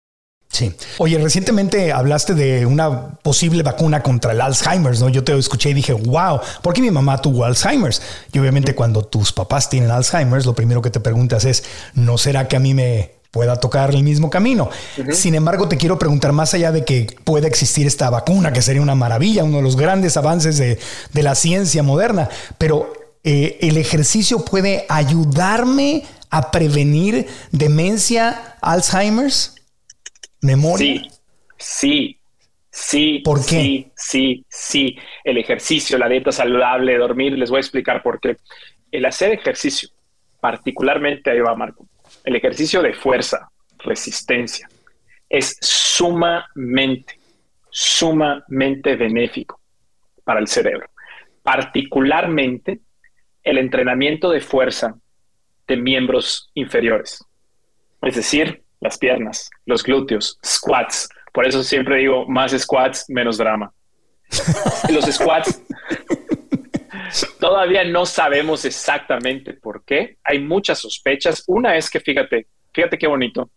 Sí. 0.57 0.73
Oye, 0.97 1.19
recientemente 1.19 1.93
hablaste 1.93 2.33
de 2.33 2.65
una 2.65 3.11
posible 3.19 3.63
vacuna 3.63 4.03
contra 4.03 4.33
el 4.33 4.41
Alzheimer's, 4.41 5.03
¿no? 5.03 5.11
Yo 5.11 5.23
te 5.23 5.37
escuché 5.37 5.69
y 5.69 5.75
dije, 5.75 5.93
wow, 5.93 6.41
¿por 6.63 6.73
qué 6.73 6.81
mi 6.81 6.91
mamá 6.91 7.21
tuvo 7.21 7.45
Alzheimer's? 7.45 8.01
Y 8.33 8.39
obviamente 8.39 8.75
cuando 8.75 9.03
tus 9.03 9.35
papás 9.35 9.69
tienen 9.69 9.91
Alzheimer's, 9.91 10.47
lo 10.47 10.55
primero 10.55 10.81
que 10.81 10.89
te 10.89 10.99
preguntas 10.99 11.45
es, 11.45 11.63
¿no 11.93 12.17
será 12.17 12.49
que 12.49 12.57
a 12.57 12.59
mí 12.59 12.73
me 12.73 13.17
pueda 13.33 13.57
tocar 13.57 13.91
el 13.91 14.03
mismo 14.03 14.31
camino? 14.31 14.71
Sin 15.13 15.35
embargo, 15.35 15.69
te 15.69 15.77
quiero 15.77 15.99
preguntar, 15.99 16.33
más 16.33 16.55
allá 16.55 16.73
de 16.73 16.87
que 16.87 17.07
pueda 17.25 17.47
existir 17.47 17.87
esta 17.87 18.09
vacuna, 18.09 18.51
que 18.51 18.63
sería 18.63 18.81
una 18.81 18.95
maravilla, 18.95 19.45
uno 19.45 19.59
de 19.59 19.63
los 19.63 19.77
grandes 19.77 20.17
avances 20.17 20.57
de, 20.57 20.79
la 21.23 21.35
ciencia 21.35 21.83
moderna, 21.83 22.31
pero 22.57 22.95
eh, 23.25 23.59
el 23.61 23.77
ejercicio 23.77 24.43
puede 24.43 24.87
ayudarme 24.89 26.05
a 26.31 26.51
prevenir 26.51 27.27
demencia, 27.53 28.57
Alzheimer's? 28.63 29.56
Memoria? 30.47 31.03
Sí, 31.03 31.11
sí, 31.59 32.19
sí. 32.71 33.23
¿Por 33.25 33.45
qué? 33.45 33.47
Sí, 33.47 33.93
sí, 33.97 34.47
sí. 34.49 34.99
El 35.25 35.39
ejercicio, 35.39 35.99
la 35.99 36.09
dieta 36.09 36.33
saludable, 36.33 36.97
dormir, 36.97 37.33
les 37.33 37.51
voy 37.51 37.59
a 37.59 37.61
explicar 37.61 38.03
por 38.03 38.21
qué. 38.21 38.37
El 38.91 39.05
hacer 39.05 39.33
ejercicio, 39.33 39.91
particularmente, 40.41 41.31
ahí 41.31 41.41
va 41.41 41.55
Marco, 41.55 41.87
el 42.25 42.37
ejercicio 42.37 42.83
de 42.83 42.95
fuerza, 42.95 43.51
resistencia, 43.79 44.69
es 45.29 45.59
sumamente, 45.61 47.19
sumamente 47.71 48.97
benéfico 48.97 49.61
para 50.25 50.41
el 50.41 50.47
cerebro. 50.47 50.89
Particularmente 51.43 52.81
el 53.43 53.59
entrenamiento 53.59 54.31
de 54.31 54.41
fuerza 54.41 54.97
de 55.67 55.77
miembros 55.77 56.51
inferiores. 56.55 57.25
Es 58.03 58.17
decir, 58.17 58.63
las 58.81 58.99
piernas, 58.99 59.51
los 59.65 59.83
glúteos, 59.83 60.39
squats. 60.45 61.09
Por 61.33 61.47
eso 61.47 61.63
siempre 61.63 61.97
digo 61.97 62.27
más 62.27 62.53
squats, 62.53 63.07
menos 63.09 63.39
drama. 63.39 63.73
los 64.91 65.05
squats 65.07 65.63
todavía 67.41 67.85
no 67.85 68.07
sabemos 68.07 68.65
exactamente 68.65 69.55
por 69.55 69.85
qué. 69.85 70.19
Hay 70.25 70.41
muchas 70.41 70.79
sospechas. 70.79 71.45
Una 71.47 71.77
es 71.77 71.91
que 71.91 72.01
fíjate, 72.01 72.47
fíjate 72.73 72.99
qué 72.99 73.07
bonito. 73.07 73.51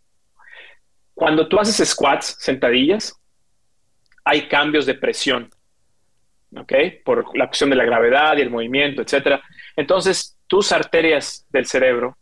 Cuando 1.13 1.47
tú 1.47 1.60
haces 1.60 1.88
squats, 1.89 2.38
sentadillas, 2.39 3.13
hay 4.23 4.47
cambios 4.47 4.86
de 4.86 4.95
presión. 4.95 5.49
¿Ok? 6.55 6.73
Por 7.03 7.38
la 7.38 7.43
acción 7.43 7.69
de 7.69 7.75
la 7.75 7.84
gravedad 7.84 8.38
y 8.38 8.41
el 8.41 8.49
movimiento, 8.49 9.01
etcétera. 9.01 9.41
Entonces, 9.75 10.38
tus 10.47 10.71
arterias 10.71 11.45
del 11.49 11.65
cerebro 11.65 12.17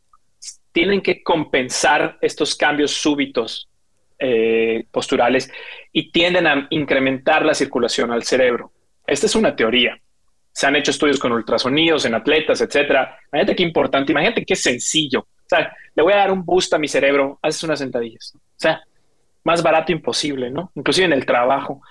tienen 0.72 1.02
que 1.02 1.24
compensar 1.24 2.18
estos 2.22 2.56
cambios 2.56 2.92
súbitos 2.92 3.70
eh, 4.20 4.86
posturales 4.92 5.50
y 5.92 6.12
tienden 6.12 6.48
a 6.48 6.68
incrementar 6.70 7.46
la 7.46 7.54
circulación 7.54 8.12
al 8.12 8.24
cerebro. 8.24 8.72
Esta 9.06 9.26
es 9.26 9.36
una 9.36 9.56
teoría. 9.56 9.98
Se 10.52 10.68
han 10.68 10.76
hecho 10.76 10.92
estudios 10.92 11.20
con 11.20 11.32
ultrasonidos 11.32 12.06
en 12.06 12.16
atletas, 12.16 12.62
etcétera. 12.62 13.18
Imagínate 13.32 13.56
qué 13.56 13.64
importante, 13.64 14.12
imagínate 14.12 14.46
qué 14.46 14.56
sencillo. 14.56 15.22
O 15.22 15.48
sea, 15.48 15.74
le 15.96 16.04
voy 16.04 16.14
a 16.14 16.18
dar 16.18 16.32
un 16.32 16.44
boost 16.44 16.74
a 16.74 16.78
mi 16.78 16.88
cerebro, 16.88 17.40
haces 17.42 17.64
unas 17.64 17.80
sentadillas. 17.80 18.34
O 18.36 18.40
sea, 18.60 18.84
más 19.44 19.64
barato 19.64 19.94
imposible, 19.94 20.50
¿no? 20.52 20.72
Inclusive 20.76 21.06
en 21.06 21.14
el 21.14 21.26
trabajo. 21.26 21.82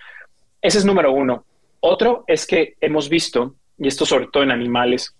Ese 0.61 0.79
es 0.79 0.85
número 0.85 1.11
uno. 1.11 1.47
Otro 1.81 2.25
es 2.27 2.47
que 2.47 2.75
hemos 2.81 3.09
visto, 3.09 3.55
y 3.79 3.89
esto 3.89 4.05
sobre 4.05 4.27
todo 4.27 4.43
en 4.43 4.51
animales, 4.51 5.16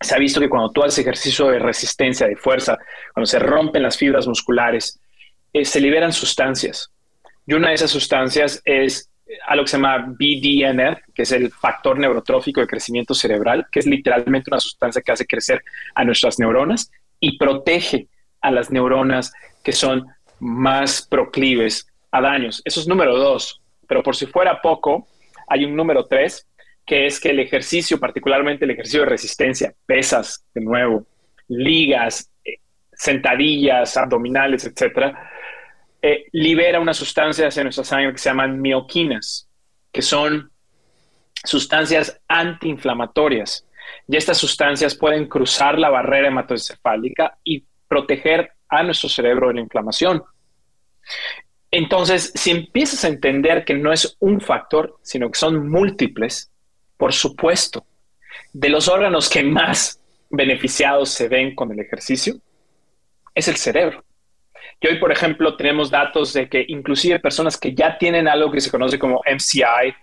se 0.00 0.14
ha 0.14 0.18
visto 0.18 0.40
que 0.40 0.48
cuando 0.48 0.70
tú 0.70 0.82
haces 0.82 1.00
ejercicio 1.00 1.48
de 1.48 1.58
resistencia, 1.58 2.26
de 2.26 2.36
fuerza, 2.36 2.78
cuando 3.12 3.26
se 3.26 3.38
rompen 3.38 3.82
las 3.82 3.96
fibras 3.96 4.26
musculares, 4.26 4.98
eh, 5.52 5.64
se 5.64 5.80
liberan 5.80 6.12
sustancias. 6.12 6.90
Y 7.46 7.54
una 7.54 7.68
de 7.68 7.74
esas 7.74 7.90
sustancias 7.90 8.62
es 8.64 9.10
algo 9.46 9.64
que 9.64 9.70
se 9.70 9.76
llama 9.76 9.98
BDNF, 9.98 11.00
que 11.14 11.22
es 11.22 11.32
el 11.32 11.50
factor 11.50 11.98
neurotrófico 11.98 12.60
de 12.60 12.66
crecimiento 12.66 13.14
cerebral, 13.14 13.66
que 13.70 13.80
es 13.80 13.86
literalmente 13.86 14.50
una 14.50 14.60
sustancia 14.60 15.02
que 15.02 15.12
hace 15.12 15.26
crecer 15.26 15.62
a 15.94 16.04
nuestras 16.04 16.38
neuronas 16.38 16.90
y 17.20 17.38
protege 17.38 18.08
a 18.40 18.50
las 18.50 18.70
neuronas 18.70 19.32
que 19.62 19.72
son 19.72 20.06
más 20.40 21.02
proclives 21.02 21.86
a 22.10 22.20
daños. 22.20 22.62
Eso 22.64 22.80
es 22.80 22.88
número 22.88 23.16
dos. 23.16 23.60
Pero 23.86 24.02
por 24.02 24.16
si 24.16 24.26
fuera 24.26 24.60
poco, 24.60 25.06
hay 25.48 25.64
un 25.64 25.76
número 25.76 26.06
tres, 26.06 26.46
que 26.90 27.06
es 27.06 27.20
que 27.20 27.30
el 27.30 27.38
ejercicio, 27.38 28.00
particularmente 28.00 28.64
el 28.64 28.72
ejercicio 28.72 29.02
de 29.02 29.06
resistencia, 29.06 29.72
pesas, 29.86 30.44
de 30.52 30.60
nuevo, 30.60 31.06
ligas, 31.46 32.28
eh, 32.44 32.56
sentadillas, 32.92 33.96
abdominales, 33.96 34.64
etcétera, 34.64 35.30
eh, 36.02 36.24
libera 36.32 36.80
unas 36.80 36.96
sustancias 36.96 37.56
en 37.56 37.62
nuestra 37.62 37.84
sangre 37.84 38.10
que 38.10 38.18
se 38.18 38.28
llaman 38.28 38.60
mioquinas, 38.60 39.48
que 39.92 40.02
son 40.02 40.50
sustancias 41.44 42.20
antiinflamatorias. 42.26 43.64
Y 44.08 44.16
estas 44.16 44.38
sustancias 44.38 44.96
pueden 44.96 45.28
cruzar 45.28 45.78
la 45.78 45.90
barrera 45.90 46.26
hematoencefálica 46.26 47.38
y 47.44 47.64
proteger 47.86 48.50
a 48.68 48.82
nuestro 48.82 49.08
cerebro 49.08 49.46
de 49.46 49.54
la 49.54 49.60
inflamación. 49.60 50.24
Entonces, 51.70 52.32
si 52.34 52.50
empiezas 52.50 53.04
a 53.04 53.08
entender 53.08 53.64
que 53.64 53.74
no 53.74 53.92
es 53.92 54.16
un 54.18 54.40
factor, 54.40 54.98
sino 55.02 55.30
que 55.30 55.38
son 55.38 55.70
múltiples, 55.70 56.50
por 57.00 57.14
supuesto, 57.14 57.86
de 58.52 58.68
los 58.68 58.86
órganos 58.86 59.30
que 59.30 59.42
más 59.42 59.98
beneficiados 60.28 61.08
se 61.08 61.28
ven 61.28 61.54
con 61.54 61.72
el 61.72 61.80
ejercicio, 61.80 62.34
es 63.34 63.48
el 63.48 63.56
cerebro. 63.56 64.04
Y 64.78 64.86
hoy, 64.86 64.98
por 64.98 65.10
ejemplo, 65.10 65.56
tenemos 65.56 65.90
datos 65.90 66.34
de 66.34 66.50
que 66.50 66.62
inclusive 66.68 67.18
personas 67.18 67.56
que 67.56 67.74
ya 67.74 67.96
tienen 67.96 68.28
algo 68.28 68.52
que 68.52 68.60
se 68.60 68.70
conoce 68.70 68.98
como 68.98 69.22
MCI, 69.26 69.94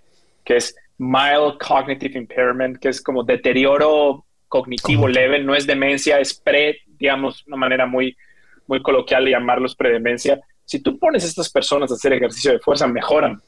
que 0.43 0.55
es 0.55 0.75
Mild 0.97 1.59
Cognitive 1.59 2.17
Impairment, 2.17 2.79
que 2.79 2.89
es 2.89 2.99
como 2.99 3.23
deterioro 3.23 4.25
cognitivo 4.47 5.07
leve, 5.07 5.37
no 5.43 5.53
es 5.53 5.67
demencia, 5.67 6.19
es 6.19 6.33
pre, 6.33 6.79
digamos, 6.87 7.45
una 7.45 7.57
manera 7.57 7.85
muy, 7.85 8.17
muy 8.65 8.81
coloquial 8.81 9.23
de 9.25 9.31
llamarlos 9.31 9.75
predemencia. 9.75 10.41
Si 10.65 10.79
tú 10.79 10.97
pones 10.97 11.23
a 11.23 11.27
estas 11.27 11.51
personas 11.51 11.91
a 11.91 11.93
hacer 11.93 12.13
ejercicio 12.13 12.53
de 12.53 12.59
fuerza, 12.59 12.87
mejoran. 12.87 13.39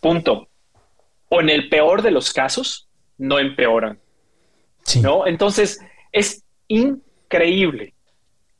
Punto 0.00 0.48
o 1.28 1.40
en 1.40 1.50
el 1.50 1.68
peor 1.68 2.02
de 2.02 2.10
los 2.10 2.32
casos, 2.32 2.88
no 3.18 3.38
empeoran. 3.38 3.98
¿no? 5.02 5.26
Entonces, 5.26 5.80
es 6.12 6.42
increíble 6.68 7.94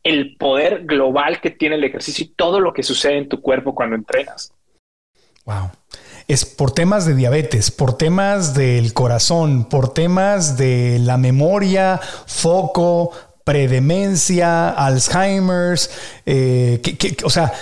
el 0.02 0.36
poder 0.36 0.84
global 0.84 1.40
que 1.40 1.50
tiene 1.50 1.76
el 1.76 1.84
ejercicio 1.84 2.24
y 2.24 2.28
todo 2.28 2.60
lo 2.60 2.72
que 2.72 2.82
sucede 2.82 3.18
en 3.18 3.28
tu 3.28 3.40
cuerpo 3.40 3.74
cuando 3.74 3.96
entrenas. 3.96 4.52
Wow. 5.44 5.70
Es 6.28 6.44
por 6.44 6.72
temas 6.72 7.06
de 7.06 7.14
diabetes, 7.14 7.70
por 7.70 7.96
temas 7.96 8.54
del 8.54 8.92
corazón, 8.92 9.68
por 9.68 9.94
temas 9.94 10.56
de 10.56 10.98
la 11.00 11.16
memoria, 11.16 12.00
foco, 12.26 13.12
predemencia, 13.44 14.70
Alzheimer's, 14.70 15.90
eh, 16.26 16.80
o 17.22 17.30
sea, 17.30 17.52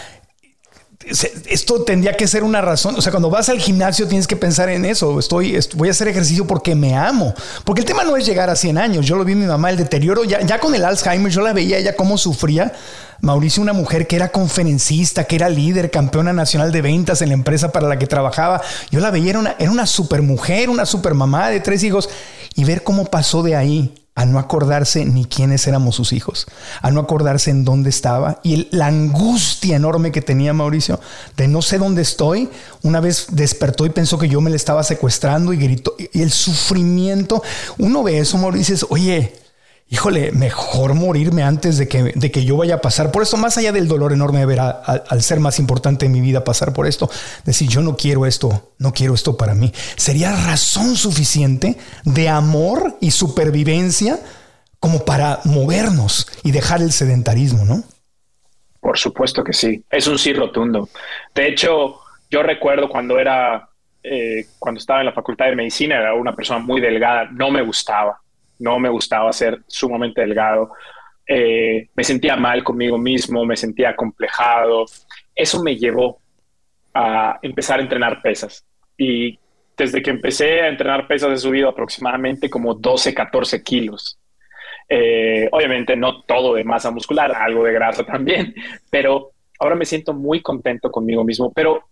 esto 1.07 1.83
tendría 1.83 2.17
que 2.17 2.27
ser 2.27 2.45
una 2.45 2.61
razón. 2.61 2.95
O 2.97 3.03
sea, 3.03 3.11
cuando 3.11 3.31
vas 3.31 3.49
al 3.49 3.59
gimnasio 3.59 4.09
tienes 4.09 4.27
que 4.27 4.37
pensar 4.37 4.69
en 4.69 4.85
eso. 4.85 5.19
Estoy, 5.19 5.59
voy 5.75 5.89
a 5.89 5.91
hacer 5.91 6.09
ejercicio 6.09 6.47
porque 6.47 6.75
me 6.75 6.97
amo. 6.97 7.35
Porque 7.65 7.81
el 7.81 7.87
tema 7.87 8.05
no 8.05 8.17
es 8.17 8.25
llegar 8.27 8.51
a 8.51 8.57
100 8.57 8.79
años. 8.79 9.07
Yo 9.07 9.17
lo 9.17 9.25
vi 9.25 9.33
en 9.33 9.41
mi 9.41 9.47
mamá, 9.47 9.71
el 9.71 9.77
deterioro, 9.77 10.25
ya, 10.25 10.59
con 10.59 10.75
el 10.75 10.85
Alzheimer, 10.85 11.31
yo 11.31 11.43
la 11.43 11.53
veía 11.53 11.79
ella 11.79 11.97
cómo 11.97 12.17
sufría. 12.17 12.73
Mauricio, 13.21 13.63
una 13.63 13.73
mujer 13.73 14.07
que 14.07 14.17
era 14.17 14.31
conferencista, 14.31 15.25
que 15.25 15.37
era 15.37 15.49
líder, 15.49 15.91
campeona 15.91 16.33
nacional 16.33 16.73
de 16.73 16.83
ventas 16.83 17.23
en 17.23 17.29
la 17.29 17.35
empresa 17.35 17.73
para 17.73 17.89
la 17.89 17.99
que 17.99 18.07
trabajaba. 18.07 18.61
Yo 18.91 19.01
la 19.01 19.11
veía, 19.11 19.31
era 19.31 19.39
una, 19.39 19.57
era 19.59 19.71
una 19.71 19.87
super 19.87 20.23
mujer, 20.23 20.69
una 20.69 20.87
super 20.87 21.15
mamá 21.15 21.51
de 21.51 21.61
tres 21.61 21.83
hijos. 21.85 22.09
Y 22.55 22.65
ver 22.65 22.83
cómo 22.83 23.07
pasó 23.07 23.43
de 23.43 23.57
ahí 23.57 24.04
a 24.17 24.25
no 24.27 24.39
acordarse 24.39 25.05
ni 25.05 25.25
quiénes 25.25 25.67
éramos 25.67 25.97
sus 25.97 26.13
hijos, 26.13 26.47
a 26.83 26.91
no 26.91 27.01
acordarse 27.01 27.51
en 27.51 27.65
dónde 27.65 27.91
estaba 27.91 28.41
y 28.43 28.69
la 28.71 28.87
angustia 28.87 29.77
enorme 29.77 30.13
que 30.13 30.23
tenía 30.23 30.53
Mauricio 30.53 31.01
de 31.37 31.49
no 31.49 31.63
sé 31.63 31.79
dónde 31.79 32.03
estoy. 32.03 32.49
Una 32.83 33.01
vez 33.01 33.27
despertó 33.33 33.87
y 33.87 33.91
pensó 33.91 34.19
que 34.19 34.29
yo 34.29 34.41
me 34.41 34.51
le 34.51 34.57
estaba 34.57 34.85
secuestrando 34.85 35.53
y 35.53 35.57
gritó 35.57 35.97
y 35.99 36.23
el 36.23 36.31
sufrimiento. 36.31 37.43
Uno 37.79 38.03
ve 38.03 38.19
eso, 38.19 38.39
Mauricio, 38.39 38.73
y 38.73 38.75
dices, 38.75 38.87
oye, 38.91 39.44
híjole, 39.95 40.33
mejor 40.33 40.95
morirme 40.95 41.45
antes 41.45 41.79
de 41.79 41.87
que, 41.87 42.13
de 42.17 42.33
que 42.33 42.45
yo 42.45 42.57
vaya 42.57 42.75
a 42.75 42.81
pasar 42.81 43.13
por 43.13 43.23
esto, 43.23 43.37
más 43.37 43.59
allá 43.59 43.71
del 43.71 43.87
dolor 43.87 44.13
enorme 44.13 44.41
de 44.41 44.47
ver 44.47 44.59
al 44.59 45.23
ser 45.23 45.39
más 45.39 45.61
importante 45.61 46.07
en 46.07 46.11
mi 46.11 46.21
vida 46.21 46.43
pasar 46.43 46.73
por 46.73 46.89
esto, 46.89 47.09
decir, 47.45 47.69
yo 47.69 47.81
no 47.81 47.97
quiero 47.97 48.27
esto, 48.27 48.73
no 48.81 48.93
quiero 48.93 49.15
esto 49.15 49.37
para 49.37 49.55
mí, 49.55 49.73
sería 49.95 50.33
razón 50.33 50.97
suficiente 50.97 51.77
de 52.03 52.29
amor 52.29 52.97
y 53.01 53.13
supervivencia 53.13 54.19
como 54.81 55.05
para 55.05 55.39
movernos 55.45 56.27
y 56.43 56.51
dejar 56.51 56.83
el 56.83 56.91
sedentarismo, 56.91 57.65
¿no? 57.65 57.85
Por 58.81 58.99
supuesto 58.99 59.45
que 59.45 59.53
sí, 59.53 59.85
es 59.89 60.09
un 60.09 60.19
sí 60.19 60.33
rotundo. 60.33 60.89
De 61.33 61.47
hecho, 61.47 62.01
yo 62.29 62.43
recuerdo 62.43 62.89
cuando 62.89 63.21
era, 63.21 63.69
eh, 64.03 64.47
cuando 64.59 64.81
estaba 64.81 64.99
en 64.99 65.07
la 65.07 65.13
facultad 65.13 65.47
de 65.47 65.55
medicina, 65.55 66.01
era 66.01 66.15
una 66.15 66.35
persona 66.35 66.59
muy 66.59 66.81
delgada, 66.81 67.29
no 67.31 67.53
me 67.53 67.63
gustaba 67.63 68.24
no 68.59 68.79
me 68.79 68.89
gustaba 68.89 69.33
ser 69.33 69.63
sumamente 69.67 70.21
delgado, 70.21 70.73
eh, 71.27 71.89
me 71.95 72.05
sentía 72.05 72.37
mal 72.37 72.63
conmigo 72.63 72.99
mismo, 72.99 73.45
me 73.45 73.57
sentía 73.57 73.97
complejado. 73.97 74.85
Eso 75.35 75.63
me 75.63 75.77
llevó 75.77 76.19
a 76.93 77.39
empezar 77.43 77.79
a 77.79 77.83
entrenar 77.83 78.23
pesas. 78.23 78.65
Y 78.97 79.39
desde 79.77 80.03
que 80.03 80.11
empecé 80.11 80.63
a 80.63 80.69
entrenar 80.69 81.09
pesas 81.09 81.33
he 81.33 81.37
subido 81.37 81.69
aproximadamente 81.69 82.49
como 82.49 82.75
12, 82.75 83.15
14 83.15 83.63
kilos. 83.63 84.19
Eh, 84.89 85.49
obviamente 85.51 85.97
no 85.97 86.23
todo 86.23 86.55
de 86.55 86.65
masa 86.65 86.91
muscular, 86.91 87.33
algo 87.35 87.65
de 87.65 87.73
grasa 87.73 88.05
también, 88.05 88.55
pero 88.91 89.31
ahora 89.59 89.77
me 89.77 89.87
siento 89.87 90.13
muy 90.13 90.43
contento 90.43 90.91
conmigo 90.91 91.25
mismo. 91.25 91.53
Pero 91.53 91.85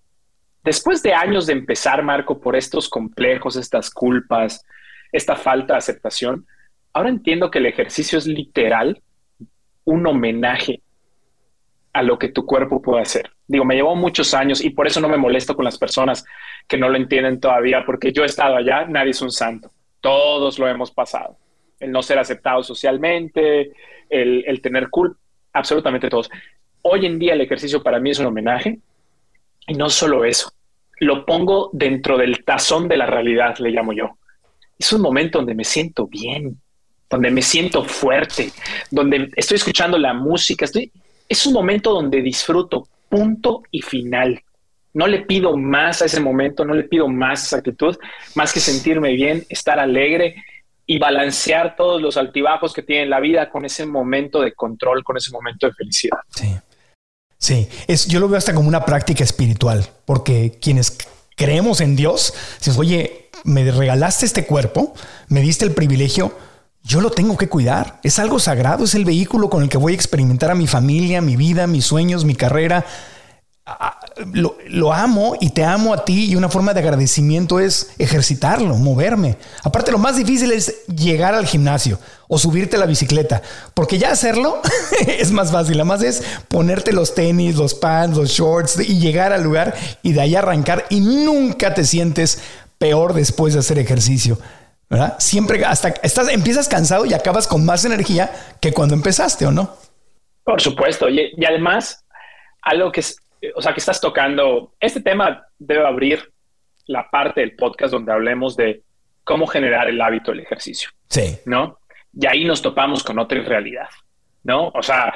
después 0.62 1.02
de 1.02 1.14
años 1.14 1.46
de 1.46 1.54
empezar, 1.54 2.02
Marco, 2.02 2.38
por 2.38 2.54
estos 2.54 2.88
complejos, 2.88 3.56
estas 3.56 3.90
culpas, 3.90 4.64
esta 5.10 5.36
falta 5.36 5.74
de 5.74 5.78
aceptación, 5.78 6.46
ahora 6.92 7.08
entiendo 7.08 7.50
que 7.50 7.58
el 7.58 7.66
ejercicio 7.66 8.18
es 8.18 8.26
literal 8.26 9.00
un 9.84 10.06
homenaje 10.06 10.80
a 11.92 12.02
lo 12.02 12.18
que 12.18 12.28
tu 12.28 12.46
cuerpo 12.46 12.80
puede 12.80 13.02
hacer. 13.02 13.30
Digo, 13.46 13.64
me 13.64 13.74
llevó 13.74 13.94
muchos 13.94 14.32
años 14.32 14.64
y 14.64 14.70
por 14.70 14.86
eso 14.86 15.00
no 15.00 15.08
me 15.08 15.18
molesto 15.18 15.54
con 15.54 15.64
las 15.64 15.78
personas 15.78 16.24
que 16.66 16.78
no 16.78 16.88
lo 16.88 16.96
entienden 16.96 17.40
todavía, 17.40 17.84
porque 17.84 18.12
yo 18.12 18.22
he 18.22 18.26
estado 18.26 18.56
allá, 18.56 18.86
nadie 18.86 19.10
es 19.10 19.20
un 19.20 19.30
santo, 19.30 19.70
todos 20.00 20.58
lo 20.58 20.68
hemos 20.68 20.90
pasado. 20.90 21.36
El 21.80 21.90
no 21.92 22.02
ser 22.02 22.18
aceptado 22.18 22.62
socialmente, 22.62 23.72
el, 24.08 24.60
tener 24.62 24.88
culpa, 24.88 25.18
absolutamente 25.52 26.08
todos. 26.08 26.30
Hoy 26.82 27.06
en 27.06 27.18
día 27.18 27.34
el 27.34 27.40
ejercicio 27.40 27.82
para 27.82 27.98
mí 27.98 28.10
es 28.10 28.20
un 28.20 28.26
homenaje 28.26 28.78
y 29.66 29.74
no 29.74 29.90
solo 29.90 30.24
eso, 30.24 30.50
lo 31.00 31.26
pongo 31.26 31.70
dentro 31.72 32.16
del 32.16 32.44
tazón 32.44 32.88
de 32.88 32.96
la 32.96 33.06
realidad, 33.06 33.58
le 33.58 33.70
llamo 33.70 33.92
yo 33.92 34.16
es 34.82 34.92
un 34.92 35.00
momento 35.00 35.38
donde 35.38 35.54
me 35.54 35.64
siento 35.64 36.06
bien, 36.06 36.60
donde 37.12 37.30
me 37.30 37.42
siento 37.42 37.84
fuerte, 37.84 38.50
donde 38.90 39.30
estoy 39.36 39.56
escuchando 39.56 39.98
la 39.98 40.14
música, 40.14 40.64
estoy, 40.64 40.90
es 41.28 41.44
un 41.46 41.52
momento 41.52 41.92
donde 41.92 42.22
disfruto, 42.22 42.88
punto 43.10 43.62
y 43.70 43.82
final. 43.82 44.42
No 44.94 45.06
le 45.06 45.20
pido 45.20 45.54
más 45.54 46.00
a 46.00 46.06
ese 46.06 46.20
momento, 46.20 46.64
no 46.64 46.72
le 46.72 46.84
pido 46.84 47.08
más 47.08 47.40
a 47.40 47.44
esa 47.44 47.56
actitud, 47.58 47.98
más 48.34 48.50
que 48.54 48.60
sentirme 48.60 49.12
bien, 49.12 49.44
estar 49.50 49.78
alegre 49.78 50.36
y 50.86 50.98
balancear 50.98 51.76
todos 51.76 52.00
los 52.00 52.16
altibajos 52.16 52.72
que 52.72 52.82
tiene 52.82 53.04
la 53.04 53.20
vida 53.20 53.50
con 53.50 53.66
ese 53.66 53.84
momento 53.84 54.40
de 54.40 54.54
control, 54.54 55.04
con 55.04 55.18
ese 55.18 55.30
momento 55.32 55.66
de 55.66 55.74
felicidad. 55.74 56.18
Sí. 56.34 56.48
Sí, 57.36 57.68
es, 57.88 58.06
yo 58.06 58.20
lo 58.20 58.28
veo 58.28 58.38
hasta 58.38 58.54
como 58.54 58.68
una 58.68 58.84
práctica 58.84 59.24
espiritual, 59.24 59.84
porque 60.04 60.58
quienes 60.62 60.96
creemos 61.36 61.80
en 61.80 61.96
Dios, 61.96 62.32
dices, 62.58 62.78
oye, 62.78 63.30
me 63.44 63.70
regalaste 63.70 64.24
este 64.24 64.46
cuerpo, 64.46 64.94
me 65.28 65.40
diste 65.40 65.64
el 65.64 65.72
privilegio, 65.72 66.32
yo 66.84 67.00
lo 67.00 67.10
tengo 67.10 67.36
que 67.36 67.48
cuidar. 67.48 68.00
Es 68.02 68.18
algo 68.18 68.38
sagrado, 68.38 68.84
es 68.84 68.94
el 68.94 69.04
vehículo 69.04 69.48
con 69.48 69.62
el 69.62 69.68
que 69.68 69.78
voy 69.78 69.92
a 69.92 69.96
experimentar 69.96 70.50
a 70.50 70.54
mi 70.54 70.66
familia, 70.66 71.20
mi 71.20 71.36
vida, 71.36 71.66
mis 71.66 71.84
sueños, 71.84 72.24
mi 72.24 72.34
carrera. 72.34 72.84
Lo, 74.68 74.92
amo 74.92 75.36
y 75.40 75.50
te 75.50 75.64
amo 75.64 75.94
a 75.94 76.04
ti 76.04 76.26
y 76.26 76.36
una 76.36 76.48
forma 76.48 76.74
de 76.74 76.80
agradecimiento 76.80 77.60
es 77.60 77.90
ejercitarlo, 77.98 78.74
moverme. 78.76 79.36
Aparte, 79.62 79.92
lo 79.92 79.98
más 79.98 80.16
difícil 80.16 80.50
es 80.50 80.84
llegar 80.86 81.34
al 81.34 81.46
gimnasio 81.46 81.98
o 82.26 82.38
subirte 82.38 82.74
a 82.74 82.80
la 82.80 82.86
bicicleta, 82.86 83.40
porque 83.72 83.98
ya 83.98 84.10
hacerlo 84.10 84.60
es 85.06 85.30
más 85.30 85.52
fácil. 85.52 85.74
Además 85.74 86.02
es 86.02 86.22
ponerte 86.48 86.92
los 86.92 87.14
tenis, 87.14 87.54
los 87.54 87.74
pants, 87.74 88.16
los 88.16 88.30
shorts 88.30 88.80
y 88.80 88.98
llegar 88.98 89.32
al 89.32 89.44
lugar 89.44 89.74
y 90.02 90.12
de 90.12 90.20
ahí 90.20 90.34
arrancar 90.34 90.84
y 90.90 91.00
nunca 91.00 91.72
te 91.72 91.84
sientes 91.84 92.40
peor 92.78 93.14
después 93.14 93.54
de 93.54 93.60
hacer 93.60 93.78
ejercicio. 93.78 94.38
¿Verdad? 94.92 95.16
Siempre 95.18 95.64
hasta 95.64 95.88
estás, 96.02 96.28
empiezas 96.28 96.68
cansado 96.68 97.06
y 97.06 97.14
acabas 97.14 97.48
con 97.48 97.64
más 97.64 97.82
energía 97.86 98.30
que 98.60 98.74
cuando 98.74 98.94
empezaste, 98.94 99.46
¿o 99.46 99.50
no? 99.50 99.74
Por 100.44 100.60
supuesto. 100.60 101.08
Y, 101.08 101.32
y 101.34 101.44
además, 101.46 102.04
algo 102.60 102.92
que 102.92 103.00
es, 103.00 103.16
o 103.54 103.62
sea, 103.62 103.72
que 103.72 103.80
estás 103.80 104.02
tocando, 104.02 104.74
este 104.78 105.00
tema 105.00 105.46
debe 105.58 105.86
abrir 105.86 106.30
la 106.86 107.08
parte 107.10 107.40
del 107.40 107.56
podcast 107.56 107.90
donde 107.90 108.12
hablemos 108.12 108.54
de 108.54 108.82
cómo 109.24 109.46
generar 109.46 109.88
el 109.88 109.98
hábito 109.98 110.30
del 110.30 110.40
ejercicio. 110.40 110.90
Sí. 111.08 111.38
¿No? 111.46 111.78
Y 112.12 112.26
ahí 112.26 112.44
nos 112.44 112.60
topamos 112.60 113.02
con 113.02 113.18
otra 113.18 113.40
realidad, 113.40 113.88
¿no? 114.42 114.68
O 114.74 114.82
sea, 114.82 115.14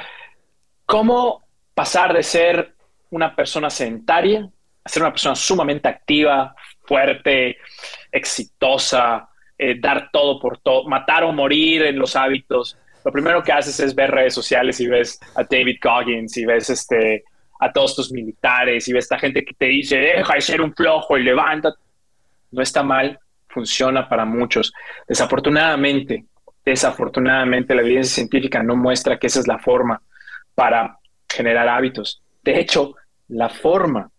cómo 0.87 1.47
pasar 1.75 2.15
de 2.15 2.23
ser 2.23 2.73
una 3.11 3.35
persona 3.35 3.69
sedentaria 3.69 4.49
a 4.83 4.89
ser 4.89 5.03
una 5.03 5.11
persona 5.11 5.35
sumamente 5.35 5.87
activa, 5.87 6.55
fuerte, 6.81 7.57
exitosa, 8.11 9.29
eh, 9.57 9.79
dar 9.79 10.09
todo 10.11 10.39
por 10.39 10.59
todo, 10.59 10.87
matar 10.87 11.23
o 11.23 11.31
morir 11.31 11.83
en 11.83 11.97
los 11.97 12.15
hábitos. 12.15 12.77
Lo 13.03 13.11
primero 13.11 13.41
que 13.43 13.51
haces 13.51 13.79
es 13.79 13.95
ver 13.95 14.11
redes 14.11 14.33
sociales 14.33 14.79
y 14.79 14.87
ves 14.87 15.19
a 15.35 15.43
David 15.43 15.77
Goggins 15.81 16.37
y 16.37 16.45
ves 16.45 16.69
este, 16.69 17.23
a 17.59 17.71
todos 17.71 17.95
tus 17.95 18.11
militares 18.11 18.87
y 18.87 18.93
ves 18.93 19.05
a 19.05 19.15
esta 19.15 19.19
gente 19.19 19.43
que 19.43 19.53
te 19.53 19.65
dice, 19.65 19.97
deja 19.97 20.33
de 20.33 20.41
ser 20.41 20.61
un 20.61 20.73
flojo 20.73 21.17
y 21.17 21.23
levanta. 21.23 21.73
No 22.51 22.61
está 22.61 22.83
mal, 22.83 23.19
funciona 23.47 24.07
para 24.07 24.25
muchos. 24.25 24.73
Desafortunadamente, 25.07 26.25
desafortunadamente 26.63 27.73
la 27.73 27.81
evidencia 27.81 28.15
científica 28.15 28.61
no 28.61 28.75
muestra 28.75 29.17
que 29.17 29.27
esa 29.27 29.39
es 29.39 29.47
la 29.47 29.57
forma 29.57 30.01
para 30.53 30.99
generar 31.27 31.67
hábitos. 31.67 32.21
De 32.43 32.59
hecho, 32.59 32.95
la 33.29 33.49
forma 33.49 34.09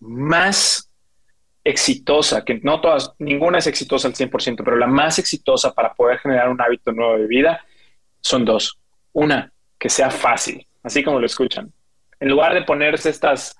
más 0.00 0.89
exitosa, 1.64 2.44
que 2.44 2.60
no 2.62 2.80
todas, 2.80 3.12
ninguna 3.18 3.58
es 3.58 3.66
exitosa 3.66 4.08
al 4.08 4.14
100%, 4.14 4.62
pero 4.64 4.76
la 4.76 4.86
más 4.86 5.18
exitosa 5.18 5.72
para 5.72 5.92
poder 5.94 6.18
generar 6.18 6.48
un 6.48 6.60
hábito 6.60 6.92
nuevo 6.92 7.18
de 7.18 7.26
vida 7.26 7.64
son 8.20 8.44
dos. 8.44 8.78
Una, 9.12 9.52
que 9.78 9.88
sea 9.88 10.10
fácil, 10.10 10.66
así 10.82 11.02
como 11.02 11.20
lo 11.20 11.26
escuchan. 11.26 11.72
En 12.18 12.28
lugar 12.28 12.54
de 12.54 12.62
ponerse 12.62 13.10
estas 13.10 13.56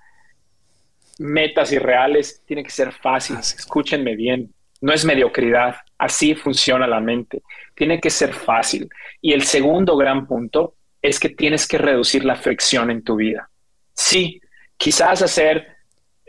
metas 1.18 1.70
irreales, 1.72 2.42
tiene 2.46 2.62
que 2.62 2.70
ser 2.70 2.92
fácil. 2.92 3.36
Escúchenme 3.38 4.16
bien. 4.16 4.52
No 4.80 4.92
es 4.92 5.04
mediocridad. 5.04 5.76
Así 5.98 6.34
funciona 6.34 6.86
la 6.86 7.00
mente. 7.00 7.42
Tiene 7.74 8.00
que 8.00 8.10
ser 8.10 8.32
fácil. 8.32 8.88
Y 9.20 9.32
el 9.32 9.42
segundo 9.42 9.96
gran 9.96 10.26
punto 10.26 10.74
es 11.02 11.20
que 11.20 11.30
tienes 11.30 11.66
que 11.66 11.78
reducir 11.78 12.24
la 12.24 12.36
fricción 12.36 12.90
en 12.90 13.02
tu 13.02 13.16
vida. 13.16 13.50
Sí, 13.94 14.40
quizás 14.76 15.22
hacer 15.22 15.76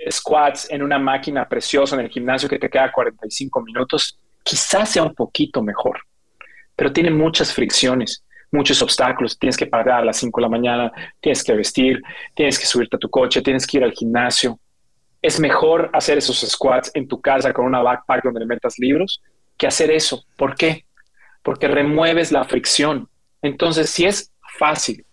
squats 0.09 0.69
en 0.69 0.81
una 0.81 0.97
máquina 0.97 1.47
preciosa 1.47 1.95
en 1.95 2.01
el 2.01 2.09
gimnasio 2.09 2.49
que 2.49 2.59
te 2.59 2.69
queda 2.69 2.91
45 2.91 3.61
minutos, 3.61 4.17
quizás 4.43 4.89
sea 4.89 5.03
un 5.03 5.13
poquito 5.13 5.61
mejor, 5.61 5.99
pero 6.75 6.91
tiene 6.91 7.11
muchas 7.11 7.53
fricciones, 7.53 8.23
muchos 8.51 8.81
obstáculos. 8.81 9.37
Tienes 9.37 9.57
que 9.57 9.67
pagar 9.67 10.01
a 10.01 10.05
las 10.05 10.17
5 10.17 10.39
de 10.39 10.41
la 10.41 10.49
mañana, 10.49 10.91
tienes 11.19 11.43
que 11.43 11.53
vestir, 11.53 12.01
tienes 12.35 12.59
que 12.59 12.65
subirte 12.65 12.97
a 12.97 12.99
tu 12.99 13.09
coche, 13.09 13.41
tienes 13.41 13.65
que 13.65 13.77
ir 13.77 13.83
al 13.83 13.93
gimnasio. 13.93 14.59
Es 15.21 15.39
mejor 15.39 15.89
hacer 15.93 16.17
esos 16.17 16.39
squats 16.41 16.91
en 16.93 17.07
tu 17.07 17.21
casa 17.21 17.53
con 17.53 17.65
una 17.65 17.81
backpack 17.81 18.23
donde 18.23 18.39
le 18.41 18.45
metas 18.45 18.77
libros 18.77 19.21
que 19.57 19.67
hacer 19.67 19.91
eso. 19.91 20.23
¿Por 20.35 20.55
qué? 20.55 20.85
Porque 21.43 21.67
remueves 21.67 22.31
la 22.31 22.43
fricción. 22.43 23.07
Entonces, 23.41 23.89
si 23.89 24.05
es 24.05 24.31
fácil 24.57 25.05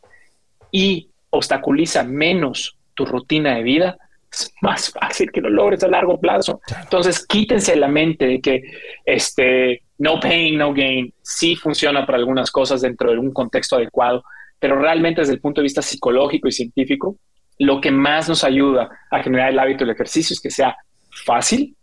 y 0.71 1.11
obstaculiza 1.31 2.03
menos 2.03 2.79
tu 2.95 3.05
rutina 3.05 3.57
de 3.57 3.63
vida, 3.63 3.99
es 4.43 4.55
más 4.61 4.91
fácil 4.91 5.31
que 5.31 5.41
lo 5.41 5.51
logres 5.51 5.83
a 5.85 5.89
largo 5.89 6.21
plazo. 6.21 6.61
Entonces, 6.83 7.27
quítense 7.27 7.77
la 7.77 7.89
mente 7.89 8.27
de 8.27 8.41
que 8.41 8.63
este 9.05 9.83
no 9.99 10.21
pain, 10.21 10.57
no 10.57 10.73
gain 10.73 11.13
sí 11.23 11.57
funciona 11.57 12.07
para 12.07 12.19
algunas 12.19 12.51
cosas 12.51 12.81
dentro 12.81 13.11
de 13.11 13.19
un 13.19 13.33
contexto 13.33 13.77
adecuado, 13.77 14.23
pero 14.59 14.79
realmente 14.79 15.21
desde 15.21 15.35
el 15.35 15.41
punto 15.41 15.61
de 15.61 15.65
vista 15.65 15.83
psicológico 15.83 16.49
y 16.49 16.53
científico, 16.53 17.17
lo 17.59 17.81
que 17.81 17.91
más 17.91 18.29
nos 18.29 18.45
ayuda 18.45 18.89
a 19.11 19.23
generar 19.23 19.51
el 19.51 19.59
hábito 19.59 19.85
del 19.85 19.95
ejercicio 19.95 20.35
es 20.35 20.41
que 20.41 20.51
sea 20.51 20.77
fácil 21.25 21.77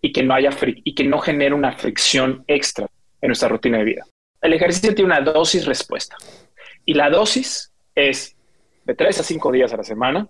y 0.00 0.12
que 0.12 0.22
no 0.22 0.34
haya 0.34 0.50
y 0.84 0.94
que 0.94 1.04
no 1.04 1.18
genere 1.18 1.54
una 1.54 1.72
fricción 1.72 2.44
extra 2.46 2.86
en 3.20 3.28
nuestra 3.28 3.48
rutina 3.48 3.78
de 3.78 3.84
vida. 3.84 4.04
El 4.40 4.52
ejercicio 4.52 4.94
tiene 4.94 5.12
una 5.12 5.20
dosis 5.20 5.66
respuesta 5.66 6.16
y 6.84 6.94
la 6.94 7.10
dosis 7.10 7.72
es 7.94 8.36
de 8.84 8.94
3 8.94 9.20
a 9.20 9.22
5 9.22 9.52
días 9.52 9.72
a 9.72 9.78
la 9.78 9.82
semana, 9.82 10.28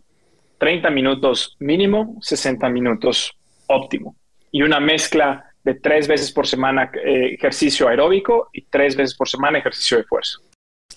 30 0.59 0.91
minutos 0.91 1.57
mínimo, 1.61 2.17
60 2.21 2.69
minutos 2.69 3.33
óptimo 3.67 4.17
y 4.51 4.63
una 4.63 4.81
mezcla 4.81 5.45
de 5.65 5.75
tres 5.75 6.09
veces 6.09 6.33
por 6.33 6.47
semana 6.47 6.91
eh, 6.95 7.35
ejercicio 7.35 7.89
aeróbico 7.89 8.49
y 8.53 8.63
tres 8.63 8.97
veces 8.97 9.17
por 9.17 9.29
semana 9.29 9.59
ejercicio 9.59 9.99
de 9.99 10.05
fuerza. 10.05 10.39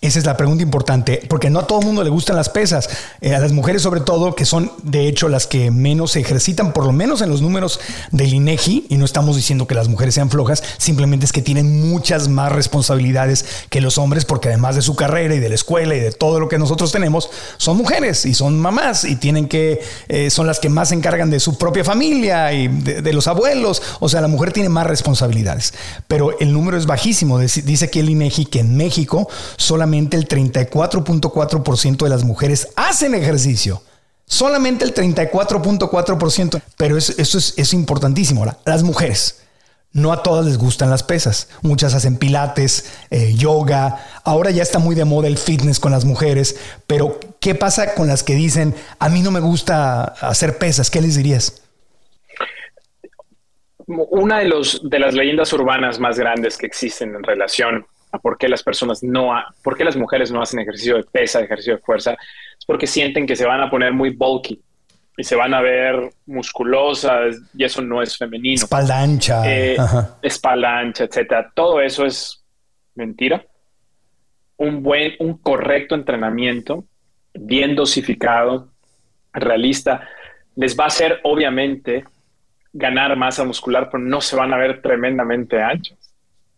Esa 0.02 0.18
es 0.18 0.26
la 0.26 0.36
pregunta 0.36 0.64
importante, 0.64 1.22
porque 1.30 1.52
no 1.52 1.60
a 1.60 1.68
todo 1.68 1.82
el 1.82 1.86
mundo 1.86 2.04
le 2.04 2.10
gustan 2.10 2.36
las 2.36 2.50
pesas. 2.50 2.90
Eh, 3.22 3.36
a 3.36 3.40
las 3.40 3.52
mujeres, 3.52 3.84
sobre 3.84 4.02
todo, 4.02 4.34
que 4.34 4.46
son 4.46 4.72
de 4.82 5.08
hecho 5.08 5.30
las 5.30 5.46
que 5.46 5.70
menos 5.70 6.14
se 6.14 6.22
ejercitan, 6.22 6.74
por 6.74 6.88
lo 6.88 6.92
menos 6.92 7.22
en 7.22 7.30
los 7.30 7.44
números 7.44 7.80
del 8.10 8.34
INEGI, 8.34 8.88
y 8.90 8.98
no 8.98 9.06
estamos 9.06 9.36
diciendo 9.36 9.68
que 9.68 9.76
las 9.76 9.90
mujeres 9.90 10.16
sean 10.16 10.32
flojas, 10.32 10.64
simplemente 10.80 11.28
es 11.28 11.32
que 11.32 11.44
tienen 11.44 11.88
muchas 11.88 12.30
más 12.30 12.52
responsabilidades 12.52 13.46
que 13.70 13.80
los 13.80 14.00
hombres, 14.00 14.26
porque 14.26 14.48
además 14.48 14.76
de 14.76 14.82
su 14.82 14.96
carrera 14.96 15.36
y 15.36 15.40
de 15.40 15.50
la 15.50 15.54
escuela 15.54 15.94
y 15.94 16.00
de 16.00 16.12
todo 16.12 16.40
lo 16.40 16.50
que 16.50 16.58
nosotros 16.58 16.92
tenemos, 16.92 17.30
son 17.58 17.78
mujeres 17.78 18.26
y 18.26 18.34
son 18.34 18.60
mamás 18.60 19.04
y 19.04 19.18
tienen 19.18 19.48
que, 19.48 19.82
eh, 20.08 20.32
son 20.32 20.48
las 20.48 20.60
que 20.60 20.70
más 20.70 20.90
se 20.90 20.96
encargan 20.96 21.30
de 21.30 21.40
su 21.40 21.60
propia 21.60 21.84
familia 21.84 22.52
y 22.54 22.70
de, 22.70 23.04
de, 23.04 23.14
los 23.14 23.28
abuelos. 23.28 23.84
O 24.00 24.10
sea, 24.10 24.20
la 24.22 24.28
mujer 24.28 24.52
tiene 24.52 24.70
más 24.70 24.88
responsabilidades, 24.88 25.76
pero 26.08 26.40
el 26.40 26.52
número 26.54 26.76
es 26.76 26.88
bajísimo. 26.88 27.38
Dice 27.38 27.86
aquí 27.86 28.00
el 28.00 28.10
INEGI 28.10 28.46
que 28.46 28.62
en 28.62 28.76
México 28.76 29.30
solamente 29.58 29.91
el 29.94 30.28
34.4% 30.28 32.04
de 32.04 32.10
las 32.10 32.24
mujeres 32.24 32.70
hacen 32.76 33.16
ejercicio. 33.16 33.82
Solamente 34.26 34.86
el 34.86 34.94
34.4%. 34.94 36.62
Pero 36.78 36.98
eso, 36.98 37.38
es, 37.38 37.74
importantísimo. 37.74 38.46
Las 38.66 38.84
mujeres. 38.84 39.46
No 39.94 40.14
a 40.14 40.24
todas 40.24 40.46
les 40.46 40.58
gustan 40.58 40.90
las 40.90 41.04
pesas. 41.04 41.50
Muchas 41.62 41.94
hacen 41.94 42.16
pilates, 42.16 42.94
eh, 43.10 43.34
yoga. 43.36 44.00
Ahora 44.24 44.50
ya 44.52 44.64
está 44.64 44.80
muy 44.80 44.96
de 44.96 45.04
moda 45.04 45.28
el 45.28 45.38
fitness 45.38 45.82
con 45.82 45.92
las 45.92 46.06
mujeres. 46.06 46.56
Pero, 46.88 47.20
¿qué 47.42 47.56
pasa 47.56 47.94
con 47.94 48.08
las 48.08 48.24
que 48.24 48.34
dicen, 48.34 48.74
a 49.00 49.10
mí 49.10 49.22
no 49.22 49.32
me 49.32 49.42
gusta 49.42 50.04
hacer 50.04 50.58
pesas? 50.58 50.90
¿Qué 50.90 51.02
les 51.02 51.18
dirías? 51.18 51.62
Una 53.86 54.40
de, 54.40 54.50
de 54.84 55.00
las 55.00 55.14
leyendas 55.14 55.52
urbanas 55.52 56.00
más 56.00 56.18
grandes 56.18 56.58
que 56.58 56.68
existen 56.68 57.14
en 57.16 57.24
relación 57.24 57.86
a 58.12 58.20
por 58.20 58.38
qué 58.38 58.50
las 58.50 58.64
personas 58.64 59.02
no, 59.04 59.32
por 59.64 59.78
qué 59.78 59.84
las 59.84 59.96
mujeres 59.96 60.32
no 60.32 60.42
hacen 60.42 60.60
ejercicio 60.60 60.98
de 60.98 61.04
pesa, 61.04 61.42
ejercicio 61.42 61.76
de 61.76 61.82
fuerza, 61.82 62.12
es 62.12 62.66
porque 62.66 62.88
sienten 62.88 63.26
que 63.26 63.36
se 63.36 63.46
van 63.46 63.62
a 63.62 63.70
poner 63.70 63.94
muy 63.94 64.10
bulky 64.12 64.62
y 65.18 65.24
se 65.24 65.36
van 65.36 65.54
a 65.54 65.62
ver 65.62 66.12
musculosas 66.26 67.38
y 67.54 67.64
eso 67.64 67.82
no 67.82 68.02
es 68.02 68.18
femenino. 68.18 68.56
Espalda 68.56 69.02
ancha. 69.02 69.44
Eh, 69.46 69.78
espalda 70.22 70.80
ancha, 70.80 71.04
etcétera. 71.06 71.52
Todo 71.54 71.82
eso 71.82 72.06
es 72.06 72.44
mentira. 72.96 73.46
Un 74.58 74.84
buen, 74.84 75.14
un 75.20 75.38
correcto 75.38 75.96
entrenamiento, 75.96 76.86
bien 77.34 77.76
dosificado, 77.76 78.70
realista, 79.34 80.08
les 80.56 80.78
va 80.78 80.86
a 80.86 80.88
hacer 80.88 81.20
obviamente 81.24 82.04
ganar 82.74 83.16
masa 83.18 83.44
muscular, 83.44 83.90
pero 83.92 84.04
no 84.04 84.22
se 84.22 84.36
van 84.36 84.54
a 84.54 84.58
ver 84.58 84.82
tremendamente 84.82 85.62
anchos 85.62 86.01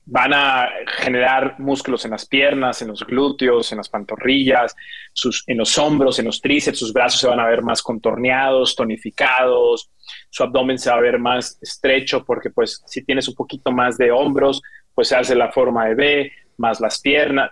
van 0.05 0.33
a 0.33 0.69
generar 0.85 1.59
músculos 1.59 2.03
en 2.05 2.11
las 2.11 2.25
piernas, 2.25 2.81
en 2.81 2.89
los 2.89 3.05
glúteos, 3.05 3.71
en 3.71 3.77
las 3.77 3.89
pantorrillas, 3.89 4.75
sus, 5.13 5.43
en 5.47 5.57
los 5.57 5.77
hombros, 5.77 6.19
en 6.19 6.25
los 6.25 6.41
tríceps, 6.41 6.79
sus 6.79 6.93
brazos 6.93 7.21
se 7.21 7.27
van 7.27 7.39
a 7.39 7.47
ver 7.47 7.61
más 7.61 7.81
contorneados, 7.81 8.75
tonificados, 8.75 9.89
su 10.29 10.43
abdomen 10.43 10.77
se 10.77 10.89
va 10.89 10.97
a 10.97 11.01
ver 11.01 11.19
más 11.19 11.57
estrecho 11.61 12.25
porque 12.25 12.49
pues 12.49 12.83
si 12.85 13.03
tienes 13.03 13.27
un 13.27 13.35
poquito 13.35 13.71
más 13.71 13.97
de 13.97 14.11
hombros, 14.11 14.61
pues 14.93 15.07
se 15.07 15.15
hace 15.15 15.35
la 15.35 15.51
forma 15.51 15.85
de 15.85 15.95
B, 15.95 16.31
más 16.57 16.79
las 16.79 16.99
piernas, 16.99 17.51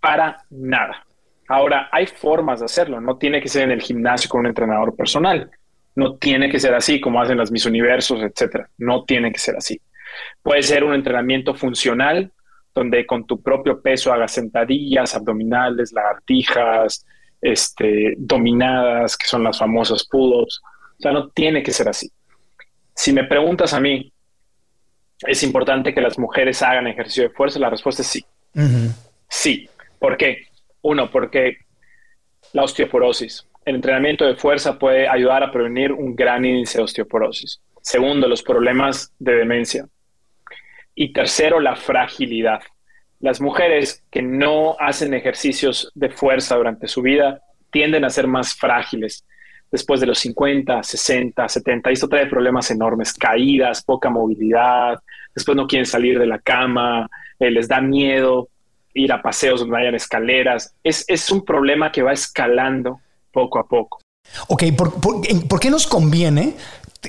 para 0.00 0.44
nada. 0.50 1.06
Ahora, 1.48 1.88
hay 1.92 2.06
formas 2.06 2.58
de 2.58 2.66
hacerlo, 2.66 3.00
no 3.00 3.18
tiene 3.18 3.40
que 3.40 3.48
ser 3.48 3.62
en 3.62 3.70
el 3.70 3.82
gimnasio 3.82 4.28
con 4.28 4.40
un 4.40 4.46
entrenador 4.46 4.96
personal, 4.96 5.48
no 5.94 6.16
tiene 6.16 6.50
que 6.50 6.58
ser 6.58 6.74
así 6.74 7.00
como 7.00 7.20
hacen 7.20 7.38
las 7.38 7.52
Miss 7.52 7.66
Universos, 7.66 8.20
etcétera, 8.20 8.68
no 8.78 9.04
tiene 9.04 9.32
que 9.32 9.38
ser 9.38 9.56
así. 9.56 9.80
Puede 10.42 10.62
ser 10.62 10.84
un 10.84 10.94
entrenamiento 10.94 11.54
funcional, 11.54 12.32
donde 12.74 13.06
con 13.06 13.26
tu 13.26 13.42
propio 13.42 13.80
peso 13.80 14.12
hagas 14.12 14.32
sentadillas, 14.32 15.14
abdominales, 15.14 15.92
lagartijas, 15.92 17.06
este, 17.40 18.14
dominadas, 18.18 19.16
que 19.16 19.26
son 19.26 19.44
las 19.44 19.58
famosas 19.58 20.06
pull-ups. 20.06 20.60
O 20.98 21.00
sea, 21.00 21.12
no 21.12 21.28
tiene 21.28 21.62
que 21.62 21.72
ser 21.72 21.88
así. 21.88 22.10
Si 22.94 23.12
me 23.12 23.24
preguntas 23.24 23.72
a 23.74 23.80
mí, 23.80 24.12
¿es 25.26 25.42
importante 25.42 25.94
que 25.94 26.00
las 26.00 26.18
mujeres 26.18 26.62
hagan 26.62 26.86
ejercicio 26.86 27.24
de 27.24 27.30
fuerza? 27.30 27.58
La 27.58 27.70
respuesta 27.70 28.02
es 28.02 28.08
sí. 28.08 28.24
Sí. 29.28 29.68
¿Por 29.98 30.16
qué? 30.16 30.46
Uno, 30.82 31.10
porque 31.10 31.58
la 32.52 32.62
osteoporosis. 32.62 33.46
El 33.64 33.76
entrenamiento 33.76 34.24
de 34.24 34.36
fuerza 34.36 34.78
puede 34.78 35.08
ayudar 35.08 35.42
a 35.42 35.50
prevenir 35.50 35.92
un 35.92 36.14
gran 36.14 36.44
índice 36.44 36.78
de 36.78 36.84
osteoporosis. 36.84 37.60
Segundo, 37.82 38.28
los 38.28 38.42
problemas 38.42 39.12
de 39.18 39.34
demencia. 39.34 39.86
Y 40.96 41.12
tercero, 41.12 41.60
la 41.60 41.76
fragilidad. 41.76 42.60
Las 43.20 43.40
mujeres 43.40 44.02
que 44.10 44.22
no 44.22 44.76
hacen 44.80 45.14
ejercicios 45.14 45.92
de 45.94 46.08
fuerza 46.10 46.56
durante 46.56 46.88
su 46.88 47.02
vida 47.02 47.42
tienden 47.70 48.04
a 48.04 48.10
ser 48.10 48.26
más 48.26 48.54
frágiles 48.54 49.24
después 49.70 50.00
de 50.00 50.06
los 50.06 50.18
50, 50.20 50.82
60, 50.82 51.48
70. 51.48 51.90
esto 51.90 52.08
trae 52.08 52.26
problemas 52.26 52.70
enormes, 52.70 53.12
caídas, 53.12 53.84
poca 53.84 54.08
movilidad, 54.08 54.98
después 55.34 55.56
no 55.56 55.66
quieren 55.66 55.86
salir 55.86 56.18
de 56.18 56.26
la 56.26 56.38
cama, 56.38 57.08
eh, 57.38 57.50
les 57.50 57.68
da 57.68 57.80
miedo 57.80 58.48
ir 58.94 59.12
a 59.12 59.20
paseos 59.20 59.60
donde 59.60 59.76
hayan 59.78 59.94
escaleras. 59.94 60.74
Es, 60.82 61.04
es 61.08 61.30
un 61.30 61.44
problema 61.44 61.92
que 61.92 62.02
va 62.02 62.12
escalando 62.12 63.00
poco 63.30 63.58
a 63.58 63.66
poco. 63.66 63.98
Ok, 64.48 64.64
¿por, 64.76 64.98
por 65.00 65.60
qué 65.60 65.70
nos 65.70 65.86
conviene 65.86 66.54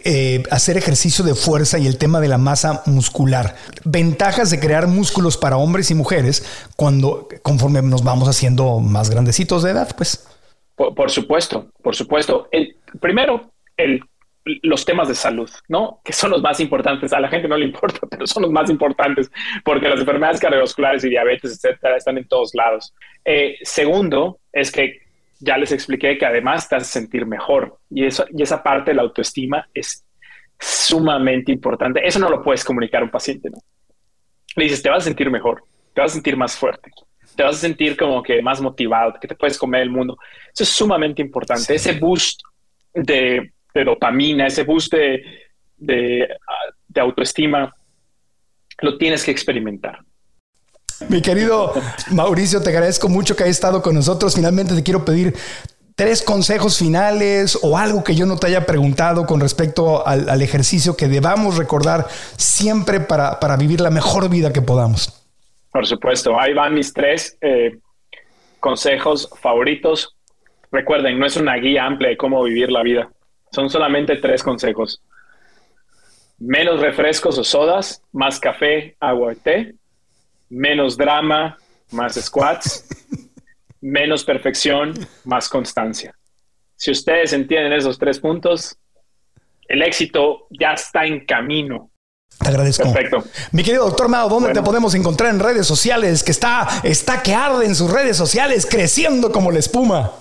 eh, 0.05 0.43
hacer 0.51 0.77
ejercicio 0.77 1.23
de 1.23 1.35
fuerza 1.35 1.79
y 1.79 1.87
el 1.87 1.97
tema 1.97 2.19
de 2.19 2.27
la 2.27 2.37
masa 2.37 2.83
muscular. 2.85 3.55
Ventajas 3.83 4.49
de 4.49 4.59
crear 4.59 4.87
músculos 4.87 5.37
para 5.37 5.57
hombres 5.57 5.91
y 5.91 5.95
mujeres 5.95 6.67
cuando 6.75 7.27
conforme 7.41 7.81
nos 7.81 8.03
vamos 8.03 8.27
haciendo 8.27 8.79
más 8.79 9.09
grandecitos 9.09 9.63
de 9.63 9.71
edad, 9.71 9.95
pues. 9.95 10.27
Por, 10.75 11.09
supuesto, 11.09 11.71
por 11.81 11.95
supuesto. 11.95 12.47
El, 12.51 12.75
primero, 12.99 13.51
el, 13.77 14.01
los 14.61 14.85
temas 14.85 15.07
de 15.07 15.15
salud, 15.15 15.49
¿no? 15.67 16.01
Que 16.03 16.13
son 16.13 16.31
los 16.31 16.41
más 16.41 16.59
importantes. 16.59 17.13
A 17.13 17.19
la 17.19 17.29
gente 17.29 17.47
no 17.47 17.57
le 17.57 17.65
importa, 17.65 17.99
pero 18.09 18.27
son 18.27 18.43
los 18.43 18.51
más 18.51 18.69
importantes 18.69 19.31
porque 19.63 19.89
las 19.89 19.99
enfermedades 19.99 20.39
cardiovasculares 20.39 21.03
y 21.03 21.09
diabetes, 21.09 21.53
etcétera, 21.53 21.97
están 21.97 22.17
en 22.17 22.27
todos 22.27 22.53
lados. 22.53 22.93
Eh, 23.25 23.57
segundo, 23.63 24.39
es 24.53 24.71
que 24.71 25.06
ya 25.39 25.57
les 25.57 25.71
expliqué 25.71 26.17
que 26.17 26.25
además 26.25 26.67
te 26.67 26.75
hace 26.75 26.85
sentir 26.85 27.25
mejor 27.25 27.79
y, 27.89 28.05
eso, 28.05 28.25
y 28.31 28.41
esa 28.41 28.61
parte 28.63 28.91
de 28.91 28.95
la 28.95 29.03
autoestima 29.03 29.67
es 29.73 30.05
sumamente 30.59 31.51
importante. 31.51 32.05
Eso 32.05 32.19
no 32.19 32.29
lo 32.29 32.43
puedes 32.43 32.63
comunicar 32.63 33.01
a 33.01 33.05
un 33.05 33.11
paciente, 33.11 33.49
¿no? 33.49 33.57
Le 34.55 34.63
dices, 34.63 34.81
te 34.81 34.89
vas 34.89 35.03
a 35.03 35.05
sentir 35.05 35.29
mejor, 35.29 35.63
te 35.93 36.01
vas 36.01 36.11
a 36.11 36.13
sentir 36.15 36.35
más 36.35 36.57
fuerte, 36.57 36.91
te 37.35 37.43
vas 37.43 37.57
a 37.57 37.59
sentir 37.59 37.95
como 37.95 38.23
que 38.23 38.41
más 38.41 38.59
motivado, 38.59 39.13
que 39.19 39.27
te 39.27 39.35
puedes 39.35 39.57
comer 39.57 39.81
el 39.81 39.91
mundo. 39.91 40.17
Eso 40.53 40.63
es 40.63 40.69
sumamente 40.69 41.21
importante. 41.21 41.75
Ese 41.75 41.93
boost 41.93 42.41
de, 42.93 43.51
dopamina, 43.73 44.47
ese 44.47 44.63
boost 44.63 44.93
de, 44.93 45.21
de 45.77 47.01
autoestima, 47.01 47.71
lo 48.81 48.97
tienes 48.97 49.23
que 49.23 49.31
experimentar. 49.31 49.99
Mi 51.09 51.21
querido 51.21 51.73
Mauricio, 52.11 52.61
te 52.61 52.69
agradezco 52.69 53.07
mucho 53.07 53.35
que 53.35 53.43
hayas 53.43 53.57
estado 53.57 53.81
con 53.81 53.93
nosotros. 53.93 54.35
Finalmente 54.35 54.75
te 54.75 54.83
quiero 54.83 55.05
pedir 55.05 55.35
tres 55.95 56.23
consejos 56.23 56.77
finales 56.77 57.57
o 57.61 57.77
algo 57.77 58.03
que 58.03 58.15
yo 58.15 58.25
no 58.25 58.37
te 58.37 58.47
haya 58.47 58.65
preguntado 58.65 59.25
con 59.25 59.39
respecto 59.39 60.05
al, 60.05 60.41
ejercicio 60.41 60.97
que 60.97 61.07
debamos 61.07 61.57
recordar 61.57 62.07
siempre 62.35 62.99
para, 62.99 63.57
vivir 63.57 63.79
la 63.81 63.91
mejor 63.91 64.29
vida 64.29 64.51
que 64.51 64.61
podamos. 64.61 65.23
Por 65.71 65.85
supuesto, 65.85 66.39
ahí 66.39 66.53
van 66.53 66.73
mis 66.73 66.91
tres 66.93 67.37
eh, 67.41 67.77
consejos 68.59 69.29
favoritos. 69.39 70.15
Recuerden, 70.71 71.19
no 71.19 71.25
es 71.25 71.37
una 71.37 71.55
guía 71.55 71.85
amplia 71.85 72.09
de 72.09 72.17
cómo 72.17 72.43
vivir 72.43 72.71
la 72.71 72.81
vida. 72.81 73.09
Son 73.51 73.69
solamente 73.69 74.15
tres 74.17 74.41
consejos. 74.41 75.01
Menos 76.39 76.81
refrescos 76.81 77.37
o 77.37 77.43
sodas, 77.43 78.01
más 78.11 78.39
café, 78.39 78.95
agua 78.99 79.33
y 79.33 79.35
té 79.37 79.75
menos 80.49 80.97
drama, 80.97 81.57
más 81.91 82.15
squats, 82.15 82.85
menos 83.81 84.23
perfección, 84.23 84.93
más 85.25 85.49
constancia. 85.49 86.13
Si 86.75 86.91
ustedes 86.91 87.33
entienden 87.33 87.73
esos 87.73 87.97
tres 87.97 88.19
puntos, 88.19 88.77
el 89.67 89.81
éxito 89.81 90.47
ya 90.49 90.73
está 90.73 91.05
en 91.05 91.25
camino. 91.25 91.89
Te 92.39 92.49
agradezco. 92.49 92.83
Perfecto. 92.91 93.23
Mi 93.51 93.63
querido 93.63 93.85
doctor 93.85 94.09
Mao, 94.09 94.29
¿dónde 94.29 94.49
Bueno. 94.49 94.61
te 94.61 94.65
podemos 94.65 94.93
encontrar 94.93 95.31
en 95.33 95.39
redes 95.39 95.65
sociales? 95.65 96.23
Que 96.23 96.31
está, 96.31 96.67
está 96.83 97.23
que 97.23 97.33
arde 97.33 97.65
en 97.65 97.73
sus 97.73 97.91
redes 97.91 98.15
sociales, 98.15 98.67
creciendo 98.69 99.31
como 99.31 99.49
la 99.51 99.59
espuma. 99.59 100.11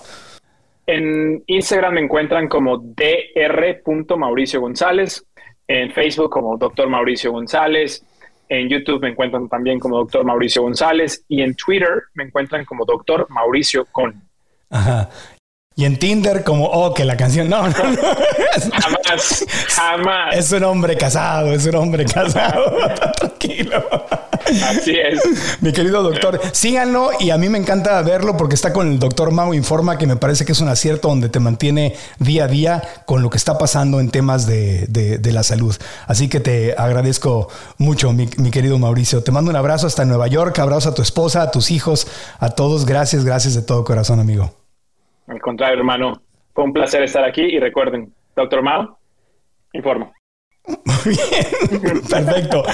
En 0.86 1.42
Instagram 1.46 1.94
me 1.94 2.00
encuentran 2.00 2.48
como 2.48 2.78
dr.mauricio 2.78 4.60
González, 4.60 5.26
en 5.66 5.90
Facebook 5.92 6.30
como 6.30 6.56
Dr. 6.56 6.88
Mauricio 6.88 7.32
González, 7.32 8.04
en 8.48 8.68
YouTube 8.68 9.00
me 9.00 9.10
encuentran 9.10 9.48
también 9.48 9.78
como 9.78 9.98
Dr. 9.98 10.24
Mauricio 10.24 10.62
González 10.62 11.24
y 11.28 11.42
en 11.42 11.54
Twitter 11.54 12.04
me 12.14 12.24
encuentran 12.24 12.64
como 12.64 12.84
Dr. 12.84 13.26
Mauricio 13.30 13.86
Con. 13.86 14.22
Ajá. 14.70 15.08
Y 15.78 15.84
en 15.84 15.98
Tinder, 15.98 16.42
como, 16.42 16.64
oh, 16.64 16.94
que 16.94 17.04
la 17.04 17.18
canción. 17.18 17.50
No, 17.50 17.68
no, 17.68 17.68
no. 17.68 18.02
Jamás, 18.72 19.46
jamás. 19.68 20.34
Es 20.34 20.50
un 20.52 20.64
hombre 20.64 20.96
casado, 20.96 21.52
es 21.52 21.66
un 21.66 21.74
hombre 21.74 22.06
casado. 22.06 22.64
Tranquilo. 23.18 23.84
Así 24.68 24.96
es. 24.98 25.20
Mi 25.62 25.72
querido 25.72 26.02
doctor, 26.02 26.40
síganlo 26.52 27.10
y 27.18 27.30
a 27.30 27.38
mí 27.38 27.48
me 27.48 27.58
encanta 27.58 28.00
verlo 28.02 28.36
porque 28.36 28.54
está 28.54 28.72
con 28.72 28.90
el 28.92 28.98
doctor 28.98 29.30
Mau 29.32 29.54
Informa, 29.54 29.98
que 29.98 30.06
me 30.06 30.16
parece 30.16 30.44
que 30.44 30.52
es 30.52 30.60
un 30.60 30.68
acierto 30.68 31.08
donde 31.08 31.28
te 31.28 31.40
mantiene 31.40 31.94
día 32.18 32.44
a 32.44 32.48
día 32.48 32.82
con 33.06 33.22
lo 33.22 33.30
que 33.30 33.36
está 33.36 33.58
pasando 33.58 34.00
en 34.00 34.10
temas 34.10 34.46
de, 34.46 34.86
de- 34.88 35.18
de 35.18 35.32
la 35.32 35.42
salud. 35.42 35.74
Así 36.06 36.28
que 36.28 36.40
te 36.40 36.74
agradezco 36.76 37.48
mucho, 37.78 38.12
mi, 38.12 38.28
mi 38.38 38.50
querido 38.50 38.78
Mauricio. 38.78 39.22
Te 39.22 39.32
mando 39.32 39.50
un 39.50 39.56
abrazo 39.56 39.86
hasta 39.86 40.04
Nueva 40.04 40.26
York, 40.28 40.58
abrazo 40.58 40.90
a 40.90 40.94
tu 40.94 41.02
esposa, 41.02 41.42
a 41.42 41.50
tus 41.50 41.70
hijos, 41.70 42.06
a 42.38 42.50
todos. 42.50 42.86
Gracias, 42.86 43.24
gracias 43.24 43.54
de 43.54 43.62
todo 43.62 43.84
corazón, 43.84 44.20
amigo. 44.20 44.52
Al 45.26 45.40
contrario, 45.40 45.78
hermano. 45.78 46.22
Fue 46.54 46.64
un 46.64 46.72
placer 46.72 47.02
estar 47.02 47.22
aquí 47.24 47.42
y 47.42 47.58
recuerden, 47.60 48.14
Dr. 48.34 48.62
Mao, 48.62 48.98
informa. 49.74 50.10
Muy 50.66 51.14
bien, 51.14 52.02
perfecto. 52.08 52.64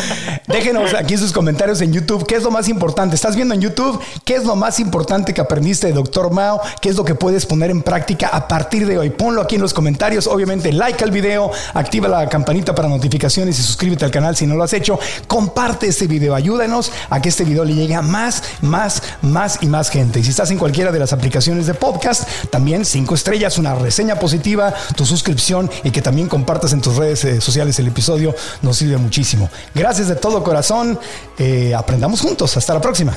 Déjenos 0.46 0.94
aquí 0.94 1.18
sus 1.18 1.32
comentarios 1.32 1.80
en 1.82 1.92
YouTube. 1.92 2.26
¿Qué 2.26 2.36
es 2.36 2.42
lo 2.42 2.50
más 2.50 2.68
importante? 2.68 3.14
¿Estás 3.14 3.36
viendo 3.36 3.54
en 3.54 3.60
YouTube? 3.60 4.00
¿Qué 4.24 4.34
es 4.34 4.44
lo 4.44 4.56
más 4.56 4.80
importante 4.80 5.34
que 5.34 5.40
aprendiste 5.40 5.88
de 5.88 5.92
Dr. 5.92 6.30
Mao? 6.30 6.60
¿Qué 6.80 6.88
es 6.88 6.96
lo 6.96 7.04
que 7.04 7.14
puedes 7.14 7.44
poner 7.44 7.70
en 7.70 7.82
práctica 7.82 8.28
a 8.28 8.48
partir 8.48 8.86
de 8.86 8.98
hoy? 8.98 9.10
Ponlo 9.10 9.42
aquí 9.42 9.56
en 9.56 9.60
los 9.60 9.74
comentarios. 9.74 10.26
Obviamente, 10.26 10.72
like 10.72 11.04
al 11.04 11.10
video, 11.10 11.50
activa 11.74 12.08
la 12.08 12.28
campanita 12.28 12.74
para 12.74 12.88
notificaciones 12.88 13.58
y 13.58 13.62
suscríbete 13.62 14.06
al 14.06 14.10
canal 14.10 14.36
si 14.36 14.46
no 14.46 14.54
lo 14.54 14.64
has 14.64 14.72
hecho. 14.72 14.98
Comparte 15.26 15.86
este 15.86 16.06
video. 16.06 16.34
Ayúdanos 16.34 16.92
a 17.10 17.20
que 17.20 17.28
este 17.28 17.44
video 17.44 17.64
le 17.64 17.74
llegue 17.74 17.94
a 17.94 18.02
más, 18.02 18.42
más, 18.62 19.02
más 19.20 19.58
y 19.60 19.66
más 19.66 19.90
gente. 19.90 20.20
Y 20.20 20.24
si 20.24 20.30
estás 20.30 20.50
en 20.50 20.58
cualquiera 20.58 20.92
de 20.92 20.98
las 20.98 21.12
aplicaciones 21.12 21.66
de 21.66 21.74
podcast, 21.74 22.26
también 22.48 22.86
cinco 22.86 23.14
estrellas, 23.14 23.58
una 23.58 23.74
reseña 23.74 24.16
positiva, 24.18 24.72
tu 24.96 25.04
suscripción 25.04 25.70
y 25.84 25.90
que 25.90 26.00
también 26.00 26.28
compartas 26.28 26.72
en 26.72 26.80
tus 26.80 26.96
redes 26.96 27.24
eh, 27.24 27.40
sociales 27.40 27.78
el 27.82 27.88
episodio 27.88 28.34
nos 28.62 28.76
sirve 28.76 28.96
muchísimo. 28.96 29.50
Gracias 29.74 30.08
de 30.08 30.16
todo 30.16 30.42
corazón. 30.42 30.98
Eh, 31.38 31.74
aprendamos 31.74 32.20
juntos. 32.20 32.56
Hasta 32.56 32.74
la 32.74 32.80
próxima. 32.80 33.16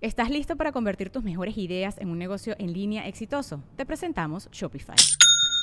¿Estás 0.00 0.30
listo 0.30 0.56
para 0.56 0.72
convertir 0.72 1.10
tus 1.10 1.22
mejores 1.22 1.56
ideas 1.56 1.96
en 1.98 2.10
un 2.10 2.18
negocio 2.18 2.56
en 2.58 2.72
línea 2.72 3.06
exitoso? 3.06 3.62
Te 3.76 3.86
presentamos 3.86 4.48
Shopify. 4.50 4.96